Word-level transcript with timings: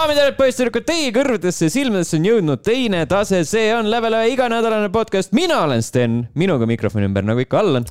daamid 0.00 0.16
ja 0.16 0.22
härrad, 0.24 0.36
poisssüdrukud, 0.38 0.84
teie 0.88 1.08
kõrvadesse 1.12 1.66
ja 1.66 1.72
silmadesse 1.74 2.16
on 2.16 2.24
jõudnud 2.24 2.60
teine 2.64 3.02
tase, 3.10 3.42
see 3.44 3.66
on 3.76 3.90
Level 3.92 4.14
ühe 4.16 4.30
iganädalane 4.32 4.88
podcast, 4.94 5.34
mina 5.36 5.58
olen 5.66 5.82
Sten, 5.84 6.14
minuga 6.40 6.64
mikrofoni 6.68 7.04
ümber 7.04 7.26
nagu 7.26 7.42
ikka 7.42 7.58
Allan. 7.60 7.84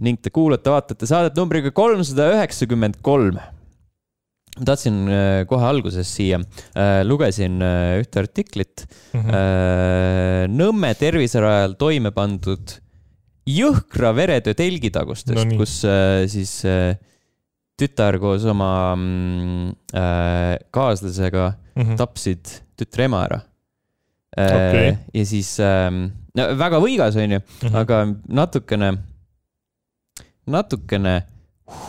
ning 0.00 0.20
te 0.22 0.32
kuulate-vaatate 0.32 1.08
saadet 1.10 1.36
numbriga 1.36 1.68
kolmsada 1.76 2.30
üheksakümmend 2.38 3.02
kolm. 3.04 3.36
ma 3.36 4.64
tahtsin 4.64 4.96
äh, 5.12 5.44
kohe 5.48 5.68
alguses 5.68 6.08
siia, 6.16 6.40
äh, 6.72 7.02
lugesin 7.04 7.60
äh, 7.60 8.00
ühte 8.00 8.24
artiklit 8.24 8.86
mm 9.12 9.20
-hmm. 9.20 10.56
Nõmme 10.56 10.94
terviserajal 10.94 11.76
toime 11.76 12.10
pandud 12.12 12.78
jõhkra 13.46 14.14
veretöö 14.16 14.54
telgitagustest 14.54 15.44
no,, 15.44 15.56
kus 15.58 15.82
siis 16.32 16.62
tütar 17.78 18.18
koos 18.22 18.44
oma 18.48 18.72
mm, 18.96 19.68
äh, 19.96 20.56
kaaslasega 20.74 21.52
mm 21.52 21.82
-hmm. 21.82 21.96
tapsid 22.00 22.52
tütre 22.76 23.08
ema 23.08 23.24
ära 23.26 23.40
äh,. 24.36 24.46
Okay. 24.46 24.96
ja 25.14 25.24
siis 25.26 25.58
äh,, 25.60 25.90
no 26.34 26.48
väga 26.58 26.80
võigas, 26.80 27.16
onju 27.16 27.38
mm, 27.38 27.68
-hmm. 27.68 27.76
aga 27.76 28.06
natukene, 28.28 28.92
natukene 30.46 31.22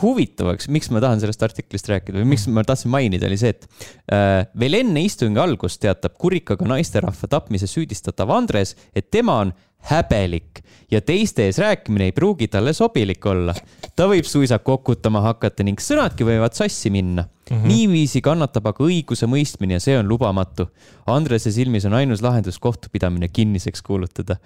huvitavaks, 0.02 0.70
miks 0.72 0.90
ma 0.94 1.02
tahan 1.04 1.20
sellest 1.22 1.44
artiklist 1.44 1.90
rääkida 1.92 2.22
või 2.22 2.30
miks 2.34 2.46
ma 2.52 2.64
tahtsin 2.68 2.92
mainida, 2.94 3.28
oli 3.28 3.38
see, 3.40 3.52
et 3.56 3.68
äh, 4.12 4.46
veel 4.60 4.80
enne 4.80 5.04
istungi 5.04 5.42
algust 5.42 5.82
teatab 5.84 6.16
kurikaga 6.22 6.68
naisterahva 6.70 7.30
tapmises 7.32 7.74
süüdistatav 7.74 8.32
Andres, 8.32 8.76
et 8.96 9.10
tema 9.12 9.40
on 9.44 9.54
häbelik 9.90 10.64
ja 10.92 11.02
teiste 11.02 11.48
ees 11.48 11.58
rääkimine 11.58 12.10
ei 12.10 12.12
pruugi 12.16 12.48
talle 12.48 12.74
sobilik 12.74 13.26
olla. 13.26 13.54
ta 13.96 14.08
võib 14.08 14.28
suisa 14.28 14.60
kokutama 14.60 15.22
hakata 15.22 15.64
ning 15.64 15.82
sõnadki 15.82 16.28
võivad 16.28 16.56
sassi 16.58 16.90
minna 16.94 17.24
mm. 17.24 17.58
-hmm. 17.58 17.68
niiviisi 17.68 18.22
kannatab 18.22 18.68
aga 18.72 18.84
õigusemõistmine 18.84 19.80
ja 19.80 19.84
see 19.84 19.98
on 19.98 20.08
lubamatu. 20.08 20.70
Andrese 21.08 21.52
silmis 21.52 21.86
on 21.86 21.94
ainus 21.94 22.22
lahendus 22.22 22.60
kohtupidamine 22.60 23.28
kinniseks 23.28 23.82
kuulutada 23.82 24.38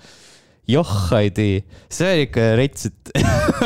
joh 0.67 1.13
ei 1.19 1.31
tee, 1.31 1.63
see 1.89 2.13
on 2.13 2.23
ikka 2.25 2.47
rets, 2.59 2.89
et 2.89 3.11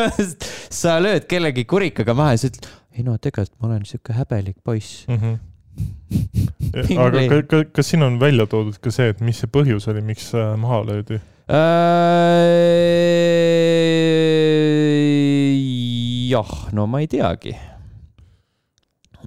sa 0.82 1.00
lööd 1.02 1.26
kellegi 1.30 1.66
kurikaga 1.66 2.14
maha 2.18 2.36
ja 2.36 2.44
sa 2.44 2.52
ütled, 2.52 2.68
ei 2.98 3.06
no 3.08 3.18
tegelikult 3.18 3.58
ma 3.62 3.72
olen 3.72 3.88
sihuke 3.90 4.14
häbelik 4.14 4.58
poiss 4.64 5.08
mm. 5.08 5.18
-hmm 5.18 5.40
aga 7.02 7.22
ka, 7.30 7.38
ka, 7.48 7.60
kas 7.74 7.90
siin 7.94 8.04
on 8.04 8.20
välja 8.20 8.46
toodud 8.46 8.78
ka 8.84 8.92
see, 8.92 9.10
et 9.14 9.22
mis 9.24 9.40
see 9.40 9.50
põhjus 9.52 9.88
oli, 9.88 10.02
miks 10.06 10.32
maha 10.60 10.82
löödi? 10.90 11.22
Äh, 11.52 11.58
jah, 16.32 16.52
no 16.72 16.86
ma 16.88 17.02
ei 17.04 17.10
teagi 17.12 17.52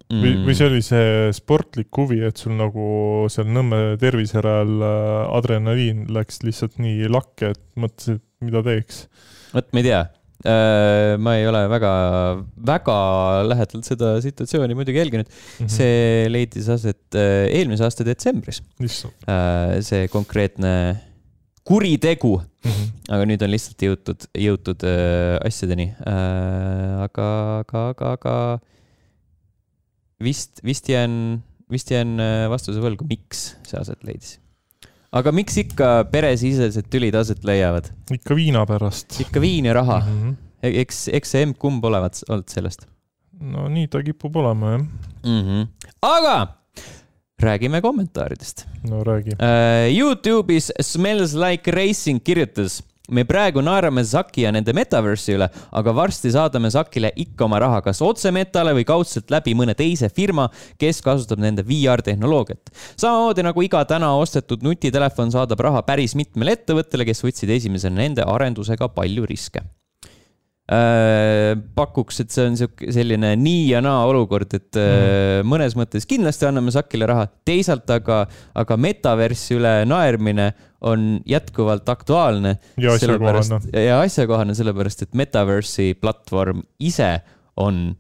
mm.. 0.09 0.23
või, 0.23 0.33
või 0.47 0.57
see 0.57 0.71
oli 0.71 0.81
see 0.87 1.29
sportlik 1.37 1.93
huvi, 2.01 2.23
et 2.25 2.41
sul 2.41 2.57
nagu 2.57 2.89
seal 3.29 3.53
Nõmme 3.53 4.01
terviserajal 4.01 4.73
äh, 4.89 5.37
adrenaliin 5.37 6.09
läks 6.17 6.41
lihtsalt 6.49 6.81
nii 6.81 7.13
lakke, 7.13 7.53
et 7.53 7.63
mõtlesid, 7.77 8.25
mida 8.41 8.65
teeks? 8.65 9.05
vot 9.53 9.69
ma 9.77 9.85
ei 9.85 9.89
tea 9.91 10.03
äh, 10.49 11.21
ma 11.21 11.37
ei 11.37 11.45
ole 11.53 11.67
väga, 11.77 11.95
väga 12.73 13.01
lähedalt 13.53 13.85
seda 13.85 14.17
situatsiooni 14.25 14.73
muidugi 14.73 15.05
jälginud 15.05 15.29
mm. 15.29 15.67
-hmm. 15.67 15.75
see 15.77 16.29
leidis 16.33 16.73
aset 16.73 17.21
eelmise 17.21 17.85
aasta 17.85 18.09
detsembris. 18.09 18.65
see 18.81 20.09
konkreetne 20.09 20.73
kuritegu 21.65 22.37
mm. 22.39 22.71
-hmm. 22.71 22.93
aga 23.17 23.27
nüüd 23.29 23.43
on 23.45 23.53
lihtsalt 23.53 23.83
jõutud, 23.87 24.29
jõutud 24.37 24.85
äh, 24.89 25.41
asjadeni 25.49 25.91
äh,. 26.05 27.03
aga, 27.07 27.29
aga, 27.65 27.85
aga, 27.95 28.13
aga 28.19 28.37
vist, 30.25 30.61
vist 30.65 30.89
jään, 30.89 31.43
vist 31.73 31.91
jään 31.91 32.17
äh, 32.21 32.47
vastuse 32.53 32.83
võlgu, 32.85 33.09
miks 33.09 33.55
see 33.67 33.81
aset 33.81 34.05
leidis. 34.05 34.39
aga 35.15 35.33
miks 35.33 35.57
ikka 35.65 35.91
peresisesed 36.13 36.91
tülid 36.93 37.17
aset 37.17 37.45
leiavad? 37.45 37.91
ikka 38.13 38.37
viina 38.37 38.67
pärast. 38.69 39.21
ikka 39.25 39.41
viin 39.41 39.71
ja 39.71 39.77
raha 39.81 40.01
mm. 40.05 40.19
-hmm. 40.21 40.35
eks, 40.85 41.09
eks 41.13 41.37
see 41.37 41.47
emb-kumb 41.49 41.85
olevat 41.85 42.21
olnud 42.29 42.49
sellest. 42.49 42.87
no 43.41 43.69
nii 43.69 43.89
ta 43.89 44.03
kipub 44.05 44.37
olema, 44.37 44.77
jah 44.77 44.85
mm. 45.25 45.41
-hmm. 45.41 45.67
aga 46.03 46.64
räägime 47.43 47.81
kommentaaridest. 47.81 48.67
no 48.83 49.05
räägi 49.05 49.31
uh,. 49.31 49.99
Youtube'is 49.99 50.73
Smells 50.81 51.35
Like 51.35 51.71
Racing 51.71 52.25
kirjutas 52.25 52.83
me 53.09 53.25
praegu 53.25 53.61
naerame 53.61 54.05
Zaki 54.05 54.47
ja 54.47 54.53
nende 54.53 54.73
metaverse'i 54.73 55.37
üle, 55.37 55.49
aga 55.73 55.93
varsti 55.97 56.33
saadame 56.33 56.71
Zakile 56.73 57.11
ikka 57.21 57.45
oma 57.45 57.61
raha, 57.61 57.83
kas 57.85 58.01
otse 58.05 58.33
metale 58.33 58.73
või 58.77 58.87
kaudselt 58.89 59.31
läbi 59.35 59.53
mõne 59.55 59.75
teise 59.77 60.09
firma, 60.09 60.49
kes 60.81 61.03
kasutab 61.05 61.43
nende 61.45 61.67
VR 61.69 62.03
tehnoloogiat. 62.03 62.73
samamoodi 62.97 63.45
nagu 63.45 63.63
iga 63.63 63.85
täna 63.85 64.15
ostetud 64.17 64.65
nutitelefon 64.65 65.33
saadab 65.37 65.61
raha 65.61 65.83
päris 65.83 66.17
mitmele 66.17 66.57
ettevõttele, 66.57 67.05
kes 67.05 67.25
võtsid 67.27 67.53
esimesena 67.59 68.01
nende 68.01 68.25
arendusega 68.25 68.89
palju 68.89 69.27
riske 69.29 69.61
pakuks, 70.65 72.23
et 72.23 72.33
see 72.33 72.45
on 72.49 72.55
sihuke 72.57 72.87
selline 72.95 73.35
nii 73.37 73.67
ja 73.69 73.83
naa 73.85 74.07
olukord, 74.09 74.55
et 74.57 74.79
mm. 74.81 75.49
mõnes 75.51 75.75
mõttes 75.77 76.09
kindlasti 76.09 76.49
anname 76.49 76.73
Sakile 76.73 77.09
raha, 77.11 77.27
teisalt 77.45 77.91
aga, 77.93 78.23
aga 78.57 78.79
metaverssi 78.81 79.59
üle 79.59 79.75
naermine 79.89 80.53
on 80.89 81.19
jätkuvalt 81.29 81.89
aktuaalne. 81.89 82.57
ja 82.81 82.95
asjakohane. 82.97 83.61
ja 83.85 84.01
asjakohane, 84.01 84.57
sellepärast 84.57 85.05
et 85.05 85.13
metaversi 85.21 85.93
platvorm 86.01 86.65
ise 86.81 87.19
on 87.61 87.91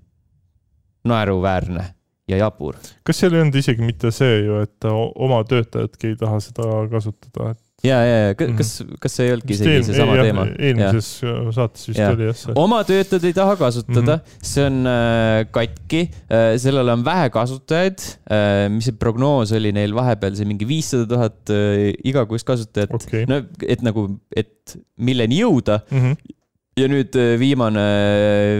naeruväärne 1.04 1.84
ja 2.28 2.40
jabur. 2.40 2.76
kas 3.04 3.20
seal 3.20 3.36
ei 3.36 3.44
olnud 3.44 3.60
isegi 3.60 3.84
mitte 3.84 4.12
see 4.14 4.40
ju, 4.46 4.62
et 4.64 4.88
oma 4.88 5.42
töötajadki 5.48 6.14
ei 6.14 6.18
taha 6.20 6.40
seda 6.44 6.68
kasutada, 6.92 7.52
et 7.52 7.63
ja, 7.84 7.98
ja, 8.00 8.16
ja 8.28 8.34
mhm. 8.34 8.56
kas, 8.58 8.70
kas 9.02 9.16
see 9.18 9.28
ei 9.28 9.34
olnudki 9.34 9.56
isegi 9.56 9.86
seesama 9.88 10.16
teema? 10.20 10.46
eelmises 10.56 11.08
ja. 11.24 11.34
saates 11.54 11.88
vist 11.90 12.00
ja. 12.00 12.10
oli 12.14 12.28
jah 12.28 12.38
see. 12.40 12.56
oma 12.60 12.80
töötajad 12.88 13.26
ei 13.28 13.36
taha 13.36 13.56
kasutada 13.60 14.18
mm, 14.18 14.22
-hmm. 14.22 14.50
see 14.52 14.66
on 14.68 14.78
äh, 14.90 15.40
katki 15.54 16.02
äh,, 16.04 16.46
sellel 16.62 16.94
on 16.94 17.04
vähe 17.06 17.30
kasutajaid 17.34 18.06
äh,. 18.24 18.68
mis 18.72 18.88
see 18.90 18.96
prognoos 18.98 19.52
oli 19.56 19.74
neil 19.76 19.96
vahepeal, 19.96 20.36
see 20.38 20.48
mingi 20.48 20.68
viissada 20.68 21.08
tuhat 21.10 21.52
äh, 21.52 21.90
igakuist 22.04 22.48
kasutajat 22.48 22.94
okay.. 22.96 23.26
no 23.28 23.42
et 23.68 23.84
nagu, 23.84 24.08
et 24.36 24.78
milleni 24.96 25.42
jõuda 25.44 25.82
mm. 25.90 26.00
-hmm 26.00 26.40
ja 26.74 26.88
nüüd 26.90 27.14
äh, 27.14 27.36
viimane, 27.38 27.82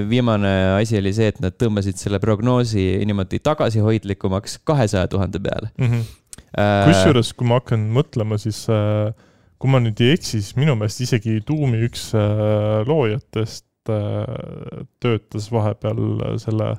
viimane 0.07 0.51
asi 0.77 1.01
oli 1.01 1.11
see, 1.17 1.33
et 1.33 1.41
nad 1.43 1.57
tõmbasid 1.59 1.99
selle 1.99 2.21
prognoosi 2.23 2.84
niimoodi 3.11 3.41
tagasihoidlikumaks 3.43 4.61
kahesaja 4.63 5.11
tuhande 5.11 5.41
peale 5.43 5.73
mm. 5.75 5.89
-hmm 5.89 6.05
Äh, 6.05 6.24
kusjuures, 6.54 7.34
kui 7.37 7.48
ma 7.50 7.60
hakkan 7.60 7.87
mõtlema, 7.94 8.38
siis 8.41 8.65
äh, 8.72 9.12
kui 9.59 9.72
ma 9.72 9.81
nüüd 9.82 10.00
ei 10.04 10.15
eksi, 10.16 10.41
siis 10.41 10.56
minu 10.59 10.76
meelest 10.78 11.04
isegi 11.06 11.41
Doom'i 11.47 11.84
üks 11.88 12.10
äh, 12.19 12.82
loojatest 12.88 13.66
töötas 13.84 15.50
vahepeal 15.53 15.98
selle 16.41 16.70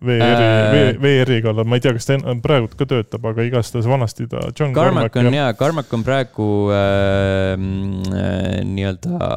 VR-i, 0.00 0.96
VR-i 1.02 1.40
kallal, 1.44 1.66
ma 1.68 1.76
ei 1.76 1.84
tea, 1.84 1.92
kas 1.96 2.08
ta 2.08 2.16
praegu 2.44 2.70
ka 2.72 2.86
töötab, 2.88 3.26
aga 3.32 3.44
igastahes 3.46 3.88
vanasti 3.90 4.26
ta, 4.30 4.46
Carmack, 4.56 5.16
on 5.20 5.28
ja, 5.34 5.50
Carmack 5.58 5.92
on 5.92 6.04
praegu 6.06 6.48
äh, 6.72 7.52
äh, 7.52 8.62
nii-öelda 8.68 9.32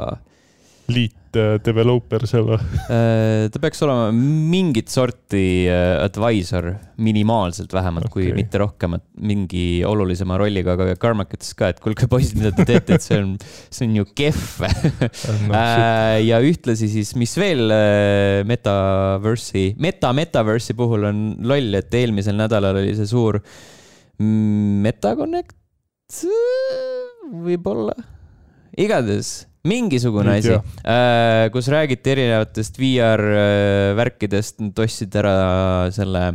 liit. 0.95 1.16
Äh, 1.16 1.25
developer 1.63 2.23
seal 2.29 2.47
või? 2.47 2.57
Äh, 2.91 3.46
ta 3.53 3.62
peaks 3.62 3.81
olema 3.85 4.09
mingit 4.16 4.91
sorti 4.94 5.66
äh, 5.69 5.97
advisor, 6.03 6.72
minimaalselt 7.01 7.73
vähemalt 7.75 8.09
okay., 8.09 8.29
kui 8.29 8.35
mitte 8.38 8.62
rohkem, 8.62 8.97
et 8.97 9.06
mingi 9.29 9.66
olulisema 9.88 10.38
rolliga, 10.41 10.75
aga 10.75 10.96
Carmack 11.01 11.35
ütles 11.38 11.53
ka, 11.57 11.69
et 11.73 11.81
kuulge 11.84 12.09
poisid, 12.12 12.40
mida 12.40 12.53
te 12.56 12.68
teete, 12.68 12.97
et 12.97 13.06
see 13.06 13.19
on, 13.22 13.34
see 13.69 13.88
on 13.88 13.97
ju 14.00 14.07
kehv 14.18 14.66
no, 15.50 15.63
ja 16.25 16.41
ühtlasi 16.46 16.90
siis, 16.91 17.16
mis 17.19 17.35
veel 17.40 17.73
metaverse'i, 18.47 19.73
meta 19.81 20.14
metaverse'i 20.16 20.78
puhul 20.78 21.09
on 21.11 21.26
loll, 21.46 21.82
et 21.82 21.99
eelmisel 21.99 22.37
nädalal 22.40 22.82
oli 22.84 22.96
see 22.97 23.09
suur 23.09 23.41
MetaConnect, 24.20 25.58
võib-olla, 27.46 27.96
igatahes 28.79 29.43
mingisugune 29.66 30.38
Nüüd 30.38 30.50
asi, 30.52 30.79
äh, 30.85 31.46
kus 31.53 31.70
räägiti 31.73 32.14
erinevatest 32.16 32.79
VR-värkidest, 32.79 34.62
nad 34.64 34.84
ostsid 34.85 35.16
ära 35.20 35.35
selle 35.96 36.26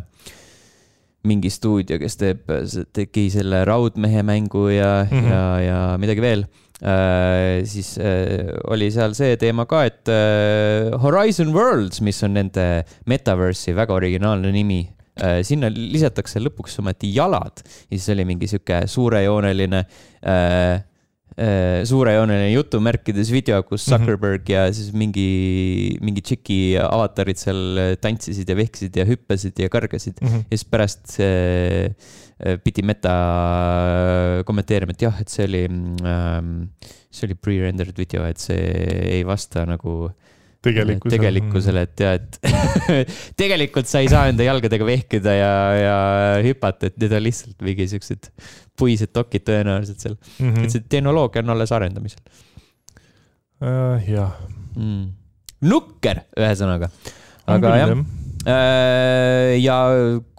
mingi 1.29 1.51
stuudio, 1.53 1.99
kes 2.01 2.17
teeb, 2.21 2.49
tegi 2.97 3.27
selle 3.33 3.63
Raudmehe 3.69 4.23
mängu 4.25 4.71
ja 4.73 5.05
mm, 5.05 5.11
-hmm. 5.11 5.31
ja, 5.31 5.45
ja 5.61 5.81
midagi 6.01 6.21
veel 6.25 6.45
äh,. 6.81 7.65
siis 7.65 7.99
äh, 7.99 8.49
oli 8.69 8.91
seal 8.91 9.15
see 9.15 9.37
teema 9.37 9.67
ka, 9.67 9.85
et 9.85 10.09
äh, 10.09 10.97
Horizon 11.03 11.53
Worlds, 11.53 12.01
mis 12.01 12.23
on 12.25 12.35
nende 12.35 12.85
metaverse'i 13.07 13.77
väga 13.77 13.95
originaalne 13.95 14.53
nimi 14.53 14.81
äh,, 15.21 15.43
sinna 15.45 15.69
lisatakse 15.69 16.41
lõpuks 16.41 16.81
ometi 16.81 17.13
jalad 17.15 17.61
ja 17.61 17.99
siis 17.99 18.09
oli 18.15 18.25
mingi 18.25 18.49
sihuke 18.49 18.87
suurejooneline 18.89 19.85
äh, 20.25 20.25
äh, 20.25 20.81
suurejooneline 21.89 22.51
jutumärkides 22.53 23.31
video, 23.33 23.63
kus 23.65 23.87
mhm. 23.87 23.91
Zuckerberg 23.91 24.43
mm 24.43 24.47
-hmm. 24.47 24.53
ja 24.53 24.73
siis 24.77 24.93
mingi, 24.93 25.97
mingi 26.05 26.21
tšiki 26.21 26.59
avatarid 26.83 27.41
seal 27.41 27.97
tantsisid 28.01 28.49
ja 28.49 28.57
vehkisid 28.57 28.97
ja 28.97 29.07
hüppasid 29.09 29.59
ja 29.59 29.69
kargasid 29.69 30.21
mm. 30.21 30.29
-hmm. 30.29 30.45
ja 30.51 30.57
siis 30.59 30.65
pärast 30.65 31.17
äh, 31.21 31.95
pidi 32.65 32.83
Meta 32.83 33.15
kommenteerima, 34.45 34.93
et 34.93 35.03
jah, 35.03 35.21
et 35.21 35.29
see 35.29 35.45
oli 35.45 35.65
ähm,, 35.69 36.69
see 37.11 37.27
oli 37.27 37.35
pre-rendered 37.35 37.97
video, 37.97 38.25
et 38.25 38.39
see 38.39 38.61
ei 39.19 39.25
vasta 39.27 39.67
nagu 39.69 40.09
äh, 40.09 40.30
tegelikkusele. 40.65 41.17
tegelikkusele, 41.17 41.85
et 41.89 42.03
ja, 42.05 42.13
et 42.19 42.39
tegelikult 43.41 43.89
sa 43.89 44.03
ei 44.05 44.11
saa 44.13 44.29
enda 44.33 44.45
jalgadega 44.45 44.87
vehkida 44.87 45.35
ja, 45.37 45.55
ja 45.77 45.97
hüpata, 46.45 46.91
et 46.91 46.99
need 47.01 47.15
on 47.17 47.25
lihtsalt 47.25 47.65
mingi 47.65 47.89
siuksed 47.91 48.31
puised 48.81 49.13
dokid 49.17 49.47
tõenäoliselt 49.49 50.05
seal 50.05 50.17
mm. 50.17 50.51
-hmm. 50.51 50.65
et 50.65 50.77
see 50.77 50.87
tehnoloogia 50.97 51.45
on 51.45 51.57
alles 51.57 51.73
arendamisel 51.77 52.21
uh,. 53.65 54.01
jah 54.09 54.37
mm.. 54.77 55.11
nukker, 55.71 56.25
ühesõnaga. 56.37 56.91
aga 57.51 57.77
jah 57.81 57.95
äh, 58.49 59.57
ja 59.61 59.79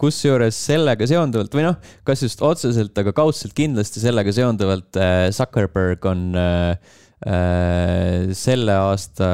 kusjuures 0.00 0.58
sellega 0.70 1.06
seonduvalt 1.10 1.54
või 1.54 1.66
noh, 1.66 1.78
kas 2.06 2.24
just 2.26 2.42
otseselt, 2.42 2.96
aga 2.98 3.14
kaudselt 3.16 3.54
kindlasti 3.58 4.02
sellega 4.02 4.34
seonduvalt 4.34 4.98
äh, 4.98 5.30
Zuckerberg 5.34 6.06
on 6.10 6.30
äh, 6.38 6.76
selle 8.34 8.74
aasta 8.74 9.28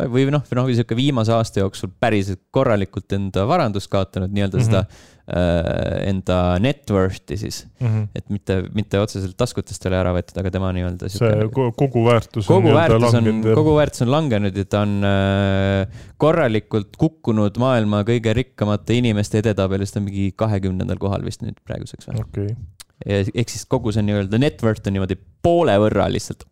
või 0.00 0.26
noh, 0.32 0.42
või 0.48 0.58
noh, 0.58 0.68
sihuke 0.72 0.96
viimase 0.96 1.32
aasta 1.34 1.60
jooksul 1.62 1.90
päriselt 2.00 2.40
korralikult 2.54 3.12
enda 3.12 3.44
varandust 3.48 3.90
kaotanud, 3.92 4.32
nii-öelda 4.32 4.58
mm 4.58 4.62
-hmm. 4.62 4.70
seda 4.70 4.86
äh, 5.28 6.08
enda 6.08 6.38
net 6.62 6.90
worth'i 6.90 7.36
siis 7.36 7.66
mm. 7.80 7.86
-hmm. 7.86 8.08
et 8.14 8.30
mitte, 8.30 8.56
mitte 8.74 9.00
otseselt 9.00 9.36
taskutest 9.36 9.84
ei 9.84 9.90
ole 9.90 10.00
ära 10.00 10.14
võetud, 10.16 10.38
aga 10.40 10.50
tema 10.50 10.72
nii-öelda. 10.72 11.08
see 11.12 11.48
kogu 11.52 12.04
väärtus 12.06 12.48
on 12.48 12.56
kogu 12.56 12.74
väärtus 12.74 13.14
on, 13.14 13.30
kogu 13.54 13.76
väärtus 13.76 14.02
on 14.02 14.10
langenud 14.10 14.56
ja 14.56 14.64
ta 14.64 14.82
on 14.86 14.98
äh, 15.04 16.04
korralikult 16.16 16.96
kukkunud 16.96 17.58
maailma 17.58 18.02
kõige 18.08 18.34
rikkamate 18.34 18.96
inimeste 18.98 19.38
edetabelis, 19.44 19.92
ta 19.92 20.00
on 20.00 20.08
mingi 20.08 20.32
kahekümnendal 20.36 20.98
kohal 20.98 21.24
vist 21.24 21.44
nüüd 21.44 21.60
praeguseks 21.64 22.08
või 22.08 22.24
okay.? 22.24 22.56
ehk 23.04 23.50
siis 23.50 23.66
kogu 23.66 23.92
see 23.92 24.02
nii-öelda 24.06 24.38
net 24.38 24.62
worth 24.62 24.88
on 24.88 24.96
niimoodi 24.96 25.18
poole 25.42 25.76
võrra 25.84 26.08
lihtsalt 26.10 26.46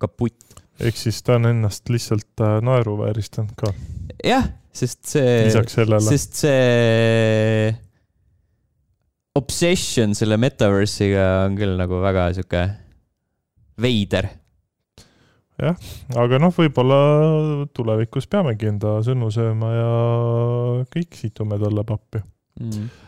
kaputt 0.00 0.49
ehk 0.80 0.98
siis 0.98 1.20
ta 1.26 1.36
on 1.38 1.50
ennast 1.50 1.88
lihtsalt 1.92 2.42
äh, 2.44 2.58
naeruvääristanud 2.64 3.54
ka. 3.58 3.72
jah, 4.24 4.48
sest 4.72 5.12
see, 5.12 5.50
sest 6.06 6.42
see 6.44 7.72
obsession 9.38 10.14
selle 10.18 10.38
metaverse'iga 10.40 11.26
on 11.46 11.58
küll 11.58 11.76
nagu 11.78 12.00
väga 12.02 12.30
sihuke 12.36 12.64
veider. 13.80 14.30
jah, 15.60 15.76
aga 16.20 16.40
noh, 16.42 16.54
võib-olla 16.56 17.02
tulevikus 17.76 18.30
peamegi 18.30 18.72
enda 18.72 18.98
sõnu 19.06 19.30
sööma 19.34 19.76
ja 19.76 19.92
kõik 20.90 21.20
situme 21.20 21.60
talle 21.60 21.86
pappi 21.88 22.24
mm 22.60 23.06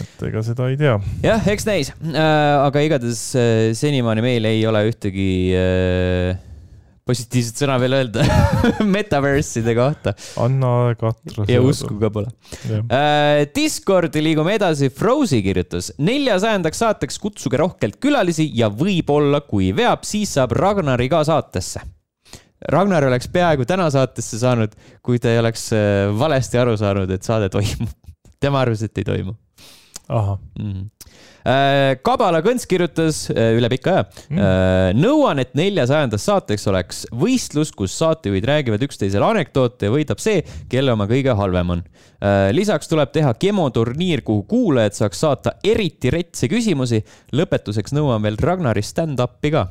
et 0.00 0.22
ega 0.24 0.40
seda 0.44 0.70
ei 0.72 0.78
tea. 0.80 0.94
jah, 1.20 1.48
eks 1.52 1.66
näis 1.68 1.90
äh,, 1.92 2.16
aga 2.64 2.80
igatahes 2.80 3.20
äh, 3.36 3.72
senimaani 3.76 4.24
meil 4.24 4.48
ei 4.48 4.62
ole 4.68 4.86
ühtegi 4.88 5.26
äh, 5.52 6.38
positiivset 7.08 7.62
sõna 7.64 7.78
veel 7.82 7.96
öelda 7.98 8.24
Metaverse'ide 8.94 9.74
kohta. 9.78 10.14
anna 10.42 10.92
katra. 10.98 11.46
ja 11.50 11.62
usku 11.64 11.96
ka 12.00 12.12
pole. 12.14 12.30
Uh, 12.68 13.42
Discordi 13.54 14.22
liigume 14.22 14.56
edasi, 14.58 14.90
Frozy 14.94 15.42
kirjutas, 15.44 15.92
neljasajandaks 15.98 16.84
saateks 16.84 17.18
kutsuge 17.22 17.60
rohkelt 17.60 17.98
külalisi 18.02 18.46
ja 18.58 18.70
võib-olla, 18.70 19.42
kui 19.46 19.72
veab, 19.76 20.06
siis 20.06 20.36
saab 20.38 20.54
Ragnari 20.58 21.10
ka 21.12 21.24
saatesse. 21.26 21.82
Ragnar 22.70 23.08
oleks 23.08 23.26
peaaegu 23.32 23.66
täna 23.66 23.88
saatesse 23.90 24.38
saanud, 24.38 24.74
kui 25.02 25.18
ta 25.18 25.32
ei 25.32 25.40
oleks 25.42 25.64
äh, 25.74 26.12
valesti 26.18 26.60
aru 26.62 26.76
saanud, 26.78 27.10
et 27.10 27.26
saade 27.26 27.50
toimub. 27.50 27.90
tema 28.42 28.62
arvas, 28.62 28.84
et 28.86 29.02
ei 29.02 29.06
toimu. 29.06 29.34
Mm. 30.12 30.88
Kabala 32.06 32.38
Kõnts 32.44 32.68
kirjutas 32.70 33.24
äh, 33.32 33.56
üle 33.58 33.66
pika 33.72 33.96
aja 33.96 34.04
mm.. 34.30 35.00
nõuan, 35.00 35.40
et 35.42 35.56
neljasajandast 35.58 36.28
saateks 36.28 36.68
oleks 36.70 37.02
võistlus, 37.18 37.72
kus 37.74 37.96
saatejuhid 37.98 38.46
räägivad 38.46 38.86
üksteisele 38.86 39.26
anekdoote 39.26 39.90
ja 39.90 39.94
võidab 39.94 40.22
see, 40.22 40.44
kelle 40.70 40.94
oma 40.94 41.08
kõige 41.10 41.34
halvem 41.38 41.76
on. 41.76 41.84
lisaks 42.54 42.90
tuleb 42.90 43.10
teha 43.10 43.34
gemoturniir, 43.42 44.22
kuhu 44.22 44.46
kuulajad 44.46 45.00
saaks 45.00 45.26
saata 45.26 45.56
eriti 45.66 46.14
retse 46.14 46.46
küsimusi. 46.52 47.02
lõpetuseks 47.34 47.96
nõuan 47.98 48.22
veel 48.22 48.38
Ragnari 48.38 48.86
stand-up'i 48.86 49.50
ka 49.50 49.66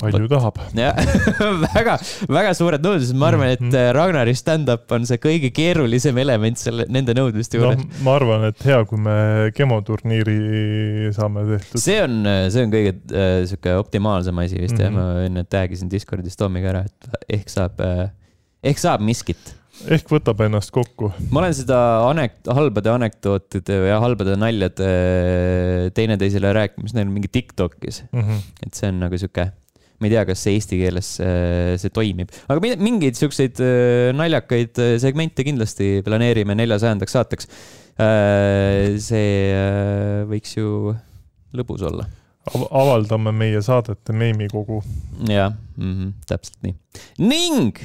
palju 0.00 0.28
tahab. 0.28 0.58
jah, 0.76 0.98
väga, 1.76 1.96
väga 2.28 2.52
suured 2.58 2.84
nõudmised, 2.84 3.16
ma 3.16 3.30
arvan, 3.30 3.52
et 3.54 3.62
mm 3.62 3.70
-hmm. 3.72 3.92
Ragnari 3.96 4.34
stand-up 4.36 4.92
on 4.92 5.06
see 5.08 5.20
kõige 5.22 5.50
keerulisem 5.56 6.18
element 6.20 6.60
selle, 6.60 6.86
nende 6.92 7.16
nõudmiste 7.16 7.60
juures 7.60 7.80
no,. 7.80 7.88
ma 8.04 8.16
arvan, 8.20 8.46
et 8.50 8.64
hea, 8.68 8.82
kui 8.88 9.00
me 9.00 9.16
gemoturniiri 9.56 11.12
saame 11.16 11.46
tehtud. 11.54 11.80
see 11.80 11.98
on, 12.04 12.22
see 12.52 12.66
on 12.66 12.74
kõige 12.76 12.96
äh, 13.08 13.42
sihuke 13.48 13.76
optimaalsem 13.80 14.44
asi 14.44 14.60
vist 14.60 14.76
mm 14.76 14.82
-hmm. 14.82 14.84
jah, 14.84 15.16
ma 15.16 15.26
enne 15.30 15.44
tag 15.44 15.72
isin 15.72 15.92
Discordis 15.92 16.36
Tomiga 16.36 16.74
ära, 16.74 16.84
et 16.84 17.30
ehk 17.40 17.48
saab 17.52 17.80
äh,, 17.80 18.10
ehk 18.62 18.78
saab 18.82 19.00
miskit 19.00 19.56
ehk 19.92 20.08
võtab 20.08 20.40
ennast 20.44 20.72
kokku. 20.72 21.10
ma 21.30 21.40
olen 21.40 21.54
seda 21.56 21.78
anek-, 22.08 22.40
halbade 22.48 22.92
anekdootide 22.92 23.82
ja 23.90 24.00
halbade 24.00 24.36
naljade 24.40 24.88
äh, 24.88 25.92
teineteisele 25.96 26.52
rääkimist 26.52 26.96
näinud 26.96 27.16
mingi 27.16 27.28
Tiktokis 27.32 28.04
mm. 28.12 28.20
-hmm. 28.20 28.50
et 28.66 28.74
see 28.74 28.92
on 28.92 29.00
nagu 29.00 29.18
sihuke 29.18 29.52
ma 29.96 30.08
ei 30.08 30.12
tea, 30.12 30.24
kas 30.28 30.44
eesti 30.50 30.80
keeles 30.80 31.14
äh, 31.24 31.74
see 31.80 31.92
toimib, 31.94 32.32
aga 32.52 32.76
mingeid 32.82 33.18
siukseid 33.18 33.60
äh, 33.64 34.12
naljakaid 34.16 34.82
äh, 34.82 34.94
segmente 35.02 35.46
kindlasti 35.46 36.00
planeerime 36.06 36.56
neljasajandaks 36.58 37.18
saateks. 37.18 37.52
see 37.96 39.52
võiks 40.28 40.50
ju 40.58 40.90
lõbus 41.56 41.80
olla 41.88 42.04
avaldame 42.52 43.32
meie 43.32 43.62
saadete 43.64 44.12
meemikogu. 44.12 44.82
jah 45.24 45.54
mm 45.76 45.94
-hmm,, 45.94 46.10
täpselt 46.28 46.58
nii. 46.62 46.74
ning 47.18 47.80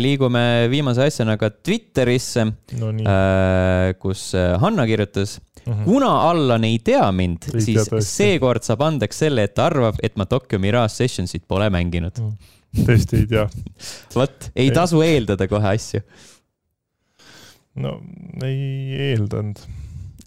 liigume 0.00 0.68
viimase 0.70 1.06
asjana 1.08 1.36
ka 1.40 1.48
Twitterisse 1.50 2.44
no, 2.78 2.90
äh, 2.92 3.94
kus 3.98 4.32
Hanna 4.36 4.84
kirjutas 4.86 5.38
Mm 5.66 5.72
-hmm. 5.72 5.84
kuna 5.84 6.30
Allan 6.30 6.64
ei 6.64 6.78
tea 6.78 7.12
mind, 7.12 7.44
siis 7.58 7.90
seekord 8.00 8.64
saab 8.64 8.80
andeks 8.80 9.18
selle, 9.18 9.44
et 9.44 9.54
ta 9.54 9.66
arvab, 9.66 9.98
et 10.02 10.16
ma 10.16 10.24
Tokyo 10.26 10.58
Mirage 10.58 10.94
Sessionsit 10.94 11.44
pole 11.48 11.68
mänginud 11.70 12.16
mm.. 12.18 12.32
tõesti 12.86 13.20
ei 13.20 13.26
tea. 13.26 13.44
vot, 14.16 14.50
ei 14.56 14.70
tasu 14.70 15.02
eeldada 15.04 15.48
kohe 15.48 15.74
asju. 15.74 16.00
no 17.74 18.00
ei 18.42 19.12
eeldanud 19.12 19.60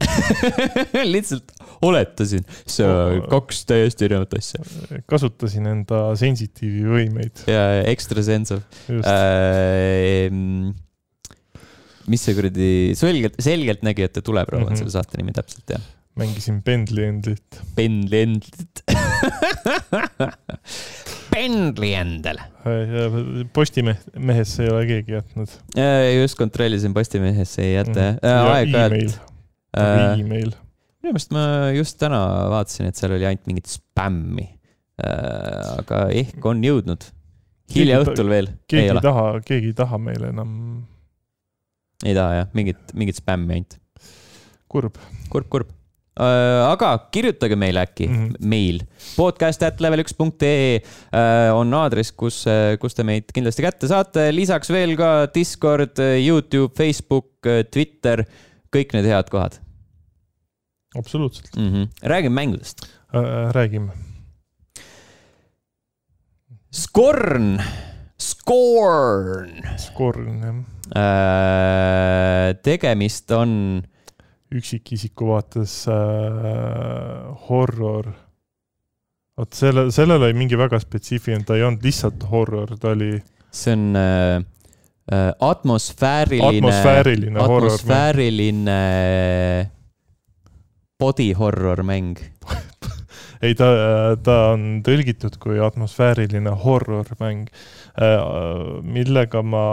lihtsalt 1.14 1.54
oletasin, 1.84 2.46
see 2.70 2.88
on 2.88 3.24
kaks 3.32 3.66
täiesti 3.70 4.08
erinevat 4.08 4.38
asja. 4.38 4.64
kasutasin 5.10 5.68
enda 5.72 6.04
sensitiivi 6.20 6.86
võimeid. 6.88 7.44
ja, 7.50 7.66
extra 7.90 8.24
sensitive. 8.26 8.64
Äh, 9.10 10.30
mis 12.12 12.24
see 12.24 12.38
kuradi, 12.38 12.70
selgelt, 13.00 13.36
selgeltnägijate 13.44 14.24
tuleproov 14.24 14.64
on 14.64 14.68
mm 14.68 14.74
-hmm. 14.74 14.84
selle 14.84 14.96
saate 14.96 15.20
nimi 15.22 15.36
täpselt, 15.36 15.66
jah. 15.76 15.84
mängisin 16.20 16.62
Bentley 16.64 17.06
Endlit. 17.10 17.62
Bentley 17.76 18.22
Endlit 18.22 18.84
Bentley 21.34 21.94
Endel. 21.98 22.38
Postimehesse 23.54 24.64
ei 24.64 24.70
ole 24.70 24.86
keegi 24.86 25.16
jätnud. 25.18 25.48
just 26.22 26.38
kontrollisin, 26.38 26.94
Postimehesse 26.94 27.62
ei 27.62 27.74
jäta 27.74 28.00
jah 28.00 28.14
mm 28.14 28.20
-hmm.. 28.20 28.52
aeg-ajalt. 28.54 29.33
Äh, 29.74 30.20
email. 30.22 30.54
minu 31.02 31.16
meelest 31.16 31.34
ma 31.34 31.44
just 31.74 31.98
täna 32.02 32.22
vaatasin, 32.54 32.92
et 32.92 33.00
seal 33.00 33.16
oli 33.16 33.26
ainult 33.28 33.50
mingit 33.50 33.70
spämmi. 33.72 34.48
Äh, 35.02 35.70
aga 35.82 36.06
ehk 36.14 36.46
on 36.46 36.62
jõudnud. 36.64 37.06
hilja 37.74 38.02
õhtul 38.04 38.30
veel. 38.30 38.52
keegi 38.70 38.92
ei, 38.92 39.02
taha, 39.02 39.30
keegi 39.46 39.72
ei 39.72 39.78
taha 39.78 39.98
meile 39.98 40.30
enam 40.34 40.52
ei 42.04 42.14
taha 42.18 42.42
jah, 42.42 42.52
mingit, 42.58 42.92
mingit 42.94 43.18
spämmi 43.18 43.58
ainult. 43.58 43.80
kurb. 44.70 45.00
kurb, 45.32 45.50
kurb 45.50 45.72
äh, 46.20 46.62
aga 46.68 46.92
kirjutage 47.14 47.58
meile 47.58 47.82
äkki 47.88 48.08
mm 48.08 48.20
-hmm. 48.20 48.48
meil 48.54 48.84
podcast 49.16 49.64
at 49.66 49.82
level 49.82 50.04
üks 50.04 50.14
punkt 50.18 50.44
ee 50.44 50.78
äh, 50.78 51.50
on 51.56 51.74
aadress, 51.74 52.12
kus, 52.12 52.44
äh, 52.48 52.78
kus 52.78 52.94
te 52.94 53.04
meid 53.04 53.32
kindlasti 53.34 53.66
kätte 53.66 53.88
saate. 53.88 54.30
lisaks 54.36 54.70
veel 54.70 54.96
ka 54.98 55.28
Discord, 55.34 55.98
Youtube, 56.22 56.74
Facebook, 56.78 57.34
Twitter, 57.72 58.26
kõik 58.74 58.94
need 58.94 59.06
head 59.06 59.30
kohad. 59.30 59.63
Absoluutselt 60.96 61.56
mm. 61.56 61.70
-hmm. 61.70 61.88
räägime 62.02 62.36
mängudest 62.36 62.88
äh,. 63.14 63.52
räägime. 63.52 63.92
Scorn, 66.74 67.62
Scorn. 68.18 69.62
Scorn 69.78 70.42
jah 70.42 70.74
Äh, 70.92 72.54
tegemist 72.62 73.32
on 73.32 73.82
üksikisiku 74.54 75.32
vaates 75.32 75.88
äh, 75.88 75.96
horror. 77.48 78.12
vot 79.34 79.56
selle, 79.58 79.88
sellel 79.96 80.22
oli 80.22 80.36
mingi 80.38 80.60
väga 80.60 80.78
spetsiifiline, 80.84 81.48
ta 81.48 81.56
ei 81.58 81.64
olnud 81.66 81.82
lihtsalt 81.88 82.28
horror, 82.30 82.76
ta 82.78 82.92
oli. 82.92 83.16
see 83.50 83.74
on 83.74 83.96
äh, 83.98 84.44
äh 85.10 85.32
atmosfääriline. 85.40 86.60
atmosfääriline 86.60 87.40
horror. 87.40 87.72
atmosfääriline 87.72 88.78
body 91.00 91.34
horror 91.38 91.84
mäng 91.84 92.18
ei, 93.44 93.56
ta, 93.58 93.68
ta 94.24 94.38
on 94.54 94.82
tõlgitud 94.86 95.38
kui 95.42 95.60
atmosfääriline 95.64 96.54
horror 96.64 97.10
mäng, 97.20 97.50
äh, 98.00 98.22
millega 98.84 99.44
ma 99.46 99.66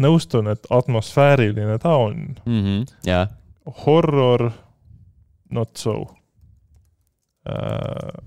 nõustun, 0.00 0.50
et 0.50 0.66
atmosfääriline 0.72 1.78
ta 1.82 1.94
on 2.00 2.16
mm. 2.44 2.64
-hmm, 2.64 2.96
yeah. 3.06 3.28
Horror, 3.84 4.50
not 5.50 5.76
so. 5.76 6.16
Äh, 7.48 8.24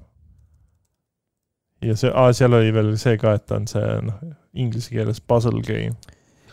ja 1.82 1.96
see 1.96 2.12
ah,, 2.14 2.32
seal 2.34 2.54
oli 2.54 2.74
veel 2.74 2.98
see 2.98 3.18
ka, 3.18 3.34
et 3.34 3.46
ta 3.46 3.56
on 3.56 3.68
see 3.68 4.02
noh, 4.02 4.20
inglise 4.54 4.90
keeles 4.90 5.22
puzzle 5.22 5.62
game 5.62 5.98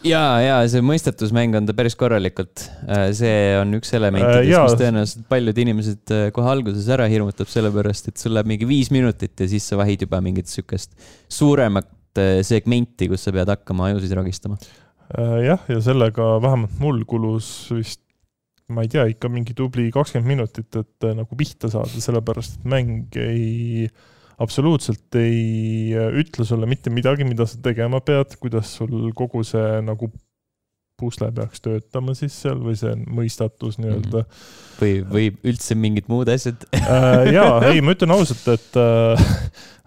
ja, 0.07 0.23
ja 0.45 0.59
see 0.71 0.83
mõistatusmäng 0.85 1.57
on 1.59 1.69
ta 1.69 1.77
päris 1.77 1.97
korralikult. 1.99 2.67
Äh, 2.89 3.09
see 3.17 3.39
on 3.61 3.79
üks 3.79 3.95
elementidest 3.97 4.57
äh,, 4.57 4.67
mis 4.67 4.77
tõenäoliselt 4.81 5.31
paljud 5.31 5.63
inimesed 5.65 6.15
äh, 6.17 6.27
kohe 6.37 6.53
alguses 6.53 6.91
ära 6.93 7.09
hirmutab, 7.11 7.51
sellepärast 7.53 8.13
et 8.13 8.21
sul 8.21 8.37
läheb 8.37 8.51
mingi 8.51 8.69
viis 8.69 8.93
minutit 8.95 9.39
ja 9.41 9.49
siis 9.51 9.67
sa 9.71 9.81
vahid 9.81 10.07
juba 10.07 10.23
mingit 10.25 10.51
sihukest 10.51 10.95
suuremat 11.31 11.91
segmenti, 12.43 13.07
kus 13.07 13.23
sa 13.23 13.31
pead 13.31 13.53
hakkama 13.53 13.87
ajusid 13.93 14.17
ragistama 14.19 14.57
Äh, 15.19 15.41
jah, 15.43 15.63
ja 15.67 15.81
sellega 15.83 16.37
vähemalt 16.43 16.79
mul 16.79 17.03
kulus 17.09 17.49
vist, 17.75 18.03
ma 18.71 18.85
ei 18.87 18.91
tea, 18.93 19.09
ikka 19.11 19.31
mingi 19.33 19.57
tubli 19.59 19.89
kakskümmend 19.91 20.37
minutit, 20.37 20.71
et 20.79 21.07
äh, 21.07 21.17
nagu 21.19 21.39
pihta 21.39 21.71
saada, 21.73 22.03
sellepärast 22.05 22.61
et 22.61 22.69
mäng 22.71 23.19
ei, 23.19 23.89
absoluutselt 24.41 25.21
ei 25.21 25.93
äh, 25.95 26.11
ütle 26.23 26.47
sulle 26.49 26.69
mitte 26.71 26.93
midagi, 26.93 27.27
mida 27.29 27.47
sa 27.49 27.61
tegema 27.63 28.03
pead, 28.05 28.37
kuidas 28.41 28.75
sul 28.81 29.13
kogu 29.17 29.45
see 29.47 29.81
nagu 29.87 30.11
pusle 31.01 31.31
peaks 31.33 31.63
töötama 31.65 32.13
siis 32.13 32.35
seal 32.43 32.59
või 32.61 32.75
see 32.77 32.93
mõistatus 33.09 33.79
nii-öelda 33.81 34.21
mm. 34.21 34.27
-hmm. 34.27 34.81
või, 34.83 34.97
või 35.09 35.53
üldse 35.53 35.77
mingid 35.79 36.11
muud 36.13 36.29
asjad 36.29 36.67
jaa, 36.77 37.55
ei, 37.71 37.81
ma 37.81 37.95
ütlen 37.97 38.13
ausalt, 38.13 38.45
et 38.53 38.77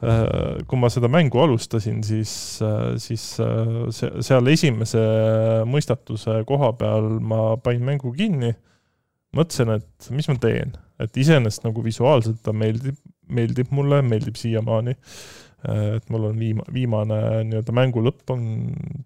Äh, 0.03 0.59
kui 0.67 0.79
ma 0.81 0.89
seda 0.91 1.07
mängu 1.07 1.39
alustasin, 1.39 2.01
siis, 2.03 2.59
äh, 2.65 2.95
siis 2.99 3.23
äh, 3.39 4.09
seal 4.25 4.49
esimese 4.51 4.99
mõistatuse 5.69 6.41
koha 6.49 6.73
peal 6.75 7.07
ma 7.23 7.53
panin 7.63 7.85
mängu 7.87 8.11
kinni, 8.17 8.51
mõtlesin, 9.37 9.71
et 9.77 10.09
mis 10.11 10.27
ma 10.27 10.35
teen, 10.43 10.73
et 10.99 11.21
iseenesest 11.23 11.63
nagu 11.63 11.85
visuaalselt 11.85 12.41
ta 12.43 12.51
meeldib, 12.51 12.97
meeldib 13.29 13.71
mulle, 13.71 14.01
meeldib 14.05 14.37
siiamaani. 14.39 14.95
et 15.63 16.09
mul 16.11 16.25
on 16.27 16.35
viima-, 16.35 16.65
viimane 16.75 17.17
nii-öelda 17.47 17.71
mängu 17.71 18.01
lõpp 18.03 18.33
on 18.33 18.41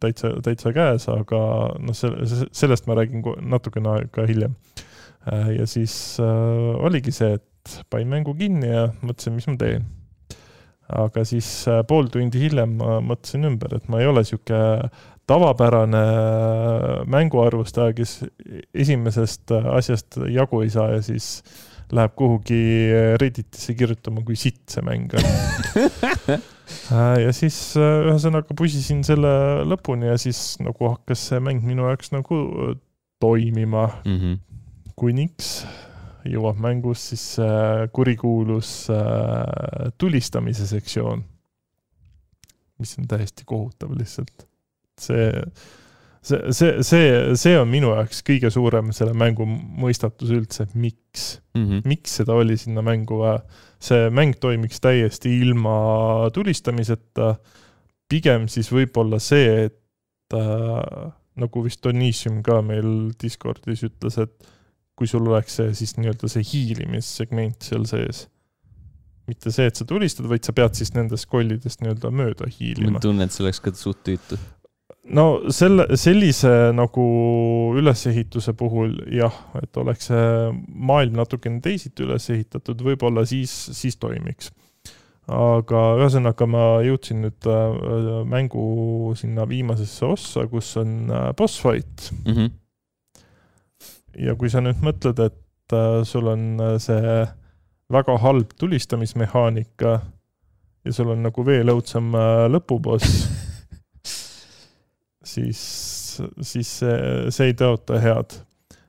täitsa, 0.02 0.32
täitsa 0.42 0.72
käes, 0.74 1.06
aga 1.14 1.42
noh, 1.78 1.94
selle, 1.94 2.26
sellest 2.50 2.90
ma 2.90 2.96
räägin 2.98 3.22
natukene 3.46 3.92
aega 3.94 4.26
hiljem. 4.26 4.56
ja 5.54 5.68
siis 5.70 6.18
äh, 6.24 6.82
oligi 6.88 7.14
see, 7.14 7.38
et 7.38 7.78
panin 7.92 8.10
mängu 8.10 8.34
kinni 8.40 8.72
ja 8.72 8.88
mõtlesin, 9.04 9.38
mis 9.38 9.48
ma 9.52 9.58
teen 9.62 9.86
aga 10.96 11.24
siis 11.28 11.48
äh, 11.68 11.82
pool 11.88 12.08
tundi 12.12 12.40
hiljem 12.42 12.78
ma 12.80 12.98
mõtlesin 13.04 13.48
ümber, 13.50 13.76
et 13.76 13.88
ma 13.92 14.00
ei 14.02 14.08
ole 14.08 14.24
niisugune 14.24 14.90
tavapärane 15.28 16.04
äh, 16.04 16.86
mänguarvustaja, 17.12 17.96
kes 17.98 18.22
esimesest 18.74 19.52
äh, 19.56 19.68
asjast 19.76 20.20
jagu 20.32 20.64
ei 20.64 20.72
saa 20.72 20.94
ja 20.96 21.02
siis 21.04 21.42
läheb 21.96 22.14
kuhugi 22.20 22.60
Redditisse 23.22 23.76
kirjutama, 23.78 24.24
kui 24.28 24.36
sitt 24.40 24.66
see 24.72 24.84
mäng 24.84 25.14
on 25.16 25.28
ja 27.24 27.32
siis 27.36 27.58
ühesõnaga 27.80 28.56
pusisin 28.58 29.06
selle 29.08 29.32
lõpuni 29.68 30.10
ja 30.10 30.18
siis 30.20 30.58
nagu 30.60 30.92
hakkas 30.92 31.30
see 31.32 31.40
mäng 31.44 31.64
minu 31.64 31.88
jaoks 31.88 32.12
nagu 32.16 32.42
toimima 33.24 33.88
mm. 34.04 34.18
-hmm. 34.18 34.40
kuniks 35.00 35.54
jõuab 36.28 36.60
mängus 36.62 37.08
siis 37.12 37.26
kurikuulus 37.94 38.72
äh, 38.94 39.92
tulistamise 39.98 40.68
sektsioon, 40.68 41.24
mis 42.82 42.96
on 43.00 43.08
täiesti 43.10 43.46
kohutav 43.48 43.94
lihtsalt. 43.98 44.48
see, 45.02 45.30
see, 46.28 46.54
see, 46.56 46.84
see, 46.86 47.12
see 47.40 47.56
on 47.60 47.70
minu 47.72 47.94
jaoks 47.96 48.24
kõige 48.28 48.52
suurem 48.54 48.92
selle 48.96 49.16
mängu 49.18 49.48
mõistatus 49.48 50.34
üldse, 50.36 50.68
miks 50.76 51.38
mm, 51.56 51.64
-hmm. 51.64 51.88
miks 51.88 52.20
seda 52.22 52.36
oli 52.38 52.58
sinna 52.60 52.84
mängu 52.86 53.22
vaja. 53.24 53.40
see 53.80 54.10
mäng 54.10 54.40
toimiks 54.42 54.82
täiesti 54.82 55.30
ilma 55.40 56.30
tulistamiseta, 56.34 57.36
pigem 58.10 58.48
siis 58.50 58.72
võib-olla 58.74 59.20
see, 59.22 59.68
et 59.68 60.34
äh, 60.34 61.12
nagu 61.38 61.64
vist 61.66 61.86
Onissium 61.86 62.42
ka 62.46 62.62
meil 62.66 63.12
Discordis 63.22 63.84
ütles, 63.86 64.18
et 64.18 64.50
kui 64.98 65.10
sul 65.10 65.28
oleks 65.30 65.60
see 65.60 65.76
siis 65.78 65.94
nii-öelda 66.00 66.30
see 66.32 66.46
hiilimissegment 66.52 67.70
seal 67.70 67.86
sees. 67.90 68.26
mitte 69.28 69.52
see, 69.52 69.68
et 69.68 69.76
sa 69.76 69.84
tulistad, 69.84 70.24
vaid 70.32 70.46
sa 70.48 70.54
pead 70.56 70.78
siis 70.80 70.94
nendest 70.96 71.28
kollidest 71.30 71.82
nii-öelda 71.84 72.12
mööda 72.16 72.48
hiilima. 72.48 72.96
ma 72.96 73.04
tunnen, 73.04 73.28
et 73.28 73.36
see 73.36 73.44
oleks 73.46 73.60
ka 73.62 73.74
suht 73.76 74.02
tüütu. 74.08 74.40
No 75.16 75.26
selle, 75.54 75.88
sellise 76.00 76.54
nagu 76.76 77.08
ülesehituse 77.80 78.54
puhul 78.58 78.96
jah, 79.14 79.36
et 79.62 79.78
oleks 79.78 80.10
see 80.12 80.30
maailm 80.68 81.20
natukene 81.20 81.62
teisiti 81.64 82.04
üles 82.08 82.30
ehitatud, 82.34 82.82
võib-olla 82.84 83.26
siis, 83.28 83.54
siis 83.78 84.00
toimiks 84.02 84.52
aga 85.28 85.82
ühesõnaga 86.00 86.48
ma 86.48 86.64
jõudsin 86.86 87.26
nüüd 87.26 87.48
äh, 87.52 88.22
mängu 88.28 89.14
sinna 89.20 89.44
viimasesse 89.48 90.08
ossa, 90.08 90.46
kus 90.48 90.72
on 90.80 91.12
äh, 91.12 91.34
boss 91.36 91.60
fight 91.60 92.12
mm. 92.24 92.34
-hmm 92.34 92.56
ja 94.18 94.34
kui 94.34 94.50
sa 94.50 94.64
nüüd 94.66 94.80
mõtled, 94.82 95.20
et 95.22 95.74
äh, 95.78 96.04
sul 96.04 96.26
on 96.32 96.58
see 96.82 97.28
väga 97.94 98.16
halb 98.18 98.56
tulistamismehaanika 98.58 99.92
ja 100.86 100.94
sul 100.94 101.12
on 101.14 101.22
nagu 101.22 101.46
veel 101.46 101.70
õudsem 101.70 102.16
lõpuboss 102.50 103.28
siis, 105.28 105.62
siis 106.42 106.74
see, 106.82 106.98
see 107.34 107.52
ei 107.52 107.56
tõota 107.58 108.02
head. 108.02 108.40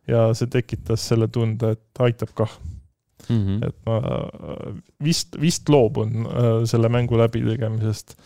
ja 0.08 0.28
see 0.32 0.48
tekitas 0.48 1.04
selle 1.10 1.28
tunde, 1.28 1.74
et 1.76 2.02
aitab 2.04 2.30
kah 2.34 2.52
mm. 3.28 3.38
-hmm. 3.38 3.66
et 3.66 3.76
ma 3.86 3.98
vist, 5.04 5.36
vist 5.40 5.68
loobun 5.68 6.28
selle 6.70 6.88
mängu 6.88 7.18
läbitegemisest 7.20 8.16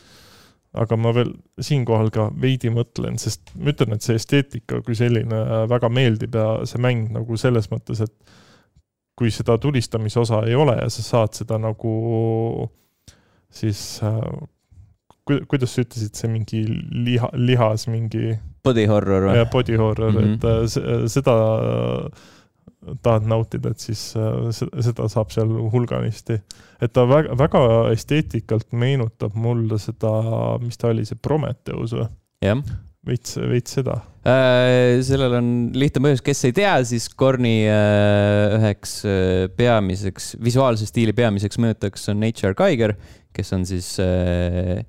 aga 0.72 0.96
ma 0.96 1.12
veel 1.12 1.32
siinkohal 1.60 2.08
ka 2.12 2.28
veidi 2.40 2.70
mõtlen, 2.72 3.18
sest 3.20 3.52
ma 3.58 3.72
ütlen, 3.74 3.92
et 3.96 4.04
see 4.04 4.16
esteetika 4.16 4.80
kui 4.84 4.96
selline 4.96 5.66
väga 5.68 5.90
meeldib 5.92 6.38
ja 6.38 6.46
see 6.68 6.80
mäng 6.80 7.10
nagu 7.12 7.36
selles 7.40 7.68
mõttes, 7.72 8.00
et 8.00 8.38
kui 9.18 9.30
seda 9.34 9.58
tulistamise 9.60 10.20
osa 10.22 10.40
ei 10.48 10.56
ole 10.56 10.78
ja 10.78 10.88
sa 10.90 11.04
saad 11.04 11.36
seda 11.36 11.58
nagu 11.60 11.92
siis 13.52 14.00
äh, 14.06 14.16
kuidas 15.26 15.74
sa 15.74 15.84
ütlesid, 15.84 16.14
see 16.18 16.30
mingi 16.30 16.62
liha, 16.66 17.30
lihas 17.38 17.86
mingi 17.90 18.36
body 18.66 18.86
horror 18.90 19.28
või? 19.28 19.38
jah, 19.38 19.50
body 19.52 19.78
horror 19.78 20.12
mm, 20.12 20.22
-hmm. 20.22 20.38
et 20.38 20.82
äh, 20.82 21.04
seda 21.12 21.36
tahad 23.02 23.26
nautida, 23.30 23.70
et 23.70 23.82
siis 23.82 24.00
äh, 24.18 24.50
seda 24.52 25.08
saab 25.10 25.30
seal 25.34 25.50
hulganisti. 25.72 26.40
et 26.82 26.92
ta 26.92 27.06
väga, 27.08 27.36
väga 27.38 27.64
esteetikalt 27.94 28.72
meenutab 28.74 29.36
mulle 29.38 29.78
seda, 29.82 30.14
mis 30.62 30.78
ta 30.78 30.90
oli, 30.90 31.06
see 31.06 31.18
Prometheus 31.22 31.94
või? 31.94 32.08
jah. 32.42 32.64
veits, 33.06 33.36
veits 33.38 33.78
seda 33.78 34.00
äh,. 34.26 34.98
sellel 35.06 35.38
on 35.38 35.52
lihtne 35.78 36.02
põhjus, 36.02 36.24
kes 36.26 36.44
ei 36.50 36.56
tea, 36.58 36.74
siis 36.88 37.08
Korni 37.14 37.60
äh, 37.70 38.58
üheks 38.58 38.98
äh, 39.06 39.46
peamiseks, 39.56 40.32
visuaalse 40.42 40.88
stiili 40.90 41.14
peamiseks 41.14 41.62
mõjutajaks 41.62 42.10
on 42.10 42.22
Nature 42.22 42.58
Geiger, 42.58 42.96
kes 43.32 43.54
on 43.54 43.66
siis 43.68 43.94
äh, 44.02 44.82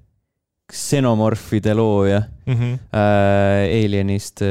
ksenomorfide 0.72 1.74
looja 1.75 2.22
mm, 2.46 2.53
-hmm. 2.53 2.74
äh, 2.96 3.86
Alienist 3.86 4.41
äh, 4.41 4.48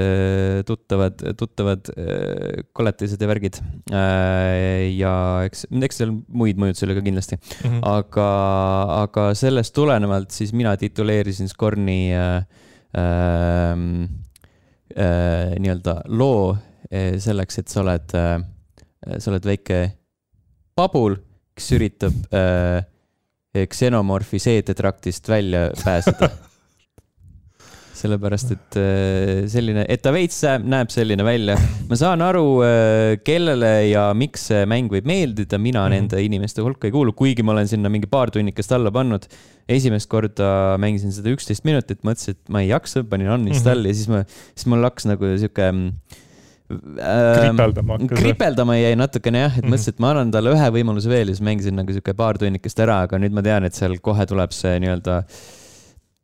tuttavad, 0.67 1.15
tuttavad 1.37 1.81
äh, 1.89 2.65
koletised 2.73 3.21
ja 3.23 3.29
värgid 3.29 3.57
äh,. 3.91 4.93
ja 4.97 5.43
eks, 5.45 5.67
eks 5.73 6.03
seal 6.03 6.13
muid 6.29 6.61
mõjutusi 6.61 6.85
oli 6.87 6.99
ka 6.99 7.05
kindlasti 7.07 7.37
mm, 7.37 7.71
-hmm. 7.71 7.81
aga, 7.89 8.29
aga 9.03 9.35
sellest 9.35 9.75
tulenevalt 9.75 10.31
siis 10.31 10.53
mina 10.53 10.77
tituleerisin 10.77 11.49
Scorni 11.49 12.13
äh, 12.13 12.45
äh, 12.93 13.73
äh, 14.97 15.57
nii-öelda 15.59 16.03
loo 16.07 16.57
äh, 16.93 17.17
selleks, 17.19 17.59
et 17.59 17.69
sa 17.69 17.81
oled 17.81 18.15
äh,, 18.15 18.39
sa 19.19 19.31
oled 19.33 19.49
väike 19.49 19.83
pabul, 20.77 21.17
kes 21.57 21.73
üritab 21.73 22.13
äh, 22.33 22.85
ksenomorfi 23.53 24.39
seedetraktist 24.41 25.29
välja 25.29 25.71
pääseda 25.85 26.31
sellepärast 28.03 28.53
et 28.55 28.79
äh, 28.81 29.45
selline, 29.51 29.85
et 29.91 30.03
ta 30.03 30.13
veits 30.15 30.41
näeb 30.65 30.91
selline 30.93 31.25
välja. 31.27 31.57
ma 31.89 31.99
saan 31.99 32.23
aru, 32.25 32.47
äh, 32.67 33.17
kellele 33.25 33.73
ja 33.91 34.09
miks 34.17 34.49
see 34.51 34.65
mäng 34.71 34.91
võib 34.93 35.09
meeldida, 35.09 35.59
mina 35.59 35.85
mm 35.85 35.87
-hmm. 35.87 36.09
nende 36.09 36.23
inimeste 36.25 36.65
hulka 36.65 36.89
ei 36.89 36.95
kuulu, 36.95 37.15
kuigi 37.17 37.45
ma 37.47 37.55
olen 37.57 37.71
sinna 37.71 37.93
mingi 37.93 38.11
paar 38.11 38.31
tunnikest 38.31 38.73
alla 38.73 38.91
pannud. 38.91 39.27
esimest 39.69 40.09
korda 40.11 40.77
mängisin 40.83 41.13
seda 41.15 41.31
üksteist 41.31 41.65
minutit, 41.65 42.03
mõtlesin, 42.03 42.35
et 42.35 42.49
ma 42.51 42.61
ei 42.61 42.73
jaksa, 42.73 43.05
panin 43.05 43.31
uninstall'i 43.31 43.89
mm 43.89 43.93
-hmm. 43.93 43.95
ja 43.95 43.95
siis 43.95 44.09
ma, 44.09 44.25
siis 44.57 44.67
mul 44.67 44.83
hakkas 44.83 45.07
nagu 45.07 45.37
sihuke 45.39 45.69
kripeldama 46.81 47.99
hakkas. 47.99 48.19
kripeldama 48.19 48.77
jäi 48.81 48.93
natukene 48.99 49.47
jah, 49.47 49.57
et 49.57 49.63
mm 49.63 49.67
-hmm. 49.67 49.75
mõtlesin, 49.75 49.97
et 49.97 50.05
ma 50.05 50.13
annan 50.13 50.31
talle 50.35 50.55
ühe 50.57 50.69
võimaluse 50.79 51.09
veel 51.09 51.29
ja 51.29 51.35
siis 51.35 51.45
mängisin 51.45 51.77
nagu 51.79 51.93
sihuke 51.93 52.15
paar 52.15 52.39
tunnikest 52.39 52.81
ära, 52.81 53.03
aga 53.09 53.19
nüüd 53.19 53.33
ma 53.33 53.43
tean, 53.43 53.65
et 53.65 53.75
seal 53.75 53.99
kohe 54.01 54.27
tuleb 54.27 54.55
see 54.57 54.79
nii-öelda 54.83 55.19
äh, 55.23 55.43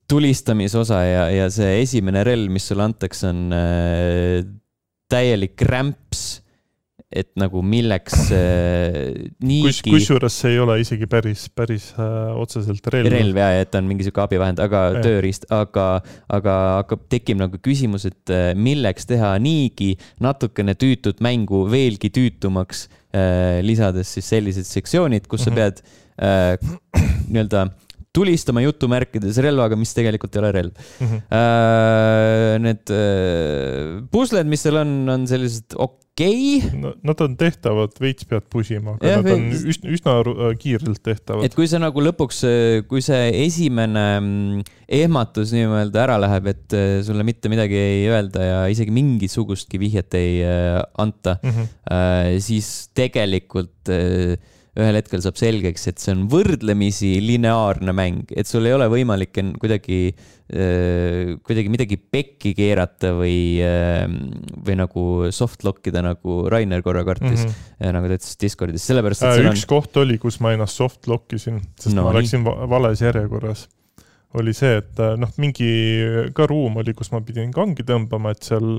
tulistamisosa 0.08 1.02
ja, 1.04 1.24
ja 1.30 1.48
see 1.52 1.82
esimene 1.82 2.24
relv, 2.26 2.50
mis 2.52 2.68
sulle 2.70 2.86
antakse, 2.88 3.28
on 3.28 3.54
äh, 3.54 4.40
täielik 5.12 5.60
rämps. 5.68 6.26
Et 7.08 7.30
nagu 7.40 7.62
milleks 7.64 8.28
äh, 8.36 9.30
niigi 9.40 9.70
Kus,. 9.70 9.80
kusjuures 9.86 10.34
see 10.42 10.52
ei 10.52 10.60
ole 10.60 10.76
isegi 10.82 11.08
päris, 11.08 11.46
päris 11.56 11.86
äh, 11.96 12.34
otseselt 12.36 12.84
relv. 12.92 13.08
relv 13.14 13.40
ja, 13.40 13.48
et 13.62 13.78
on 13.78 13.88
mingi 13.88 14.04
sihuke 14.04 14.20
abivahend, 14.26 14.60
aga 14.60 14.82
ja. 14.92 15.00
tööriist, 15.06 15.48
aga, 15.54 15.86
aga 16.28 16.56
hakkab, 16.82 17.06
tekib 17.08 17.40
nagu 17.40 17.60
küsimus, 17.64 18.04
et 18.10 18.34
äh, 18.34 18.50
milleks 18.52 19.08
teha 19.08 19.32
niigi 19.40 19.94
natukene 20.24 20.76
tüütut 20.76 21.24
mängu 21.24 21.64
veelgi 21.72 22.12
tüütumaks 22.12 22.86
äh,, 23.16 23.64
lisades 23.64 24.12
siis 24.18 24.28
sellised 24.28 24.68
sektsioonid, 24.68 25.30
kus 25.32 25.48
sa 25.48 25.54
mhm. 25.54 25.56
pead 25.56 25.80
äh, 26.20 26.58
nii-öelda 27.32 27.70
tulistama 28.16 28.62
jutumärkides 28.64 29.38
relvaga, 29.44 29.76
mis 29.78 29.92
tegelikult 29.96 30.36
ei 30.36 30.42
ole 30.42 30.52
relv 30.56 30.74
mm. 30.74 31.06
-hmm. 31.06 31.24
Uh, 31.38 32.54
need 32.64 32.92
uh, 32.94 34.02
pusled, 34.12 34.48
mis 34.48 34.64
seal 34.64 34.80
on, 34.80 34.92
on 35.12 35.26
sellised 35.28 35.76
okei 35.76 36.58
okay.. 36.58 36.80
no 36.80 36.94
nad 37.06 37.20
on 37.24 37.36
tehtavad, 37.38 37.94
veits 38.00 38.26
pead 38.28 38.48
pusima, 38.50 38.96
aga 38.96 39.12
ja, 39.12 39.20
nad 39.20 39.30
on 39.34 39.46
üsna, 39.52 39.92
üsna 39.94 40.16
äh, 40.24 40.56
kiirelt 40.58 41.02
tehtavad. 41.04 41.44
et 41.46 41.54
kui 41.54 41.68
sa 41.70 41.80
nagu 41.82 42.02
lõpuks, 42.08 42.42
kui 42.90 43.04
see 43.04 43.30
esimene 43.44 44.06
mm, 44.18 44.66
ehmatus 45.00 45.52
nii-öelda 45.54 46.04
ära 46.06 46.18
läheb, 46.24 46.52
et 46.54 46.78
sulle 47.06 47.26
mitte 47.28 47.52
midagi 47.52 47.76
ei 47.76 48.04
öelda 48.08 48.44
ja 48.46 48.60
isegi 48.72 48.94
mingisugustki 48.94 49.80
vihjet 49.84 50.16
ei 50.18 50.40
anta 50.96 51.36
mm, 51.42 51.50
-hmm. 51.50 51.74
uh, 51.92 52.38
siis 52.42 52.88
tegelikult 52.96 53.92
uh, 53.92 54.56
ühel 54.78 54.98
hetkel 54.98 55.22
saab 55.22 55.38
selgeks, 55.38 55.88
et 55.90 56.02
see 56.02 56.12
on 56.14 56.26
võrdlemisi 56.30 57.10
lineaarne 57.22 57.94
mäng, 57.96 58.34
et 58.38 58.48
sul 58.48 58.66
ei 58.68 58.74
ole 58.76 58.86
võimalik 58.92 59.32
kuidagi, 59.58 59.98
äh, 60.52 61.32
kuidagi 61.46 61.72
midagi 61.72 61.98
pekki 61.98 62.52
keerata 62.58 63.10
või, 63.18 63.58
äh, 63.64 64.04
või 64.66 64.76
nagu 64.78 65.06
soft 65.34 65.66
lock 65.66 65.90
ida, 65.90 66.02
nagu 66.06 66.44
Rainer 66.52 66.84
korra 66.86 67.02
kartis 67.08 67.42
mm, 67.42 67.56
-hmm. 67.80 67.96
nagu 67.96 68.10
ta 68.10 68.20
ütles 68.20 68.38
Discordis, 68.44 68.86
sellepärast 68.86 69.26
et 69.26 69.42
äh, 69.42 69.48
üks 69.50 69.66
on... 69.66 69.72
koht 69.74 69.98
oli, 70.04 70.20
kus 70.22 70.38
ma 70.44 70.54
ennast 70.54 70.78
soft 70.78 71.10
lock 71.10 71.34
isin, 71.34 71.58
sest 71.74 71.96
no, 71.98 72.06
ma 72.06 72.14
läksin 72.20 72.46
nii. 72.46 72.70
vales 72.70 73.02
järjekorras 73.02 73.66
oli 74.38 74.52
see, 74.54 74.78
et 74.78 74.98
noh, 75.18 75.30
mingi 75.40 75.68
ka 76.36 76.46
ruum 76.46 76.78
oli, 76.84 76.94
kus 76.94 77.10
ma 77.14 77.22
pidin 77.24 77.50
kangi 77.50 77.82
tõmbama, 77.88 78.34
et 78.36 78.44
seal 78.44 78.76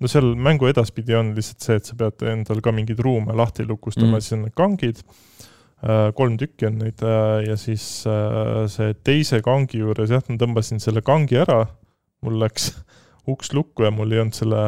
no 0.00 0.08
seal 0.10 0.32
mängu 0.34 0.66
edaspidi 0.68 1.14
on 1.16 1.34
lihtsalt 1.36 1.62
see, 1.62 1.78
et 1.78 1.88
sa 1.88 1.94
pead 2.00 2.24
endal 2.32 2.58
ka 2.64 2.72
mingeid 2.74 2.98
ruume 3.04 3.36
lahti 3.36 3.64
lukustama 3.68 4.16
mm., 4.16 4.24
siis 4.24 4.34
on 4.36 4.46
need 4.48 4.56
kangid 4.56 5.04
Äh, 5.04 5.35
kolm 6.16 6.38
tükki 6.40 6.70
on 6.70 6.78
neid 6.80 7.02
äh, 7.04 7.44
ja 7.50 7.56
siis 7.60 7.84
äh, 8.08 8.64
see 8.72 8.94
teise 9.04 9.42
kangi 9.44 9.82
juures 9.82 10.12
jah, 10.12 10.24
ma 10.28 10.38
tõmbasin 10.40 10.80
selle 10.82 11.02
kangi 11.04 11.36
ära, 11.42 11.66
mul 12.24 12.38
läks 12.40 12.70
uks 13.32 13.52
lukku 13.52 13.84
ja 13.84 13.92
mul 13.92 14.14
ei 14.14 14.22
olnud 14.22 14.38
selle 14.38 14.62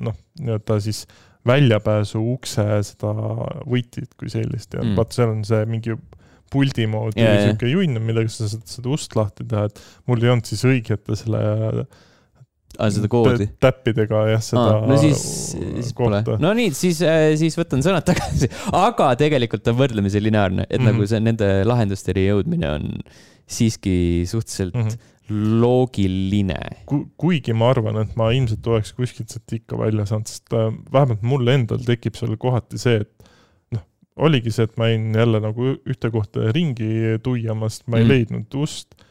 noh, 0.00 0.16
nii-öelda 0.40 0.78
siis 0.84 1.04
väljapääsu 1.48 2.20
ukse 2.34 2.64
seda 2.84 3.12
võtit 3.68 4.10
kui 4.18 4.30
sellist. 4.32 4.74
Ja 4.74 4.82
mm. 4.82 4.96
vaata, 4.98 5.16
seal 5.16 5.32
on 5.32 5.44
see 5.48 5.62
mingi 5.70 5.94
puldi 6.52 6.86
moodi 6.88 7.20
yeah, 7.20 7.42
sihuke 7.44 7.68
junn, 7.68 8.00
millega 8.04 8.30
sa 8.32 8.48
saad 8.48 8.68
seda 8.70 8.92
ust 8.94 9.16
lahti 9.18 9.44
teha, 9.48 9.68
et 9.68 9.80
mul 10.08 10.22
ei 10.24 10.32
olnud 10.32 10.48
siis 10.48 10.64
õigete 10.68 11.16
selle 11.18 11.42
aa, 12.76 12.90
seda 12.92 13.08
koodi? 13.10 13.48
täppidega 13.62 14.22
jah, 14.32 14.42
seda. 14.44 14.80
no 14.88 14.98
siis, 15.00 15.22
siis 15.56 15.92
pole. 15.96 16.20
no 16.42 16.52
nii, 16.56 16.72
siis, 16.76 17.00
äh, 17.06 17.32
siis 17.40 17.56
võtan 17.58 17.82
sõnad 17.84 18.06
tagasi, 18.10 18.50
aga 18.76 19.10
tegelikult 19.20 19.70
on 19.72 19.78
võrdlemisi 19.80 20.22
lineaarne, 20.22 20.68
et 20.68 20.76
mm 20.76 20.82
-hmm. 20.82 20.90
nagu 20.92 21.02
mhm. 21.02 21.10
see 21.12 21.24
nende 21.24 21.50
lahendusteni 21.68 22.26
jõudmine 22.28 22.72
on 22.76 22.90
siiski 23.48 24.24
suhteliselt 24.28 24.74
mm 24.76 24.88
-hmm. 24.88 25.60
loogiline 25.62 26.58
Ku,. 26.86 27.06
kuigi 27.16 27.56
ma 27.56 27.70
arvan, 27.72 28.02
et 28.04 28.16
ma 28.16 28.30
ilmselt 28.36 28.66
oleks 28.66 28.92
kuskilt 28.92 29.32
sealt 29.32 29.52
ikka 29.52 29.78
välja 29.78 30.06
saanud, 30.06 30.28
sest 30.28 30.52
äh, 30.52 30.68
vähemalt 30.92 31.22
mul 31.22 31.48
endal 31.48 31.80
tekib 31.84 32.20
seal 32.20 32.36
kohati 32.36 32.78
see, 32.78 33.00
et 33.00 33.30
noh, 33.72 33.84
oligi 34.16 34.52
see, 34.52 34.68
et 34.68 34.76
ma 34.76 34.92
jäin 34.92 35.14
jälle 35.14 35.40
nagu 35.40 35.74
ühte 35.88 36.12
kohta 36.12 36.52
ringi 36.52 37.18
tuiamas, 37.22 37.82
ma 37.86 37.98
ei 37.98 38.04
mm 38.04 38.08
leidnud 38.12 38.60
ust 38.60 39.07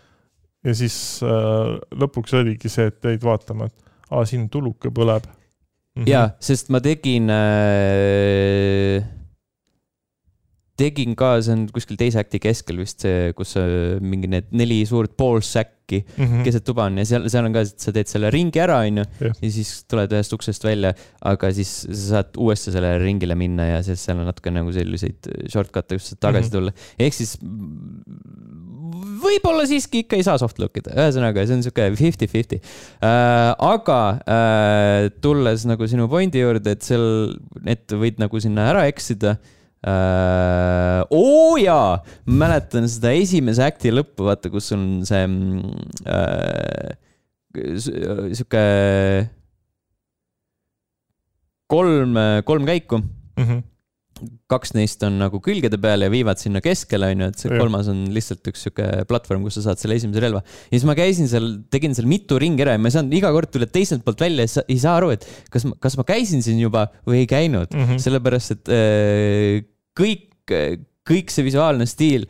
ja 0.65 0.78
siis 0.78 0.96
äh, 1.26 1.76
lõpuks 1.98 2.34
oligi 2.39 2.72
see, 2.72 2.88
et 2.91 3.12
jäid 3.12 3.24
vaatama, 3.24 3.70
et 3.70 3.93
aa, 4.10 4.26
siin 4.26 4.48
tuluke 4.50 4.89
põleb 4.89 5.28
mm 5.28 6.02
-hmm.. 6.02 6.10
jaa, 6.10 6.32
sest 6.39 6.72
ma 6.74 6.82
tegin 6.84 7.30
äh, 7.34 9.06
tegin 10.78 11.15
ka, 11.17 11.38
see 11.41 11.56
on 11.56 11.65
kuskil 11.74 11.98
teise 12.00 12.22
akti 12.22 12.39
keskel 12.41 12.78
vist 12.82 13.02
see, 13.06 13.32
kus 13.38 13.56
mingi 14.04 14.30
need 14.30 14.52
neli 14.58 14.80
suurt 14.89 15.15
poolsäkki 15.17 16.04
mm 16.04 16.26
-hmm. 16.26 16.43
keset 16.46 16.65
tuba 16.67 16.86
on 16.86 17.00
ja 17.02 17.06
seal, 17.10 17.26
seal 17.34 17.48
on 17.50 17.56
ka, 17.56 17.63
sa 17.65 17.93
teed 17.96 18.12
selle 18.12 18.30
ringi 18.34 18.62
ära, 18.62 18.80
onju. 18.86 19.06
ja 19.24 19.52
siis 19.58 19.72
tuled 19.89 20.13
ühest 20.13 20.36
uksest 20.38 20.67
välja, 20.67 20.93
aga 21.34 21.52
siis 21.54 21.72
sa 21.88 22.04
saad 22.12 22.38
uuesti 22.38 22.74
sellele 22.76 23.02
ringile 23.02 23.36
minna 23.39 23.65
ja 23.72 23.82
siis 23.86 24.04
seal 24.06 24.22
on 24.22 24.30
natuke 24.30 24.54
nagu 24.54 24.74
selliseid 24.76 25.32
shortcut'e, 25.50 25.98
kus 25.98 26.12
saad 26.13 26.22
tagasi 26.28 26.50
mm 26.50 26.50
-hmm. 26.50 26.58
tulla. 26.58 26.72
ehk 27.00 27.13
siis 27.13 27.38
võib-olla 29.23 29.65
siiski 29.69 30.03
ikka 30.03 30.17
ei 30.19 30.25
saa 30.27 30.38
soft 30.41 30.60
lock 30.62 30.79
ida, 30.81 30.95
ühesõnaga, 30.95 31.45
see 31.47 31.57
on 31.57 31.65
sihuke 31.65 31.89
fifty-fifty 31.99 32.60
äh,. 32.60 33.51
aga 33.53 33.99
äh, 34.23 35.10
tulles 35.23 35.67
nagu 35.69 35.88
sinu 35.89 36.10
pointi 36.12 36.41
juurde, 36.43 36.75
et 36.77 36.86
seal, 36.86 37.36
et 37.65 37.86
võid 37.93 38.21
nagu 38.23 38.43
sinna 38.43 38.71
ära 38.73 38.88
eksida 38.91 39.38
Uh, 39.88 41.05
oo 41.13 41.51
oh 41.53 41.60
jaa, 41.62 41.99
mäletan 42.25 42.88
seda 42.89 43.12
esimese 43.13 43.62
akti 43.62 43.91
lõppu, 43.93 44.25
vaata, 44.25 44.49
kus 44.51 44.71
on 44.73 45.05
see 45.07 45.21
uh, 45.29 46.89
sihuke 48.33 48.63
kolm, 51.69 52.17
kolm 52.49 52.65
käiku 52.67 52.99
mm. 52.99 53.45
-hmm 53.45 53.62
kaks 54.51 54.73
neist 54.77 55.03
on 55.06 55.17
nagu 55.21 55.39
külgede 55.43 55.80
peal 55.82 56.06
ja 56.06 56.10
viivad 56.13 56.41
sinna 56.41 56.62
keskele, 56.63 57.12
onju, 57.13 57.30
et 57.32 57.43
see 57.43 57.51
ja. 57.51 57.60
kolmas 57.62 57.89
on 57.91 58.03
lihtsalt 58.15 58.49
üks 58.51 58.65
sihuke 58.67 58.88
platvorm, 59.10 59.45
kus 59.47 59.60
sa 59.60 59.67
saad 59.69 59.82
selle 59.82 59.97
esimese 59.99 60.23
relva. 60.23 60.43
ja 60.43 60.73
siis 60.73 60.88
ma 60.89 60.97
käisin 60.97 61.30
seal, 61.32 61.49
tegin 61.73 61.95
seal 61.97 62.10
mitu 62.10 62.39
ringi 62.41 62.65
ära 62.65 62.75
ja 62.77 62.82
ma 62.82 62.91
ei 62.91 62.97
saanud, 62.97 63.15
iga 63.17 63.32
kord 63.36 63.51
tuled 63.53 63.73
teiselt 63.73 64.06
poolt 64.06 64.23
välja 64.23 64.47
ja 64.47 64.65
ei 64.67 64.80
saa 64.82 64.97
aru, 65.01 65.13
et 65.15 65.27
kas, 65.53 65.67
kas 65.84 65.97
ma 65.99 66.08
käisin 66.08 66.45
siin 66.45 66.62
juba 66.62 66.88
või 67.08 67.23
ei 67.23 67.30
käinud 67.30 67.73
mm, 67.73 67.88
-hmm. 67.88 68.03
sellepärast 68.03 68.58
et 68.58 68.73
äh, 68.73 69.65
kõik, 69.97 70.30
kõik 71.08 71.34
see 71.34 71.47
visuaalne 71.47 71.88
stiil 71.89 72.27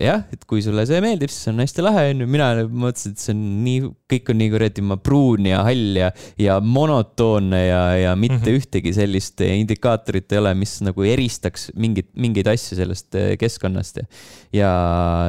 jah, 0.00 0.22
et 0.32 0.44
kui 0.48 0.62
sulle 0.64 0.84
see 0.88 1.00
meeldib, 1.04 1.30
siis 1.32 1.50
on 1.50 1.60
hästi 1.60 1.84
lahe, 1.84 2.04
onju. 2.14 2.28
mina 2.30 2.48
mõtlesin, 2.64 3.12
et 3.12 3.22
see 3.22 3.34
on 3.34 3.42
nii, 3.64 3.82
kõik 4.12 4.30
on 4.32 4.38
nii 4.40 4.52
kuradi 4.54 4.84
pruun 5.04 5.48
ja 5.50 5.60
hall 5.66 5.98
ja, 6.00 6.08
ja 6.40 6.56
monotoonne 6.64 7.60
ja, 7.60 7.82
ja 8.00 8.14
mitte 8.16 8.38
mm 8.38 8.46
-hmm. 8.46 8.62
ühtegi 8.62 8.94
sellist 8.96 9.44
indikaatorit 9.44 10.32
ei 10.32 10.40
ole, 10.40 10.54
mis 10.56 10.78
nagu 10.84 11.04
eristaks 11.04 11.70
mingit, 11.76 12.08
mingeid 12.16 12.48
asju 12.48 12.78
sellest 12.80 13.14
eh, 13.20 13.36
keskkonnast 13.40 14.00
ja. 14.00 14.08
ja 14.52 14.72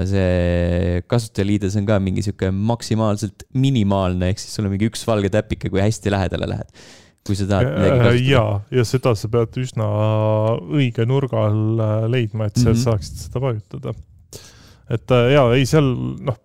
see 0.08 1.04
kasutajaliides 1.08 1.76
on 1.80 1.86
ka 1.86 2.00
mingi 2.00 2.24
sihuke 2.24 2.52
maksimaalselt 2.52 3.48
minimaalne, 3.54 4.32
ehk 4.32 4.40
siis 4.40 4.56
sul 4.56 4.66
on 4.66 4.76
mingi 4.76 4.88
üks 4.88 5.04
valge 5.08 5.30
täpike, 5.34 5.70
kui 5.70 5.84
hästi 5.84 6.12
lähedale 6.12 6.48
lähed 6.48 6.72
kui 7.24 7.36
sa 7.40 7.46
tahad 7.48 7.70
midagi 7.72 8.00
kasutada. 8.00 8.32
ja, 8.32 8.80
ja 8.80 8.84
seda 8.84 9.14
sa 9.16 9.28
pead 9.32 9.60
üsna 9.60 9.86
õige 10.76 11.06
nurga 11.08 11.46
all 11.48 11.80
äh, 11.80 12.10
leidma, 12.12 12.48
et 12.48 12.58
sa 12.58 12.70
mm 12.70 12.74
-hmm. 12.74 12.84
saaksid 12.84 13.22
seda 13.28 13.40
vajutada 13.40 13.94
et 14.92 15.14
äh, 15.16 15.30
jaa, 15.36 15.50
ei 15.56 15.68
seal 15.70 15.90
noh, 16.28 16.38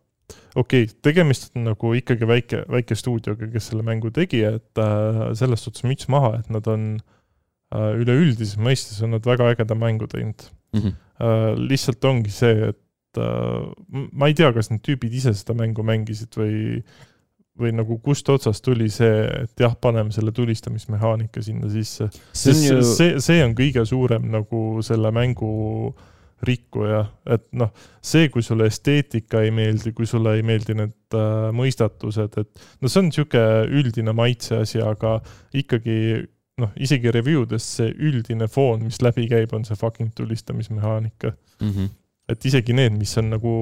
okei 0.55 0.87
okay,, 0.87 0.97
tegemist 1.05 1.51
on 1.57 1.69
nagu 1.71 1.93
ikkagi 1.99 2.29
väike, 2.29 2.65
väike 2.71 2.99
stuudioga, 2.99 3.51
kes 3.53 3.71
selle 3.71 3.87
mängu 3.87 4.13
tegi, 4.15 4.43
et 4.49 4.83
äh, 4.83 5.23
selles 5.39 5.65
suhtes 5.67 5.87
müts 5.89 6.11
maha, 6.13 6.37
et 6.41 6.51
nad 6.55 6.67
on 6.71 6.91
äh, 6.99 7.93
üleüldises 7.99 8.59
mõistes 8.61 9.03
on 9.05 9.17
nad 9.17 9.27
väga 9.27 9.53
ägeda 9.55 9.79
mängu 9.79 10.11
teinud 10.11 10.49
mm. 10.75 10.81
-hmm. 10.81 10.97
Äh, 11.19 11.57
lihtsalt 11.59 12.05
ongi 12.07 12.31
see, 12.31 12.69
et 12.69 13.19
äh, 13.19 13.65
ma 13.91 14.29
ei 14.31 14.35
tea, 14.39 14.53
kas 14.55 14.71
need 14.71 14.85
tüübid 14.87 15.15
ise 15.19 15.33
seda 15.35 15.57
mängu 15.59 15.83
mängisid 15.83 16.37
või 16.39 16.85
või 17.59 17.73
nagu 17.75 17.99
kust 17.99 18.29
otsast 18.31 18.63
tuli 18.65 18.87
see, 18.93 19.25
et 19.43 19.61
jah, 19.61 19.75
paneme 19.81 20.15
selle 20.15 20.33
tulistamismehaanika 20.33 21.43
sinna 21.43 21.71
sisse. 21.73 22.07
see, 22.33 22.55
ju... 22.55 22.83
see, 22.87 23.19
see 23.25 23.43
on 23.45 23.57
kõige 23.59 23.85
suurem 23.89 24.29
nagu 24.31 24.61
selle 24.87 25.11
mängu 25.15 25.51
rikkuja, 26.47 27.03
et 27.27 27.47
noh, 27.59 27.73
see, 28.05 28.29
kui 28.31 28.45
sulle 28.47 28.69
esteetika 28.71 29.43
ei 29.43 29.51
meeldi, 29.55 29.93
kui 29.97 30.07
sulle 30.07 30.37
ei 30.39 30.45
meeldi 30.47 30.77
need 30.79 31.19
äh, 31.19 31.49
mõistatused, 31.57 32.41
et 32.43 32.67
no 32.81 32.91
see 32.91 33.03
on 33.03 33.09
niisugune 33.11 33.81
üldine 33.81 34.15
maitse 34.17 34.61
asi, 34.63 34.83
aga 34.85 35.19
ikkagi 35.59 35.99
noh, 36.63 36.75
isegi 36.81 37.13
review 37.15 37.47
des 37.49 37.65
see 37.79 37.95
üldine 37.95 38.49
foon, 38.51 38.85
mis 38.89 39.01
läbi 39.05 39.29
käib, 39.31 39.55
on 39.57 39.65
see 39.67 39.79
fucking 39.79 40.13
tulistamismehaanika 40.17 41.33
mm. 41.33 41.71
-hmm. 41.71 41.91
et 42.29 42.47
isegi 42.51 42.75
need, 42.77 42.97
mis 42.99 43.17
on 43.19 43.31
nagu, 43.35 43.53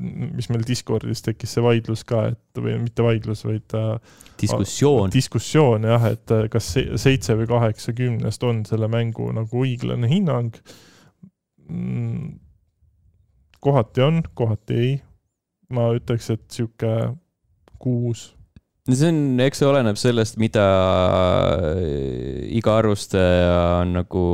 mis 0.00 0.48
meil 0.50 0.66
Discordis 0.66 1.22
tekkis 1.22 1.56
see 1.56 1.64
vaidlus 1.64 2.04
ka, 2.08 2.26
et 2.32 2.62
või 2.62 2.78
mitte 2.82 3.06
vaidlus, 3.06 3.44
vaid 3.46 3.74
äh, 3.78 3.94
diskussioon. 4.40 5.12
diskussioon 5.14 5.88
jah, 5.90 6.10
et 6.12 6.34
äh, 6.34 6.46
kas 6.50 6.74
seitse 6.96 7.38
või 7.38 7.50
kaheksa 7.50 7.92
kümnest 7.92 8.42
on 8.42 8.64
selle 8.66 8.88
mängu 8.88 9.30
nagu 9.32 9.64
õiglane 9.64 10.10
hinnang. 10.10 10.54
Kohati 13.60 14.02
on, 14.04 14.22
kohati 14.34 14.74
ei. 14.74 14.96
ma 15.70 15.90
ütleks, 15.92 16.30
et 16.32 16.44
sihuke 16.48 16.92
kuus 17.78 18.32
see 18.88 19.10
on, 19.10 19.20
eks 19.44 19.60
see 19.60 19.68
oleneb 19.68 19.98
sellest, 20.00 20.38
mida 20.40 20.64
äh, 21.68 22.48
iga 22.56 22.78
arvustaja 22.80 23.82
on 23.82 23.92
nagu 23.98 24.24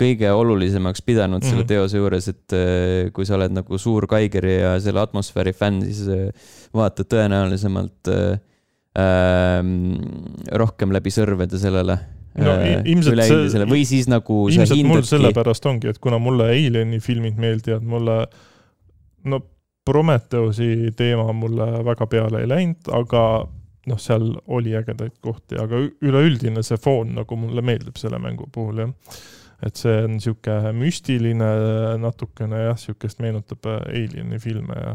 kõige 0.00 0.30
olulisemaks 0.32 1.02
pidanud 1.04 1.40
mm 1.40 1.44
-hmm. 1.44 1.50
selle 1.50 1.64
mhm. 1.64 1.68
teose 1.68 1.96
juures, 1.96 2.28
et 2.28 2.52
äh, 2.56 3.12
kui 3.12 3.26
sa 3.26 3.36
oled 3.36 3.52
nagu 3.56 3.78
suur 3.78 4.06
Kaigeri 4.06 4.60
ja 4.60 4.76
selle 4.80 5.00
atmosfääri 5.00 5.52
fänn, 5.52 5.82
siis 5.84 6.08
äh, 6.08 6.30
vaatad 6.74 7.08
tõenäolisemalt 7.08 8.12
äh, 8.12 8.40
rohkem 10.52 10.92
läbi 10.92 11.10
sõrmede 11.14 11.58
sellele 11.58 11.98
no 12.38 12.56
ilmselt 12.84 13.24
see, 13.26 13.64
või 13.68 13.82
siis 13.88 14.08
nagu 14.10 14.44
ilmselt 14.50 14.78
hindadki... 14.78 14.90
mul 14.92 15.06
sellepärast 15.08 15.66
ongi, 15.66 15.90
et 15.90 15.98
kuna 16.02 16.20
mulle 16.22 16.50
Alieni 16.52 17.00
filmid 17.02 17.40
meeldivad, 17.40 17.86
mulle 17.86 18.20
no 19.30 19.40
Prometheusi 19.90 20.92
teema 20.96 21.32
mulle 21.34 21.66
väga 21.84 22.06
peale 22.06 22.44
ei 22.44 22.48
läinud, 22.50 22.90
aga 22.94 23.24
noh, 23.90 24.00
seal 24.00 24.26
oli 24.52 24.74
ägedaid 24.76 25.16
kohti, 25.24 25.58
aga 25.60 25.80
üleüldine 26.04 26.62
see 26.66 26.78
foon 26.80 27.14
nagu 27.16 27.38
mulle 27.40 27.64
meeldib 27.64 27.98
selle 27.98 28.20
mängu 28.22 28.46
puhul 28.52 28.84
jah. 28.84 29.20
et 29.66 29.76
see 29.76 29.96
on 30.04 30.14
niisugune 30.16 30.72
müstiline 30.76 31.48
natukene 32.00 32.62
jah, 32.66 32.76
niisugust 32.76 33.20
meenutab 33.24 33.66
äh, 33.68 33.80
Alieni 33.90 34.38
filme 34.40 34.76
ja 34.76 34.94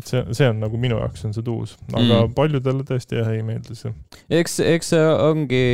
et 0.00 0.08
see, 0.10 0.22
see 0.36 0.48
on 0.50 0.60
nagu 0.64 0.80
minu 0.80 0.98
jaoks 1.00 1.26
on 1.28 1.36
see 1.36 1.44
tuus, 1.46 1.76
aga 1.92 2.22
mm. 2.24 2.34
paljudele 2.36 2.86
tõesti 2.88 3.20
jah, 3.20 3.30
ei 3.34 3.44
meeldi 3.46 3.76
see. 3.78 3.92
eks, 4.40 4.58
eks 4.64 4.94
see 4.94 5.06
ongi, 5.28 5.64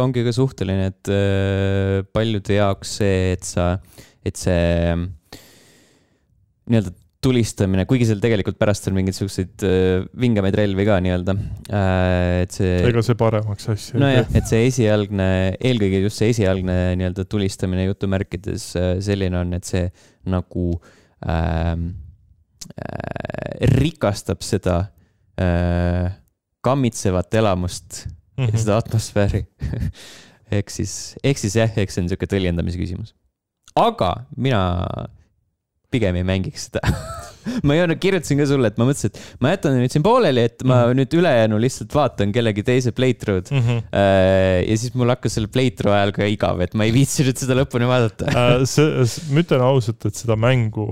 ongi 0.00 0.24
ka 0.26 0.34
suhteline, 0.36 0.90
et 0.94 1.12
äh, 1.12 2.00
paljude 2.16 2.56
jaoks 2.56 2.96
see, 3.00 3.36
et 3.36 3.46
sa, 3.46 3.74
et 4.26 4.40
see 4.40 4.96
nii-öelda 6.70 6.96
tulistamine, 7.20 7.84
kuigi 7.88 8.06
seal 8.08 8.20
tegelikult 8.22 8.56
pärast 8.60 8.86
on 8.88 8.96
mingeid 8.96 9.16
siukseid 9.16 9.64
äh, 9.68 10.04
vingemaid 10.22 10.56
relvi 10.56 10.86
ka 10.88 10.96
nii-öelda 11.04 11.34
äh,, 11.36 12.44
et 12.46 12.56
see. 12.56 12.78
ega 12.88 13.02
see 13.04 13.18
paremaks 13.20 13.68
asja 13.74 14.00
nojah, 14.00 14.30
et 14.40 14.48
see 14.48 14.62
esialgne, 14.70 15.26
eelkõige 15.58 16.00
just 16.06 16.22
see 16.22 16.30
esialgne 16.32 16.78
nii-öelda 17.00 17.26
tulistamine 17.28 17.84
jutumärkides 17.90 18.70
äh, 18.80 18.92
selline 19.04 19.42
on, 19.42 19.52
et 19.58 19.68
see 19.68 19.84
nagu 20.32 20.70
ähm, 21.20 21.90
äh, 21.90 22.09
rikastab 23.76 24.42
seda 24.44 24.78
äh, 25.40 26.10
kammitsevat 26.64 27.34
elamust 27.34 28.06
mm 28.06 28.44
-hmm. 28.44 28.52
ja 28.52 28.58
seda 28.58 28.76
atmosfääri 28.76 29.46
ehk 30.58 30.70
siis, 30.70 31.16
ehk 31.24 31.38
siis 31.38 31.56
jah, 31.56 31.78
eks 31.78 31.94
see 31.94 32.02
on 32.02 32.08
niisugune 32.08 32.34
tõlgendamise 32.34 32.80
küsimus. 32.80 33.14
aga 33.76 34.26
mina 34.36 34.60
pigem 35.90 36.16
ei 36.16 36.24
mängiks 36.26 36.68
seda 36.68 36.80
ma 37.66 37.74
ei 37.74 37.82
olnud, 37.82 37.98
kirjutasin 38.00 38.40
ka 38.40 38.46
sulle, 38.48 38.70
et 38.70 38.78
ma 38.80 38.86
mõtlesin, 38.88 39.12
et 39.12 39.42
ma 39.42 39.52
jätan 39.54 39.76
nüüd 39.78 39.94
siin 39.94 40.04
pooleli, 40.04 40.44
et 40.50 40.62
ma 40.62 40.74
mm 40.74 40.82
-hmm. 40.82 40.98
nüüd 41.00 41.16
ülejäänu 41.20 41.60
lihtsalt 41.62 41.94
vaatan 41.94 42.34
kellegi 42.36 42.62
teise 42.66 42.92
playthrough'd 42.92 43.50
mm. 43.50 43.62
-hmm. 43.64 43.82
ja 44.68 44.76
siis 44.76 44.94
mul 44.94 45.08
hakkas 45.08 45.38
selle 45.38 45.48
playthrough 45.48 45.96
ajal 45.96 46.12
ka 46.12 46.28
igav, 46.28 46.60
et 46.60 46.74
ma 46.74 46.84
ei 46.84 46.92
viitsinud 46.94 47.36
seda 47.40 47.56
lõpuni 47.62 47.88
vaadata 47.88 48.28
äh, 48.28 48.64
see, 48.64 49.06
ma 49.32 49.44
ütlen 49.44 49.64
ausalt, 49.64 50.06
et 50.06 50.14
seda 50.14 50.36
mängu, 50.36 50.86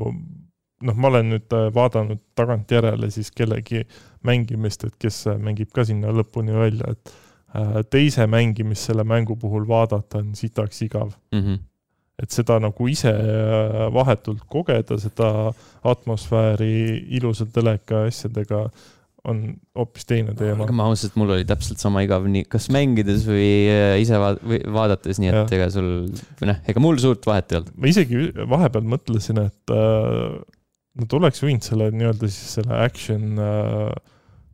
noh, 0.83 0.99
ma 0.99 1.13
olen 1.13 1.33
nüüd 1.35 1.57
äh, 1.57 1.69
vaadanud 1.75 2.21
tagantjärele 2.39 3.11
siis 3.15 3.31
kellegi 3.35 3.85
mängimist, 4.27 4.85
et 4.85 4.99
kes 5.01 5.25
mängib 5.39 5.73
ka 5.75 5.87
sinna 5.89 6.13
lõpuni 6.15 6.55
välja, 6.57 6.93
et 6.95 7.17
teise 7.89 8.27
mängimist 8.29 8.91
selle 8.91 9.07
mängu 9.09 9.39
puhul 9.41 9.65
vaadata 9.65 10.19
on 10.21 10.35
sitaks 10.37 10.83
igav 10.85 11.15
mm. 11.33 11.41
-hmm 11.41 11.65
et 12.19 12.35
seda 12.35 12.59
nagu 12.63 12.91
ise 12.91 13.13
äh, 13.15 13.87
vahetult 13.95 14.45
kogeda, 14.51 14.99
seda 15.01 15.53
atmosfääri 15.87 17.05
ilusa 17.19 17.47
teleka 17.55 18.05
asjadega 18.09 18.67
on 19.29 19.43
hoopis 19.77 20.07
teine 20.09 20.35
teema. 20.39 20.65
aga 20.65 20.75
ma 20.75 20.89
ausalt, 20.91 21.15
mul 21.21 21.35
oli 21.37 21.47
täpselt 21.47 21.83
sama 21.83 22.03
igav 22.07 22.27
nii, 22.31 22.47
kas 22.51 22.69
mängides 22.75 23.27
või 23.29 23.49
äh, 23.71 23.95
ise 24.03 24.19
va 24.21 24.33
või 24.39 24.61
vaadates, 24.75 25.21
nii 25.23 25.31
et 25.31 25.41
ja. 25.41 25.47
ega 25.59 25.71
sul, 25.75 25.91
või 26.41 26.51
noh, 26.53 26.61
ega 26.71 26.83
mul 26.83 27.01
suurt 27.03 27.27
vahet 27.29 27.53
ei 27.53 27.61
olnud. 27.61 27.75
ma 27.79 27.91
isegi 27.93 28.29
vahepeal 28.55 28.89
mõtlesin, 28.97 29.43
et 29.47 29.75
äh, 29.75 30.39
nad 30.99 31.19
oleks 31.19 31.43
võinud 31.45 31.65
selle 31.67 31.91
nii-öelda 31.95 32.31
siis 32.31 32.57
selle 32.59 32.79
action 32.85 33.39
äh, 33.43 33.93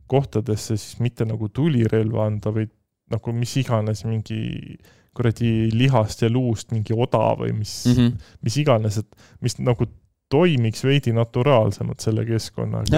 kohtadesse 0.07 0.77
siis 0.77 0.99
mitte 1.01 1.25
nagu 1.25 1.49
tulirelva 1.49 2.27
anda, 2.29 2.53
vaid 2.53 2.71
nagu 3.11 3.33
mis 3.33 3.53
iganes 3.61 4.03
mingi 4.05 4.39
äh, 4.75 4.93
kuradi 5.15 5.51
lihast 5.71 6.23
ja 6.25 6.29
luust 6.31 6.73
mingi 6.75 6.95
oda 6.95 7.29
või 7.39 7.53
mis 7.55 7.73
mm, 7.87 7.95
-hmm. 7.95 8.33
mis 8.43 8.57
iganes, 8.59 8.99
et 8.99 9.29
mis 9.41 9.55
nagu 9.63 9.87
toimiks 10.31 10.83
veidi 10.83 11.13
naturaalsemalt 11.15 12.03
selle 12.03 12.25
keskkonnaga. 12.27 12.91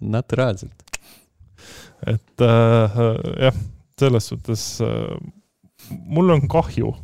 naturaalselt. 0.00 0.86
et 2.06 2.46
äh, 2.46 3.00
jah, 3.46 3.60
selles 4.00 4.30
suhtes 4.32 4.64
äh, 4.80 5.18
mul 5.90 6.32
on 6.32 6.48
kahju, 6.48 6.94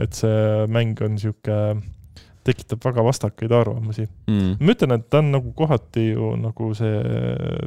et 0.00 0.16
see 0.16 0.66
mäng 0.72 1.00
on 1.04 1.18
sihuke, 1.20 1.56
tekitab 2.44 2.84
väga 2.84 3.04
vastakaid 3.06 3.52
arvamusi 3.52 4.06
mm.. 4.28 4.56
ma 4.60 4.74
ütlen, 4.76 4.96
et 4.98 5.06
ta 5.10 5.20
on 5.22 5.30
nagu 5.34 5.52
kohati 5.56 6.10
ju 6.12 6.34
nagu 6.40 6.72
see 6.78 7.02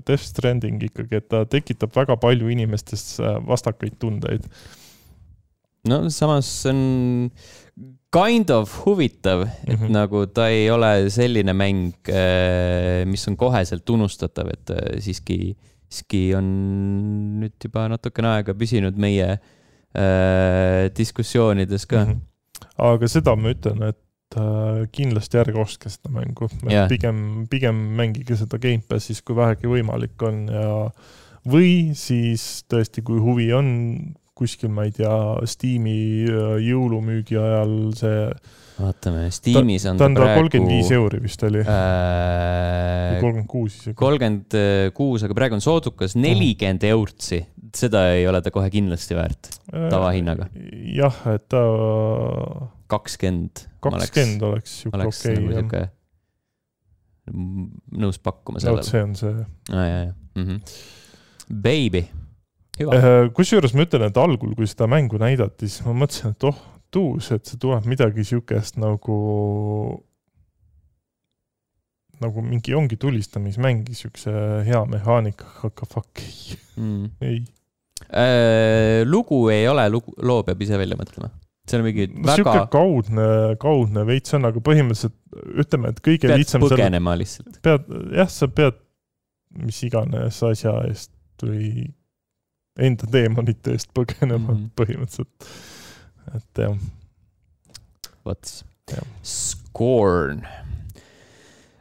Death 0.08 0.24
Stranding 0.24 0.84
ikkagi, 0.90 1.22
et 1.22 1.30
ta 1.30 1.46
tekitab 1.50 1.96
väga 1.96 2.18
palju 2.22 2.52
inimestes 2.54 3.18
äh, 3.20 3.40
vastakaid 3.48 3.98
tundeid 4.02 4.46
no 5.88 6.04
samas 6.14 6.50
see 6.64 6.74
on 6.74 6.84
kind 8.14 8.50
of 8.52 8.72
huvitav, 8.86 9.42
et 9.42 9.80
mm 9.80 9.86
-hmm. 9.86 9.92
nagu 9.92 10.26
ta 10.26 10.48
ei 10.50 10.72
ole 10.72 11.10
selline 11.10 11.54
mäng, 11.54 11.94
äh, 12.10 13.06
mis 13.06 13.28
on 13.28 13.38
koheselt 13.38 13.86
tunnustatav, 13.86 14.48
et 14.48 14.70
äh, 14.70 15.00
siiski, 15.00 15.58
siiski 15.90 16.36
on 16.36 16.46
nüüd 17.42 17.54
juba 17.64 17.88
natukene 17.88 18.28
aega 18.28 18.54
püsinud 18.54 18.96
meie 18.98 19.30
äh, 19.32 20.90
diskussioonides 20.98 21.86
ka 21.86 22.06
mm. 22.06 22.12
-hmm. 22.12 22.20
aga 22.78 23.08
seda 23.08 23.36
ma 23.36 23.50
ütlen, 23.50 23.84
et 23.90 24.00
kindlasti 24.92 25.40
ärge 25.40 25.60
ostke 25.62 25.90
seda 25.92 26.12
mängu 26.12 26.50
yeah., 26.68 26.88
pigem, 26.92 27.48
pigem 27.50 27.78
mängige 27.98 28.36
seda 28.40 28.60
Gamepassis, 28.62 29.22
kui 29.24 29.38
vähegi 29.38 29.70
võimalik 29.72 30.28
on 30.28 30.46
ja 30.52 30.72
või 31.48 31.96
siis 31.96 32.66
tõesti, 32.68 33.04
kui 33.08 33.22
huvi 33.24 33.48
on, 33.56 33.70
kuskil, 34.38 34.70
ma 34.74 34.86
ei 34.88 34.94
tea, 34.94 35.16
Steam'i 35.50 36.28
äh, 36.28 36.56
jõulumüügi 36.68 37.40
ajal 37.40 37.76
see 37.98 38.24
vaatame, 38.78 39.26
Steamis 39.34 39.88
on 39.90 39.98
ta, 39.98 40.04
ta 40.04 40.10
on 40.12 40.18
praegu 40.20 40.42
kolmkümmend 40.44 40.74
viis 40.76 40.92
euri 40.94 41.22
vist 41.24 41.44
oli 41.48 41.64
äh,. 41.64 43.18
kolmkümmend 43.24 43.50
kuus 43.50 43.80
isegi. 43.80 43.98
kolmkümmend 43.98 44.58
kuus, 44.98 45.26
aga 45.26 45.38
praegu 45.40 45.58
on 45.58 45.66
soodukas 45.66 46.14
nelikümmend 46.20 46.86
eurtsi. 46.92 47.42
seda 47.78 48.08
ei 48.14 48.28
ole 48.30 48.42
ta 48.44 48.54
kohe 48.54 48.70
kindlasti 48.74 49.18
väärt 49.18 49.54
äh, 49.74 49.88
tavahinnaga. 49.94 50.52
jah, 51.00 51.22
et 51.34 51.48
ta. 51.50 51.64
Kakskümmend. 52.92 53.66
kakskümmend 53.84 54.46
oleks 54.50 54.78
sihuke 54.84 55.10
okei 55.10 55.40
okay, 55.40 55.50
nagu 55.62 55.82
jah. 55.82 55.90
nõus 58.06 58.22
pakkuma 58.24 58.64
sellele. 58.64 58.88
see 58.88 59.04
on 59.04 59.18
see. 59.20 59.36
aa, 59.74 59.90
ja, 59.90 60.00
ja 60.08 60.14
mm. 60.14 60.48
-hmm. 60.48 60.80
Baby 61.48 62.08
Äh, 62.78 63.30
kusjuures 63.34 63.74
ma 63.74 63.88
ütlen, 63.88 64.06
et 64.06 64.18
algul, 64.22 64.52
kui 64.58 64.68
seda 64.70 64.86
mängu 64.92 65.18
näidati, 65.22 65.66
siis 65.66 65.82
ma 65.88 65.96
mõtlesin, 65.98 66.36
et 66.36 66.46
oh, 66.46 66.60
tuus, 66.94 67.32
et 67.34 67.50
see 67.50 67.58
tuleb 67.62 67.88
midagi 67.90 68.26
siukest 68.28 68.78
nagu, 68.78 69.16
nagu 72.22 72.44
mingi 72.46 72.78
ongi 72.78 73.00
tulistamismäng, 73.02 73.90
siukse 73.98 74.34
hea 74.68 74.84
mehaanikaga, 74.94 75.72
aga 75.72 75.90
fuck 75.90 76.22
ei 76.22 76.60
mm., 76.78 77.10
ei 77.26 77.42
äh,. 78.14 79.02
lugu 79.10 79.48
ei 79.50 79.66
ole, 79.72 79.88
lugu, 79.90 80.14
loo 80.22 80.46
peab 80.46 80.62
ise 80.62 80.78
välja 80.78 81.00
mõtlema 81.00 81.34
see 81.70 81.80
on 81.80 81.86
mingi 81.86 82.10
no, 82.14 82.28
väga. 82.32 82.58
kaudne, 82.72 83.30
kaudne 83.62 84.04
veits 84.08 84.36
on, 84.38 84.48
aga 84.50 84.64
põhimõtteliselt 84.64 85.16
ütleme, 85.64 85.94
et 85.94 86.04
kõige 86.06 86.30
pead 86.30 86.42
lihtsam. 86.42 86.64
põgenema 86.64 87.14
selle... 87.14 87.24
lihtsalt. 87.24 87.62
pead, 87.66 87.90
jah, 88.18 88.30
sa 88.32 88.50
pead 88.52 88.84
mis 89.64 89.80
iganes 89.88 90.42
asja 90.46 90.74
eest 90.88 91.14
või 91.46 91.88
enda 92.78 93.10
teemonite 93.10 93.74
eest 93.76 93.90
põgenema 93.96 94.52
mm 94.52 94.56
-hmm. 94.56 94.70
põhimõtteliselt. 94.78 95.50
et 96.36 96.64
jah. 96.64 96.78
vot, 98.26 98.54
Scorn 99.24 100.46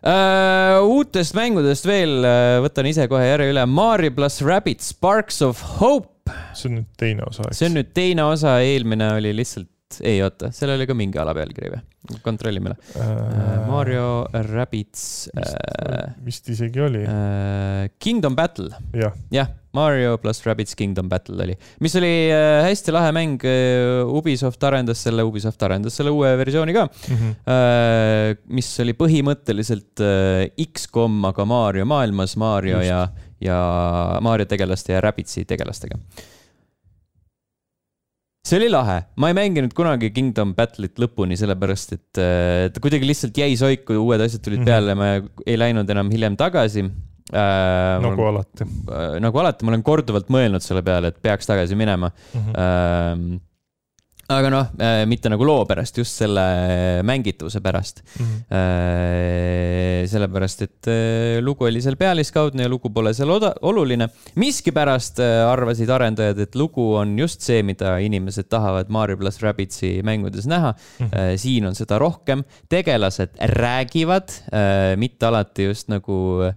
uh,. 0.02 0.82
uutest 0.82 1.36
mängudest 1.38 1.86
veel 1.86 2.18
uh, 2.22 2.58
võtan 2.64 2.88
ise 2.90 3.06
kohe 3.10 3.26
järje 3.26 3.52
üle. 3.52 3.66
Mario 3.66 4.14
pluss 4.16 4.42
Rabbit 4.42 4.80
Sparks 4.80 5.42
of 5.42 5.62
Hope. 5.80 6.32
see 6.54 6.70
on 6.70 6.80
nüüd 6.80 6.92
teine 6.98 7.22
osa, 7.26 7.42
eks? 7.46 7.58
see 7.58 7.70
on 7.70 7.78
nüüd 7.78 7.92
teine 7.94 8.24
osa, 8.26 8.58
eelmine 8.60 9.12
oli 9.18 9.34
lihtsalt 9.36 9.70
ei 10.02 10.18
oota, 10.24 10.50
seal 10.54 10.72
oli 10.74 10.86
ka 10.88 10.94
mingi 10.98 11.20
alapealkiri 11.22 11.70
või? 11.74 11.84
kontrollime 12.22 12.70
üle 12.70 13.02
äh,. 13.02 13.66
Mario 13.66 14.26
Rabbids 14.32 15.28
äh,. 15.34 16.16
vist 16.26 16.50
isegi 16.50 16.82
oli 16.82 17.04
äh,. 17.06 17.86
Kingdom 18.02 18.36
Battle. 18.38 18.70
jah 18.94 19.14
ja,, 19.34 19.46
Mario 19.76 20.16
pluss 20.22 20.44
Rabbids 20.46 20.74
Kingdom 20.78 21.08
Battle 21.10 21.38
oli, 21.44 21.56
mis 21.84 21.96
oli 21.98 22.12
äh, 22.32 22.64
hästi 22.66 22.94
lahe 22.94 23.12
mäng. 23.14 23.42
Äh, 23.46 24.02
Ubisoft 24.06 24.62
arendas 24.66 25.02
selle, 25.06 25.26
Ubisoft 25.26 25.62
arendas 25.66 25.98
selle 25.98 26.14
uue 26.14 26.32
versiooni 26.38 26.74
ka 26.76 26.86
mm, 26.86 27.16
-hmm. 27.16 27.34
äh, 27.56 28.36
mis 28.58 28.70
oli 28.82 28.94
põhimõtteliselt 28.98 30.02
äh, 30.02 30.46
X-kom, 30.66 31.24
aga 31.30 31.44
Mario 31.44 31.86
maailmas, 31.86 32.36
Mario 32.36 32.78
Just. 32.78 32.90
ja, 32.90 33.08
ja 33.40 33.60
Mario 34.22 34.46
tegelaste 34.50 34.96
ja 34.96 35.04
Rabbitsi 35.04 35.44
tegelastega 35.44 35.98
see 38.46 38.60
oli 38.60 38.68
lahe, 38.70 39.00
ma 39.20 39.30
ei 39.30 39.36
mänginud 39.36 39.74
kunagi 39.76 40.12
Kingdom 40.14 40.54
Battle'it 40.56 41.00
lõpuni, 41.02 41.38
sellepärast 41.38 41.96
et 41.96 42.20
äh, 42.22 42.68
ta 42.72 42.82
kuidagi 42.82 43.08
lihtsalt 43.08 43.40
jäi 43.42 43.56
soiku, 43.58 43.98
uued 44.04 44.22
asjad 44.22 44.44
tulid 44.44 44.62
mm 44.62 44.68
-hmm. 44.68 44.70
peale, 44.70 44.94
ma 44.94 45.42
ei 45.46 45.58
läinud 45.58 45.90
enam 45.90 46.12
hiljem 46.12 46.38
tagasi 46.38 46.84
äh,. 46.84 47.98
nagu 48.04 48.22
ma, 48.22 48.30
alati 48.34 48.68
äh,. 48.68 49.18
nagu 49.24 49.42
alati, 49.42 49.66
ma 49.66 49.74
olen 49.74 49.84
korduvalt 49.86 50.30
mõelnud 50.30 50.62
selle 50.62 50.84
peale, 50.86 51.10
et 51.10 51.20
peaks 51.22 51.50
tagasi 51.50 51.78
minema 51.78 52.12
mm. 52.12 52.40
-hmm. 52.40 52.54
Äh, 52.62 53.40
aga 54.32 54.50
noh, 54.50 54.70
äh, 54.82 55.04
mitte 55.06 55.30
nagu 55.30 55.46
loo 55.46 55.64
pärast, 55.68 55.98
just 56.00 56.18
selle 56.18 56.44
mängitavuse 57.06 57.60
pärast 57.62 58.02
mm. 58.02 58.26
-hmm. 58.26 60.06
sellepärast, 60.10 60.62
et 60.62 60.88
äh, 60.90 61.38
lugu 61.42 61.64
oli 61.68 61.82
seal 61.82 61.96
pealiskaudne 61.96 62.66
ja 62.66 62.68
lugu 62.68 62.90
pole 62.90 63.14
seal 63.14 63.30
oluline. 63.62 64.08
miskipärast 64.34 65.20
arvasid 65.20 65.90
arendajad, 65.90 66.38
et 66.38 66.54
lugu 66.54 66.94
on 66.94 67.18
just 67.18 67.40
see, 67.40 67.62
mida 67.62 67.98
inimesed 67.98 68.48
tahavad 68.48 68.88
Mario 68.88 69.16
pluss 69.16 69.42
Rabbitsi 69.42 70.02
mängudes 70.02 70.46
näha 70.46 70.72
mm. 70.72 71.06
-hmm. 71.06 71.36
siin 71.36 71.66
on 71.66 71.74
seda 71.74 71.98
rohkem, 71.98 72.44
tegelased 72.68 73.38
räägivad, 73.38 74.28
mitte 74.96 75.26
alati 75.26 75.64
just 75.64 75.88
nagu 75.88 76.52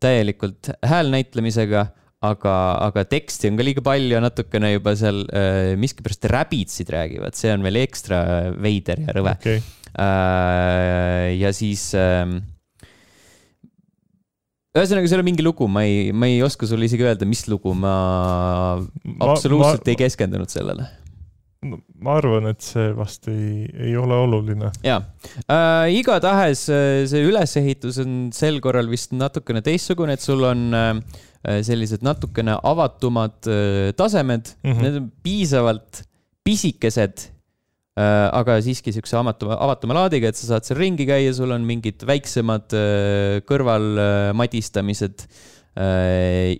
täielikult 0.00 0.70
häälnäitlemisega 0.82 1.86
aga, 2.32 2.56
aga 2.88 3.04
teksti 3.08 3.50
on 3.50 3.60
ka 3.60 3.66
liiga 3.66 3.84
palju 3.84 4.20
natukene 4.24 4.72
juba 4.74 4.96
seal 4.98 5.22
äh, 5.30 5.74
miskipärast 5.80 6.28
räbitsid 6.32 6.90
räägivad, 6.94 7.36
see 7.38 7.52
on 7.54 7.64
veel 7.66 7.80
ekstra 7.84 8.20
veider 8.56 9.02
ja 9.06 9.16
rõve. 9.16 9.36
Okay.. 9.38 9.62
Äh, 9.96 11.32
ja 11.40 11.52
siis 11.56 11.88
äh, 11.96 12.26
ühesõnaga, 14.76 15.08
seal 15.08 15.22
on 15.22 15.30
mingi 15.30 15.46
lugu, 15.46 15.68
ma 15.70 15.86
ei, 15.88 16.12
ma 16.12 16.28
ei 16.30 16.42
oska 16.44 16.68
sulle 16.68 16.88
isegi 16.88 17.06
öelda, 17.06 17.28
mis 17.28 17.46
lugu, 17.50 17.72
ma 17.76 17.96
absoluutselt 19.24 19.82
ma, 19.82 19.86
ma, 19.86 19.92
ei 19.94 20.00
keskendunud 20.04 20.52
sellele. 20.52 20.88
No, 21.66 21.80
ma 22.04 22.18
arvan, 22.20 22.50
et 22.52 22.60
see 22.62 22.90
vast 22.94 23.24
ei, 23.32 23.64
ei 23.88 23.94
ole 23.98 24.14
oluline. 24.26 24.68
ja 24.86 25.00
äh,, 25.48 25.88
igatahes 25.96 26.66
äh, 26.70 27.06
see 27.08 27.24
ülesehitus 27.26 27.96
on 28.04 28.28
sel 28.36 28.60
korral 28.62 28.86
vist 28.92 29.16
natukene 29.16 29.64
teistsugune, 29.66 30.14
et 30.14 30.22
sul 30.22 30.44
on 30.46 30.68
Äh, 30.76 31.00
sellised 31.66 32.02
natukene 32.06 32.56
avatumad 32.66 33.46
äh, 33.46 33.92
tasemed 33.96 34.52
mm, 34.62 34.72
-hmm. 34.72 34.82
need 34.82 34.96
on 35.00 35.10
piisavalt 35.22 36.02
pisikesed, 36.46 37.28
äh, 37.98 38.28
aga 38.32 38.58
siiski 38.62 38.92
siukse 38.94 39.16
avatuma, 39.18 39.58
avatuma 39.58 39.94
laadiga, 40.00 40.28
et 40.28 40.38
sa 40.38 40.54
saad 40.54 40.66
seal 40.66 40.80
ringi 40.80 41.06
käia, 41.06 41.32
sul 41.34 41.54
on 41.54 41.64
mingid 41.66 42.02
väiksemad 42.06 42.74
kõrvalmadistamised 43.46 45.26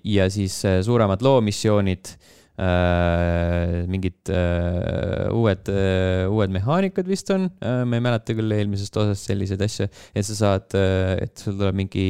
ja 0.04 0.26
siis 0.28 0.58
suuremad 0.84 1.22
loomissioonid 1.24 2.10
mingid 3.88 4.28
uued, 5.32 5.70
uued 6.28 6.52
mehaanikad 6.52 7.08
vist 7.08 7.30
on, 7.32 7.46
ma 7.60 7.96
ei 7.96 8.04
mäleta 8.04 8.36
küll 8.36 8.52
eelmisest 8.52 8.96
osast 9.00 9.30
selliseid 9.30 9.62
asju, 9.64 9.88
et 10.12 10.28
sa 10.28 10.36
saad, 10.36 10.76
et 10.76 11.32
sul 11.40 11.56
tuleb 11.56 11.80
mingi 11.80 12.06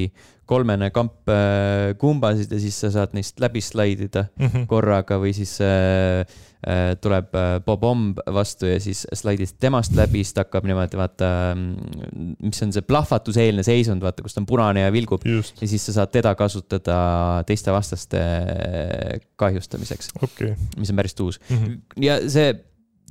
kolmene 0.47 0.91
kamp 0.95 1.31
äh, 1.33 1.95
kumbasid 1.99 2.53
ja 2.55 2.59
siis 2.63 2.79
sa 2.81 2.91
saad 2.95 3.15
neist 3.17 3.41
läbi 3.43 3.61
slaidida 3.65 4.27
mm 4.29 4.47
-hmm. 4.47 4.67
korraga 4.71 5.19
või 5.23 5.33
siis 5.35 5.57
äh, 5.61 6.23
äh, 6.67 6.95
tuleb 7.01 7.35
Bob-omb 7.67 8.21
vastu 8.33 8.67
ja 8.71 8.79
siis 8.81 9.07
slaidid 9.13 9.57
temast 9.61 9.95
läbi, 9.95 10.23
siis 10.25 10.35
ta 10.35 10.45
hakkab 10.47 10.69
niimoodi 10.69 10.99
vaata, 10.99 11.31
mm, 11.55 12.37
mis 12.43 12.63
on 12.63 12.73
see 12.73 12.83
plahvatuseelne 12.83 13.63
seisund, 13.67 14.03
vaata, 14.03 14.23
kus 14.23 14.35
ta 14.35 14.41
on 14.41 14.47
punane 14.47 14.87
ja 14.87 14.93
vilgub. 14.93 15.27
ja 15.27 15.69
siis 15.69 15.87
sa 15.87 15.93
saad 15.93 16.15
teda 16.15 16.35
kasutada 16.35 17.43
teiste 17.47 17.73
vastaste 17.73 18.23
kahjustamiseks 19.37 20.15
okay.. 20.23 20.55
mis 20.79 20.91
on 20.91 20.97
päris 20.97 21.21
uus 21.21 21.41
mm. 21.51 21.57
-hmm. 21.57 22.03
ja 22.03 22.21
see 22.31 22.55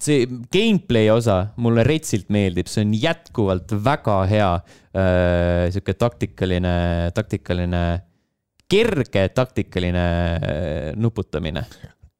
see 0.02 0.28
gameplay 0.52 1.10
osa 1.12 1.48
mulle 1.62 1.84
retsilt 1.88 2.30
meeldib, 2.34 2.68
see 2.68 2.84
on 2.86 2.94
jätkuvalt 3.00 3.76
väga 3.86 4.18
hea 4.30 4.52
äh, 4.56 5.68
sihuke 5.74 5.96
taktikaline, 6.00 6.76
taktikaline, 7.16 7.84
kerge 8.72 9.28
taktikaline 9.36 10.08
äh, 10.36 10.90
nuputamine. 11.00 11.66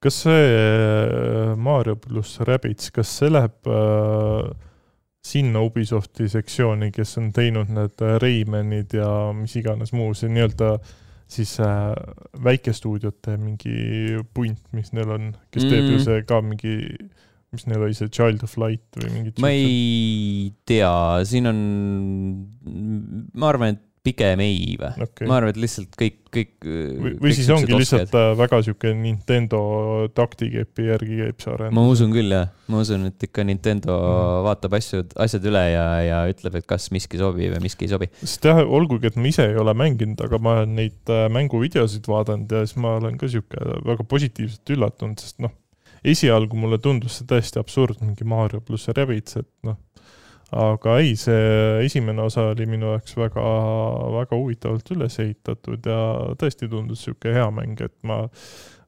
kas 0.00 0.22
see 0.26 0.44
äh, 0.52 1.56
Mario 1.56 1.96
pluss 1.96 2.40
Rabbids, 2.40 2.92
kas 2.94 3.12
see 3.18 3.32
läheb 3.32 3.68
äh, 3.68 4.52
sinna 5.26 5.60
Ubisofti 5.66 6.28
sektsiooni, 6.30 6.92
kes 6.94 7.16
on 7.20 7.32
teinud 7.34 7.72
need 7.74 8.04
äh, 8.04 8.16
Raymanid 8.22 8.94
ja 8.96 9.10
mis 9.36 9.56
iganes 9.58 9.92
muu, 9.92 10.14
see 10.14 10.30
nii-öelda 10.32 10.76
siis 11.28 11.56
äh, 11.60 11.92
väikestuudiote 12.44 13.34
mingi 13.36 14.16
punt, 14.32 14.62
mis 14.72 14.92
neil 14.94 15.10
on, 15.10 15.32
kes 15.50 15.66
teeb 15.66 15.82
mm. 15.82 15.94
ju 15.96 16.04
see 16.04 16.20
ka 16.28 16.38
mingi 16.46 16.76
äh, 16.86 17.24
mis 17.56 17.66
neil 17.70 17.82
oli, 17.82 17.96
see 17.96 18.12
Child 18.12 18.44
of 18.46 18.56
Light 18.60 19.00
või 19.00 19.12
mingid 19.14 19.42
ma 19.42 19.52
ei 19.54 20.52
tea, 20.68 20.92
siin 21.28 21.50
on, 21.50 21.60
ma 23.34 23.52
arvan, 23.52 23.76
et 23.76 23.84
pigem 24.06 24.42
ei 24.44 24.76
või 24.78 25.06
okay.? 25.06 25.26
ma 25.28 25.38
arvan, 25.40 25.52
et 25.52 25.58
lihtsalt 25.60 25.96
kõik, 25.98 26.18
kõik. 26.34 26.52
või, 26.62 27.12
või 27.22 27.34
siis 27.36 27.48
ongi 27.52 27.72
lihtsalt 27.72 28.06
oskajad. 28.06 28.16
Äh, 28.20 28.30
väga 28.38 28.60
sihuke 28.66 28.92
Nintendo 28.98 29.60
taktikepi 30.16 30.88
järgi 30.90 31.20
käib 31.22 31.42
see 31.42 31.52
arendus? 31.54 31.76
ma 31.78 31.84
usun 31.90 32.14
küll 32.14 32.36
jah, 32.36 32.50
ma 32.72 32.82
usun, 32.84 33.08
et 33.10 33.26
ikka 33.28 33.46
Nintendo 33.48 33.96
mm. 33.96 34.46
vaatab 34.46 34.78
asju, 34.78 35.02
asjad 35.26 35.50
üle 35.50 35.64
ja, 35.72 35.86
ja 36.06 36.22
ütleb, 36.30 36.60
et 36.60 36.68
kas 36.70 36.88
miski 36.94 37.20
sobib 37.20 37.56
ja 37.56 37.62
miski 37.62 37.88
ei 37.88 37.94
sobi. 37.94 38.10
sest 38.22 38.46
jah, 38.50 38.62
olgugi, 38.62 39.10
et 39.10 39.18
ma 39.20 39.30
ise 39.32 39.48
ei 39.50 39.60
ole 39.62 39.74
mänginud, 39.76 40.22
aga 40.26 40.42
ma 40.42 40.58
olen 40.60 40.76
neid 40.78 41.12
äh, 41.12 41.26
mänguvideosid 41.34 42.10
vaadanud 42.10 42.58
ja 42.58 42.64
siis 42.66 42.78
ma 42.82 42.96
olen 43.00 43.18
ka 43.20 43.30
sihuke 43.32 43.62
väga 43.86 44.06
positiivselt 44.08 44.76
üllatunud, 44.76 45.22
sest 45.22 45.42
noh 45.44 45.54
esialgu 46.04 46.58
mulle 46.58 46.78
tundus 46.82 47.18
see 47.18 47.28
täiesti 47.28 47.60
absurd, 47.60 48.00
mingi 48.02 48.26
Mario 48.28 48.60
pluss 48.64 48.88
Rabbids, 48.92 49.38
et 49.40 49.48
noh, 49.66 49.78
aga 50.56 50.98
ei, 51.02 51.16
see 51.18 51.82
esimene 51.86 52.22
osa 52.22 52.50
oli 52.52 52.68
minu 52.70 52.92
jaoks 52.94 53.16
väga, 53.18 53.42
väga 54.14 54.38
huvitavalt 54.38 54.94
üles 54.94 55.18
ehitatud 55.22 55.88
ja 55.90 56.00
tõesti 56.38 56.70
tundus 56.70 57.02
niisugune 57.02 57.34
hea 57.34 57.50
mäng, 57.54 57.82
et 57.82 57.96
ma 58.06 58.22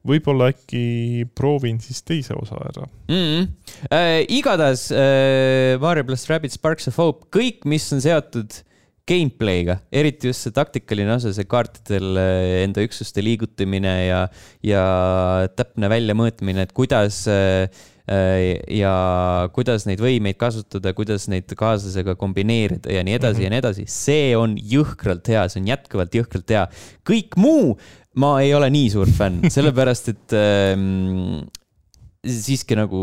võib-olla 0.07 0.47
äkki 0.53 1.25
proovin 1.35 1.81
siis 1.83 1.99
teise 2.07 2.37
osa 2.39 2.55
ära 2.69 2.85
mm. 3.09 3.15
-hmm. 3.15 3.47
Äh, 3.91 4.23
igatahes 4.27 4.89
äh, 4.91 5.79
Mario 5.79 6.03
pluss 6.03 6.29
Rabbids 6.29 6.55
Sparks 6.55 6.87
of 6.87 6.97
Hope, 6.97 7.27
kõik, 7.35 7.65
mis 7.65 7.91
on 7.93 8.01
seotud 8.01 8.63
gameplay'ga, 9.09 9.79
eriti 9.91 10.29
just 10.29 10.45
see 10.45 10.55
taktikaline 10.55 11.15
osa, 11.15 11.33
see 11.35 11.47
kaartidel 11.49 12.19
eh, 12.21 12.63
enda 12.63 12.83
üksuste 12.85 13.23
liigutamine 13.25 13.93
ja, 14.05 14.25
ja 14.65 14.83
täpne 15.57 15.89
väljamõõtmine, 15.91 16.67
et 16.67 16.75
kuidas 16.77 17.23
eh, 17.31 17.69
ja 18.09 18.91
kuidas 19.53 19.85
neid 19.85 20.01
võimeid 20.01 20.37
kasutada, 20.41 20.95
kuidas 20.97 21.27
neid 21.29 21.51
kaaslasega 21.57 22.15
kombineerida 22.17 22.89
ja 22.95 23.03
nii 23.05 23.17
edasi 23.19 23.35
mm 23.35 23.39
-hmm. 23.39 23.45
ja 23.45 23.53
nii 23.53 23.61
edasi, 23.61 23.85
see 23.85 24.31
on 24.37 24.55
jõhkralt 24.57 25.29
hea, 25.29 25.45
see 25.49 25.61
on 25.61 25.67
jätkuvalt 25.69 26.15
jõhkralt 26.17 26.49
hea. 26.49 26.65
kõik 27.05 27.37
muu, 27.37 27.77
ma 28.15 28.39
ei 28.41 28.53
ole 28.53 28.69
nii 28.73 28.89
suur 28.89 29.09
fänn, 29.09 29.45
sellepärast 29.55 30.09
et 30.09 30.33
ähm, 30.33 31.45
siiski 32.25 32.75
nagu 32.75 33.01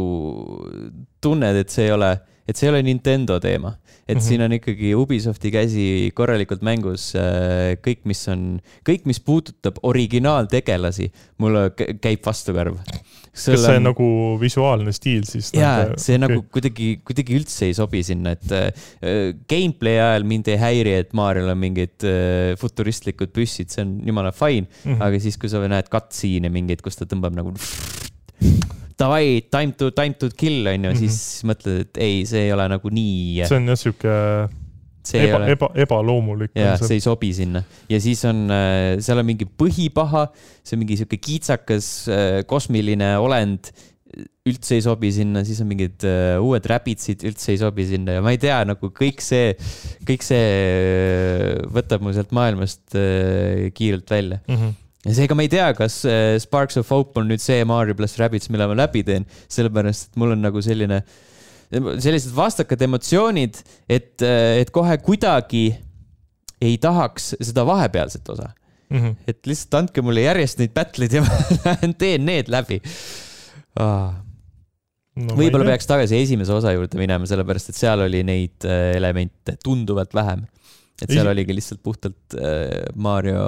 tunned, 1.22 1.56
et 1.56 1.70
see 1.70 1.86
ei 1.86 1.94
ole, 1.94 2.10
et 2.46 2.56
see 2.56 2.68
ei 2.68 2.74
ole 2.74 2.82
Nintendo 2.86 3.40
teema 3.40 3.76
et 4.06 4.14
mm 4.14 4.20
-hmm. 4.20 4.24
siin 4.28 4.42
on 4.42 4.52
ikkagi 4.52 4.94
Ubisofti 4.94 5.50
käsi 5.50 6.10
korralikult 6.14 6.62
mängus. 6.62 7.14
Äh, 7.18 7.74
kõik, 7.82 8.04
mis 8.04 8.28
on, 8.28 8.60
kõik, 8.88 9.02
mis 9.04 9.20
puudutab 9.20 9.80
originaaltegelasi, 9.82 11.10
mulle 11.38 11.70
käib 11.74 12.22
vastukarv. 12.26 12.76
kas 13.36 13.42
see 13.44 13.76
on 13.76 13.82
nagu 13.82 14.06
visuaalne 14.40 14.92
stiil 14.92 15.26
siis? 15.28 15.50
jaa, 15.52 15.90
see 15.98 16.16
okay. 16.16 16.22
nagu 16.22 16.44
kuidagi, 16.52 17.00
kuidagi 17.04 17.36
üldse 17.36 17.66
ei 17.66 17.74
sobi 17.74 18.02
sinna, 18.02 18.30
et 18.30 18.52
äh, 18.52 19.34
gameplay 19.50 19.98
ajal 20.00 20.24
mind 20.24 20.48
ei 20.48 20.56
häiri, 20.56 20.94
et 21.02 21.12
Mariol 21.12 21.50
on 21.52 21.58
mingid 21.58 22.06
äh, 22.06 22.54
futuristlikud 22.56 23.34
püssid, 23.34 23.68
see 23.74 23.84
on 23.84 24.00
jumala 24.06 24.32
fine 24.32 24.66
mm, 24.70 24.94
-hmm. 24.94 25.02
aga 25.02 25.20
siis, 25.20 25.36
kui 25.36 25.52
sa 25.52 25.60
näed 25.68 25.90
cutscene'e 25.92 26.48
mingeid, 26.48 26.80
kus 26.80 26.96
ta 26.96 27.04
tõmbab 27.04 27.36
nagu 27.36 27.52
davai, 28.98 29.40
time 29.52 29.74
to, 29.76 29.90
time 29.92 30.16
to 30.18 30.30
kill 30.36 30.66
on 30.66 30.84
ju 30.84 30.90
mm, 30.90 30.96
-hmm. 30.96 30.98
siis 30.98 31.44
mõtled, 31.44 31.80
et 31.86 31.98
ei, 32.00 32.22
see 32.26 32.46
ei 32.46 32.52
ole 32.52 32.68
nagu 32.68 32.92
nii. 32.92 33.44
see 33.48 33.58
on 33.58 33.68
jah 33.68 33.78
sihuke 33.80 34.14
eba, 35.14 35.36
ole... 35.38 35.50
eba, 35.54 35.70
ebaloomulik. 35.86 36.54
jah, 36.56 36.78
see 36.80 36.98
ei 36.98 37.04
sobi 37.04 37.32
sinna 37.36 37.62
ja 37.90 38.00
siis 38.00 38.24
on, 38.24 38.46
äh, 38.50 38.96
seal 39.04 39.20
on 39.22 39.28
mingi 39.28 39.46
põhipaha, 39.46 40.28
see 40.62 40.76
on 40.76 40.82
mingi 40.84 40.96
sihuke 40.96 41.20
kiitsakas 41.22 41.90
äh, 42.08 42.40
kosmiline 42.48 43.16
olend 43.22 43.70
üldse 44.46 44.78
ei 44.78 44.82
sobi 44.84 45.10
sinna, 45.12 45.42
siis 45.44 45.58
on 45.60 45.66
mingid 45.68 46.04
uh, 46.06 46.38
uued 46.40 46.64
Rabidsid, 46.70 47.24
üldse 47.26 47.50
ei 47.52 47.58
sobi 47.60 47.84
sinna 47.88 48.14
ja 48.16 48.22
ma 48.24 48.32
ei 48.32 48.38
tea, 48.40 48.60
nagu 48.64 48.88
kõik 48.94 49.20
see, 49.20 49.50
kõik 50.08 50.24
see 50.24 51.58
võtab 51.74 52.06
mu 52.06 52.14
sealt 52.16 52.32
maailmast 52.36 52.96
uh, 52.96 53.66
kiirelt 53.76 54.10
välja 54.14 54.40
mm. 54.46 54.56
-hmm 54.56 54.74
ja 55.06 55.14
seega 55.14 55.36
ma 55.38 55.44
ei 55.46 55.50
tea, 55.52 55.68
kas 55.78 56.00
äh, 56.08 56.34
Sparks 56.42 56.78
of 56.80 56.90
Hope 56.92 57.20
on 57.20 57.30
nüüd 57.30 57.42
see 57.42 57.62
Mario 57.68 57.96
pluss 57.98 58.18
Rabbids, 58.20 58.50
mille 58.52 58.66
ma 58.70 58.76
läbi 58.78 59.04
teen, 59.06 59.26
sellepärast 59.52 60.10
et 60.10 60.20
mul 60.20 60.34
on 60.34 60.42
nagu 60.44 60.62
selline, 60.64 61.00
sellised 61.70 62.34
vastakad 62.36 62.82
emotsioonid, 62.86 63.60
et, 63.86 64.14
äh, 64.26 64.58
et 64.62 64.72
kohe 64.74 64.98
kuidagi 65.04 65.68
ei 66.64 66.76
tahaks 66.82 67.34
seda 67.36 67.66
vahepealset 67.68 68.34
osa. 68.34 68.52
Mm. 68.86 69.00
-hmm. 69.02 69.14
et 69.26 69.46
lihtsalt 69.50 69.74
andke 69.74 70.02
mulle 70.02 70.22
järjest 70.22 70.60
neid 70.60 70.70
battle'id 70.70 71.16
ja 71.16 71.22
ma 71.26 71.38
lähen 71.64 71.94
teen 71.98 72.26
need 72.26 72.50
läbi. 72.52 72.78
Ah.. 73.82 74.22
No, 75.16 75.32
võib-olla 75.32 75.64
peaks 75.64 75.88
tagasi 75.88 76.18
esimese 76.20 76.52
osa 76.52 76.74
juurde 76.74 76.98
minema, 77.00 77.24
sellepärast 77.26 77.70
et 77.72 77.78
seal 77.78 78.02
oli 78.04 78.20
neid 78.26 78.66
äh, 78.68 78.92
elemente 78.98 79.56
tunduvalt 79.64 80.14
vähem. 80.14 80.44
Et 81.02 81.10
seal 81.10 81.28
oligi 81.28 81.52
lihtsalt 81.56 81.82
puhtalt 81.84 82.36
Mario 82.94 83.40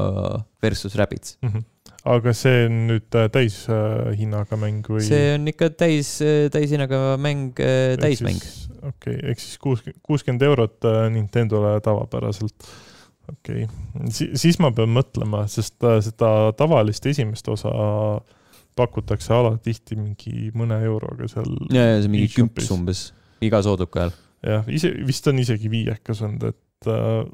versus 0.63 0.97
Rabbids 0.99 1.39
mm. 1.43 1.49
-hmm. 1.49 1.65
aga 2.05 2.33
see 2.33 2.67
on 2.67 2.81
nüüd 2.91 3.17
äh, 3.19 3.29
täishinnaga 3.33 4.57
äh, 4.57 4.61
mäng 4.61 4.83
või? 4.89 5.05
see 5.07 5.35
on 5.35 5.49
ikka 5.53 5.71
täis, 5.71 6.19
täishinnaga 6.53 7.17
mäng, 7.21 7.55
täismäng. 8.01 8.43
okei 8.83 9.17
okay,, 9.17 9.31
ehk 9.31 9.43
siis 9.43 9.59
kuus, 9.59 9.85
kuuskümmend 10.03 10.43
eurot 10.43 10.89
Nintendole 11.15 11.81
tavapäraselt. 11.85 12.71
okei 13.29 13.65
okay. 13.65 14.11
Si, 14.11 14.31
siis 14.35 14.59
ma 14.63 14.73
pean 14.73 14.93
mõtlema, 14.95 15.47
sest 15.51 15.79
seda 16.07 16.33
tavalist 16.57 17.07
esimest 17.07 17.49
osa 17.49 17.73
pakutakse 18.79 19.35
alatihti 19.35 19.97
mingi 19.99 20.51
mõne 20.55 20.79
euroga 20.87 21.29
seal. 21.31 21.57
ja, 21.75 21.95
ja 21.95 22.03
see 22.03 22.13
mingi 22.13 22.31
kümps 22.37 22.71
umbes 22.75 23.09
iga 23.45 23.61
sooduka 23.65 24.05
ajal. 24.05 24.17
jah, 24.47 24.69
ise, 24.73 24.93
vist 25.07 25.27
on 25.31 25.41
isegi 25.43 25.71
viiekas 25.73 26.23
olnud, 26.27 26.53
et 26.53 26.91
äh, 26.93 27.25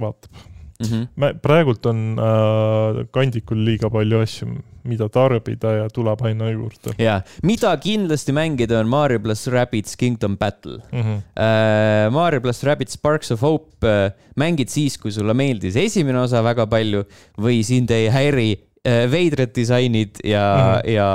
vaatab 0.00 0.42
mm. 0.90 1.06
-hmm. 1.16 1.40
praegult 1.42 1.86
on 1.86 2.18
äh, 2.18 3.04
kandikul 3.12 3.58
liiga 3.64 3.90
palju 3.90 4.20
asju, 4.24 4.48
mida 4.84 5.08
tarbida 5.08 5.72
ja 5.78 5.88
tuleb 5.88 6.22
aina 6.22 6.50
juurde. 6.50 6.94
ja, 6.98 7.20
mida 7.42 7.76
kindlasti 7.76 8.32
mängida 8.32 8.80
on 8.80 8.88
Mario 8.88 9.20
pluss 9.20 9.46
Rabbids 9.46 9.96
Kingdom 9.96 10.36
Battle 10.36 10.78
mm. 10.92 11.00
-hmm. 11.00 11.18
Äh, 11.36 12.10
Mario 12.12 12.40
pluss 12.40 12.64
Rabbids 12.64 12.92
Sparks 12.92 13.30
of 13.30 13.40
Hope 13.42 13.86
äh, 13.86 14.12
mängid 14.36 14.68
siis, 14.68 14.98
kui 14.98 15.12
sulle 15.12 15.34
meeldis 15.34 15.76
esimene 15.76 16.18
osa 16.20 16.42
väga 16.42 16.66
palju 16.66 17.04
või 17.38 17.62
sind 17.64 17.90
ei 17.90 18.08
häiri 18.08 18.50
äh, 18.84 19.10
veidrad 19.10 19.54
disainid 19.56 20.20
ja 20.24 20.44
mm, 20.54 20.60
-hmm. 20.62 20.90
ja 20.90 21.08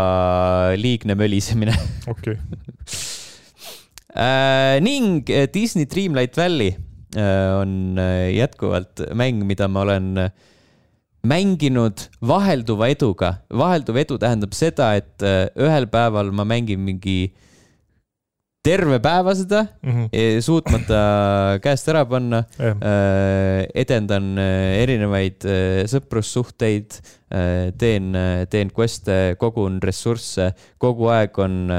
liigne 0.76 1.16
mölisemine. 1.16 1.74
okei 2.08 2.38
äh, 4.16 4.82
ning 4.82 5.30
äh, 5.30 5.48
Disney 5.54 5.86
Dreamlight 5.86 6.38
Valley 6.38 6.76
on 7.18 7.98
äh, 7.98 8.30
jätkuvalt 8.36 9.02
mäng, 9.18 9.42
mida 9.48 9.68
ma 9.68 9.82
olen 9.82 10.18
äh, 10.18 10.32
mänginud 11.24 12.06
vahelduva 12.22 12.88
eduga. 12.94 13.34
vahelduv 13.50 13.98
edu 13.98 14.18
tähendab 14.22 14.54
seda, 14.54 14.94
et 14.96 15.20
ühel 15.60 15.88
päeval 15.92 16.32
ma 16.32 16.46
mängin 16.48 16.80
mingi 16.80 17.34
terve 18.66 18.98
päeva 19.00 19.32
seda 19.36 19.62
mm, 19.82 19.92
-hmm. 19.92 20.42
suutmata 20.44 21.60
käest 21.64 21.88
ära 21.90 22.06
panna. 22.06 22.44
Yeah.. 22.60 23.70
edendan 23.74 24.38
erinevaid 24.38 25.46
sõprussuhteid, 25.90 26.98
teen, 27.80 28.18
teen 28.50 28.72
quest'e, 28.76 29.36
kogun 29.40 29.80
ressursse, 29.84 30.52
kogu 30.78 31.08
aeg 31.14 31.40
on 31.40 31.72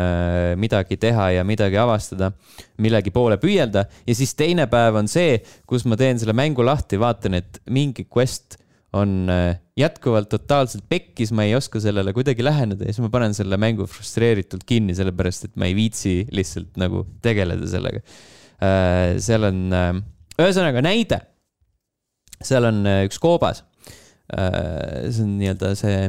midagi 0.57 0.97
teha 0.97 1.31
ja 1.37 1.45
midagi 1.45 1.77
avastada, 1.77 2.33
millegi 2.79 3.11
poole 3.11 3.37
püüelda. 3.37 3.85
Ja 4.07 4.15
siis 4.15 4.35
teine 4.35 4.67
päev 4.67 4.97
on 5.03 5.09
see, 5.09 5.41
kus 5.67 5.85
ma 5.85 5.97
teen 6.01 6.19
selle 6.19 6.33
mängu 6.33 6.65
lahti, 6.65 7.01
vaatan, 7.01 7.35
et 7.35 7.61
mingi 7.69 8.07
quest 8.09 8.57
on 8.97 9.31
äh, 9.31 9.59
jätkuvalt 9.79 10.31
totaalselt 10.33 10.85
pekkis, 10.91 11.31
ma 11.37 11.45
ei 11.47 11.55
oska 11.55 11.81
sellele 11.83 12.13
kuidagi 12.17 12.45
läheneda 12.45 12.87
ja 12.87 12.95
siis 12.95 13.05
ma 13.05 13.11
panen 13.13 13.35
selle 13.37 13.59
mängu 13.61 13.87
frustreeritult 13.91 14.65
kinni, 14.67 14.97
sellepärast 14.99 15.47
et 15.47 15.59
ma 15.61 15.69
ei 15.71 15.77
viitsi 15.79 16.25
lihtsalt 16.35 16.79
nagu 16.81 17.05
tegeleda 17.23 17.69
sellega. 17.71 18.03
Äh, 18.61 19.19
seal 19.23 19.47
on, 19.47 19.63
äh, 19.77 19.93
ühesõnaga 20.41 20.83
näide. 20.85 21.21
seal 22.41 22.65
on 22.65 22.87
üks 23.05 23.19
koobas. 23.21 23.65
see 24.31 25.25
on 25.25 25.33
nii-öelda 25.41 25.73
see 25.75 26.05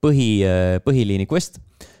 põhi, 0.00 0.40
põhiliini 0.82 1.26
quest 1.28 1.58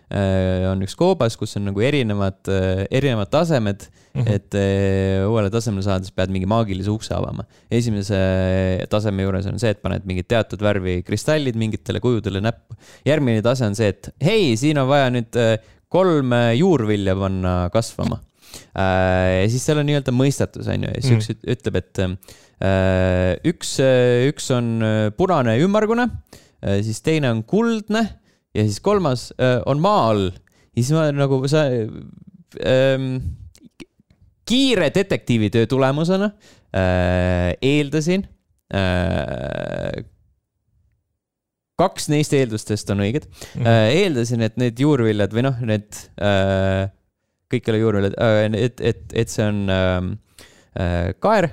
on 0.08 0.80
üks 0.84 0.94
koobas, 0.96 1.36
kus 1.36 1.56
on 1.58 1.66
nagu 1.68 1.82
erinevad, 1.84 2.38
äh, 2.48 2.86
erinevad 2.96 3.28
tasemed 3.28 3.84
mm, 3.84 4.22
-hmm. 4.22 4.30
et 4.32 4.54
äh, 4.56 5.24
uuele 5.28 5.50
tasemele 5.52 5.84
saades 5.84 6.10
pead 6.10 6.32
mingi 6.32 6.46
maagilise 6.48 6.90
ukse 6.90 7.12
avama. 7.14 7.44
esimese 7.70 8.16
taseme 8.88 9.22
juures 9.22 9.46
on 9.46 9.58
see, 9.58 9.70
et 9.70 9.82
paned 9.82 10.06
mingid 10.08 10.28
teatud 10.28 10.62
värvi 10.64 11.02
kristallid 11.04 11.56
mingitele 11.56 12.00
kujudele 12.00 12.40
näppu. 12.40 12.74
järgmine 13.04 13.42
tase 13.42 13.66
on 13.66 13.74
see, 13.74 13.88
et 13.88 14.08
hei, 14.24 14.56
siin 14.56 14.78
on 14.78 14.88
vaja 14.88 15.10
nüüd 15.12 15.36
kolm 15.88 16.32
juurvilja 16.56 17.16
panna 17.16 17.68
kasvama. 17.72 18.20
ja 18.74 19.48
siis 19.48 19.64
seal 19.64 19.82
on 19.82 19.86
nii-öelda 19.90 20.12
mõistatus, 20.12 20.68
on 20.72 20.88
ju, 20.88 20.94
ja 20.94 21.02
siis 21.02 21.12
mm 21.12 21.18
-hmm. 21.18 21.44
üks 21.44 21.52
ütleb, 21.52 21.76
et 21.76 23.44
üks, 23.44 23.76
üks 24.32 24.48
on 24.56 24.80
punane 25.16 25.58
ümmargune, 25.60 26.08
siis 26.82 27.02
teine 27.04 27.30
on 27.30 27.44
kuldne 27.44 28.08
ja 28.54 28.64
siis 28.64 28.80
kolmas 28.80 29.30
äh, 29.40 29.58
on 29.66 29.80
maa 29.80 30.08
all. 30.10 30.30
ja 30.30 30.82
siis 30.82 30.92
ma 30.96 31.08
nagu 31.12 31.40
sa 31.48 31.66
ähm,, 32.64 33.16
kiire 34.48 34.90
detektiivitöö 34.94 35.66
tulemusena 35.66 36.30
äh, 36.72 37.52
eeldasin 37.62 38.28
äh, 38.74 40.04
kaks 41.78 42.08
neist 42.10 42.34
eeldustest 42.34 42.90
on 42.90 43.04
õiged 43.04 43.28
mm. 43.28 43.62
-hmm. 43.62 43.98
eeldasin, 44.00 44.42
et 44.42 44.56
need 44.58 44.80
juurviljad 44.82 45.34
või 45.34 45.46
noh, 45.46 45.60
need 45.62 46.00
äh,, 46.18 46.88
kõik 47.52 47.68
ei 47.68 47.74
ole 47.74 47.82
juurviljad 47.84 48.18
äh,, 48.18 48.40
et, 48.58 48.82
et, 48.82 49.04
et 49.14 49.32
see 49.32 49.46
on 49.46 49.62
ähm, 49.72 50.12
äh, 50.74 51.12
kaer, 51.22 51.50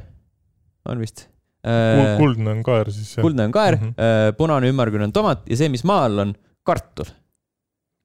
on 0.89 1.03
vist 1.03 1.27
äh,. 1.67 2.15
kuldne 2.17 2.55
on 2.55 2.63
kaer 2.65 2.89
siis. 2.95 3.13
kuldne 3.21 3.49
on 3.49 3.53
kaer 3.53 3.77
mm, 3.77 3.91
-hmm. 3.91 4.10
äh, 4.31 4.31
punane 4.38 4.71
ümmargune 4.73 5.05
on 5.10 5.13
tomat 5.13 5.45
ja 5.49 5.60
see, 5.62 5.69
mis 5.69 5.86
maa 5.86 6.08
all 6.10 6.25
on, 6.25 6.34
kartul. 6.65 7.10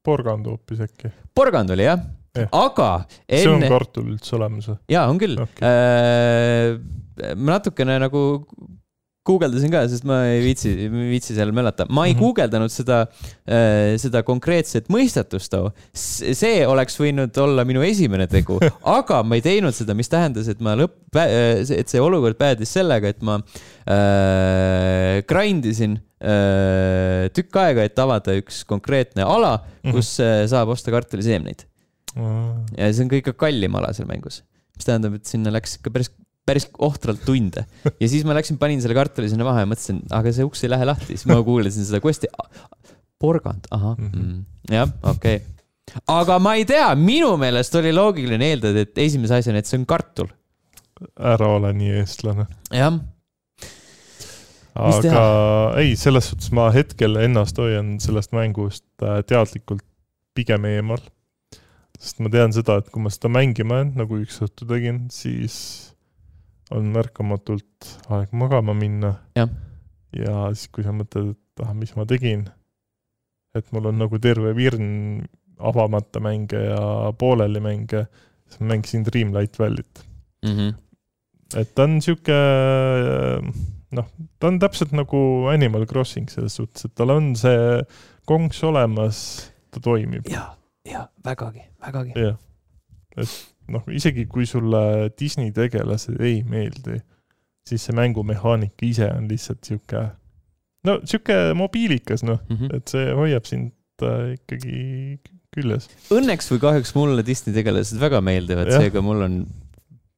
porgand 0.07 0.49
hoopis 0.51 0.85
äkki? 0.87 1.13
porgand 1.37 1.73
oli 1.77 1.89
jah 1.89 2.03
ja., 2.37 2.49
aga 2.53 2.91
enne. 3.27 3.43
see 3.43 3.55
on 3.55 3.69
kartul 3.69 4.11
üldse 4.15 4.37
olemas 4.39 4.69
või? 4.71 4.81
jaa, 4.95 5.07
on 5.11 5.21
küll 5.21 5.41
okay.. 5.43 5.71
Äh, 5.71 7.35
ma 7.37 7.57
natukene 7.57 7.99
nagu 8.01 8.23
guugeldasin 9.31 9.73
ka, 9.73 9.83
sest 9.91 10.07
ma 10.09 10.23
ei 10.31 10.41
viitsi, 10.43 10.71
viitsi 10.89 11.35
seal 11.37 11.53
möllata. 11.55 11.87
ma 11.89 12.07
ei 12.07 12.15
mm 12.15 12.17
-hmm. 12.17 12.23
guugeldanud 12.23 12.73
seda, 12.73 13.01
äh, 13.45 13.97
seda 14.01 14.23
konkreetset 14.27 14.89
mõistatust 14.89 15.57
see 15.93 16.67
oleks 16.67 16.97
võinud 17.01 17.37
olla 17.43 17.65
minu 17.65 17.83
esimene 17.85 18.27
tegu, 18.27 18.59
aga 18.99 19.23
ma 19.23 19.37
ei 19.37 19.45
teinud 19.45 19.77
seda, 19.77 19.95
mis 19.95 20.09
tähendas, 20.09 20.49
et 20.49 20.61
ma 20.61 20.77
lõpp, 20.79 20.97
äh, 21.17 21.61
et 21.77 21.89
see 21.89 22.01
olukord 22.01 22.39
päädis 22.39 22.73
sellega, 22.73 23.09
et 23.09 23.23
ma 23.23 23.41
äh, 23.41 23.61
grind 25.31 25.67
isin 25.67 25.99
äh, 26.21 27.27
tükk 27.35 27.57
aega, 27.63 27.87
et 27.89 27.99
avada 27.99 28.37
üks 28.39 28.63
konkreetne 28.69 29.27
ala, 29.27 29.57
mhm. 29.83 29.97
kus 29.97 30.19
mm 30.19 30.25
-hmm. 30.25 30.51
saab 30.53 30.69
osta 30.77 30.95
kartuliseemneid 30.95 31.67
mm. 32.15 32.23
-hmm. 32.23 32.65
ja 32.79 32.93
see 32.93 33.05
on 33.05 33.13
kõige 33.13 33.35
kallim 33.35 33.75
ala 33.81 33.93
seal 33.97 34.09
mängus, 34.09 34.43
mis 34.77 34.87
tähendab, 34.87 35.15
et 35.19 35.27
sinna 35.27 35.51
läks 35.55 35.79
ikka 35.81 35.91
päris 35.91 36.13
päris 36.51 36.67
ohtralt 36.83 37.23
tunde. 37.27 37.65
ja 37.85 38.09
siis 38.09 38.25
ma 38.27 38.35
läksin, 38.37 38.59
panin 38.59 38.83
selle 38.83 38.97
kartuli 38.99 39.31
sinna 39.31 39.47
maha 39.47 39.65
ja 39.65 39.71
mõtlesin, 39.71 40.03
aga 40.17 40.33
see 40.35 40.47
uks 40.47 40.65
ei 40.65 40.73
lähe 40.73 40.89
lahti, 40.89 41.15
siis 41.15 41.29
ma 41.31 41.39
kuulasin 41.47 41.87
seda 41.87 42.03
quest'i. 42.05 42.31
porgand, 43.21 43.67
ahah 43.71 43.97
mm 43.99 44.11
-hmm. 44.11 44.27
mm, 44.27 44.45
jah, 44.75 44.91
okei 45.03 45.37
okay. 45.37 46.03
aga 46.09 46.39
ma 46.39 46.55
ei 46.57 46.65
tea, 46.65 46.89
minu 46.97 47.37
meelest 47.37 47.75
oli 47.75 47.93
loogiline 47.93 48.47
eeldada, 48.53 48.87
et 48.87 48.99
esimese 48.99 49.35
asjana, 49.41 49.61
et 49.61 49.67
see 49.67 49.79
on 49.79 49.87
kartul. 49.87 50.31
ära 51.17 51.49
ole 51.57 51.73
nii 51.73 51.99
eestlane. 52.01 52.47
jah. 52.73 53.01
Aga 54.75 55.23
ei, 55.81 55.95
selles 55.99 56.31
suhtes 56.31 56.53
ma 56.55 56.69
hetkel 56.75 57.19
ennast 57.21 57.59
hoian 57.59 57.97
sellest 58.03 58.35
mängust 58.37 58.87
äh, 59.03 59.21
teadlikult 59.27 59.85
pigem 60.37 60.67
eemal. 60.69 61.03
sest 62.01 62.23
ma 62.25 62.31
tean 62.33 62.55
seda, 62.57 62.79
et 62.81 62.89
kui 62.93 63.03
ma 63.05 63.13
seda 63.13 63.29
mängima 63.33 63.81
jään, 63.81 63.95
nagu 64.01 64.21
üks 64.23 64.39
õhtu 64.47 64.69
tegin, 64.71 65.03
siis 65.13 65.57
on 66.73 66.87
märkamatult 66.95 67.91
aeg 68.15 68.33
magama 68.33 68.75
minna. 68.79 69.17
ja 69.37 70.47
siis, 70.55 70.71
kui 70.73 70.87
sa 70.87 70.95
mõtled, 70.97 71.35
et 71.35 71.65
ah, 71.67 71.75
mis 71.77 71.93
ma 71.99 72.07
tegin, 72.09 72.47
et 73.59 73.67
mul 73.75 73.91
on 73.91 74.01
nagu 74.01 74.21
terve 74.23 74.55
virn 74.57 75.27
avamata 75.61 76.23
mänge 76.25 76.63
ja 76.71 77.11
pooleli 77.19 77.61
mänge, 77.61 78.07
siis 78.49 78.63
ma 78.63 78.73
mängisin 78.73 79.05
Dreamlight 79.05 79.59
Valley't 79.61 80.07
mm. 80.47 80.55
-hmm. 80.57 80.75
et 81.61 81.75
ta 81.75 81.85
on 81.85 82.01
sihuke 82.01 82.39
noh, 83.97 84.09
ta 84.39 84.51
on 84.51 84.59
täpselt 84.63 84.93
nagu 84.97 85.21
Animal 85.51 85.87
Crossing 85.91 86.31
selles 86.31 86.57
suhtes, 86.61 86.87
et 86.87 86.95
tal 86.99 87.15
on 87.15 87.33
see 87.39 87.81
konks 88.29 88.63
olemas, 88.67 89.23
ta 89.75 89.83
toimib. 89.83 90.29
ja, 90.31 90.51
ja 90.89 91.07
vägagi, 91.27 91.65
vägagi. 91.83 92.15
jah, 92.19 92.39
et 93.17 93.35
noh, 93.71 93.87
isegi 93.95 94.27
kui 94.31 94.47
sulle 94.49 95.11
Disney 95.19 95.55
tegelased 95.57 96.21
ei 96.23 96.41
meeldi, 96.47 97.01
siis 97.67 97.85
see 97.87 97.97
mängumehaanika 97.99 98.87
ise 98.87 99.11
on 99.15 99.29
lihtsalt 99.31 99.67
sihuke, 99.67 100.07
no 100.87 101.01
sihuke 101.05 101.37
mobiilikas 101.59 102.25
noh 102.27 102.41
mm, 102.49 102.57
-hmm. 102.57 102.77
et 102.77 102.95
see 102.95 103.13
hoiab 103.15 103.47
sind 103.47 103.75
äh, 104.03 104.35
ikkagi 104.39 105.21
küljes. 105.55 105.89
Õnneks 106.15 106.51
või 106.53 106.63
kahjuks 106.63 106.95
mulle 106.95 107.25
Disney 107.27 107.55
tegelased 107.55 107.99
väga 108.01 108.21
meeldivad, 108.23 108.71
seega 108.71 109.03
mul 109.03 109.27
on 109.27 109.41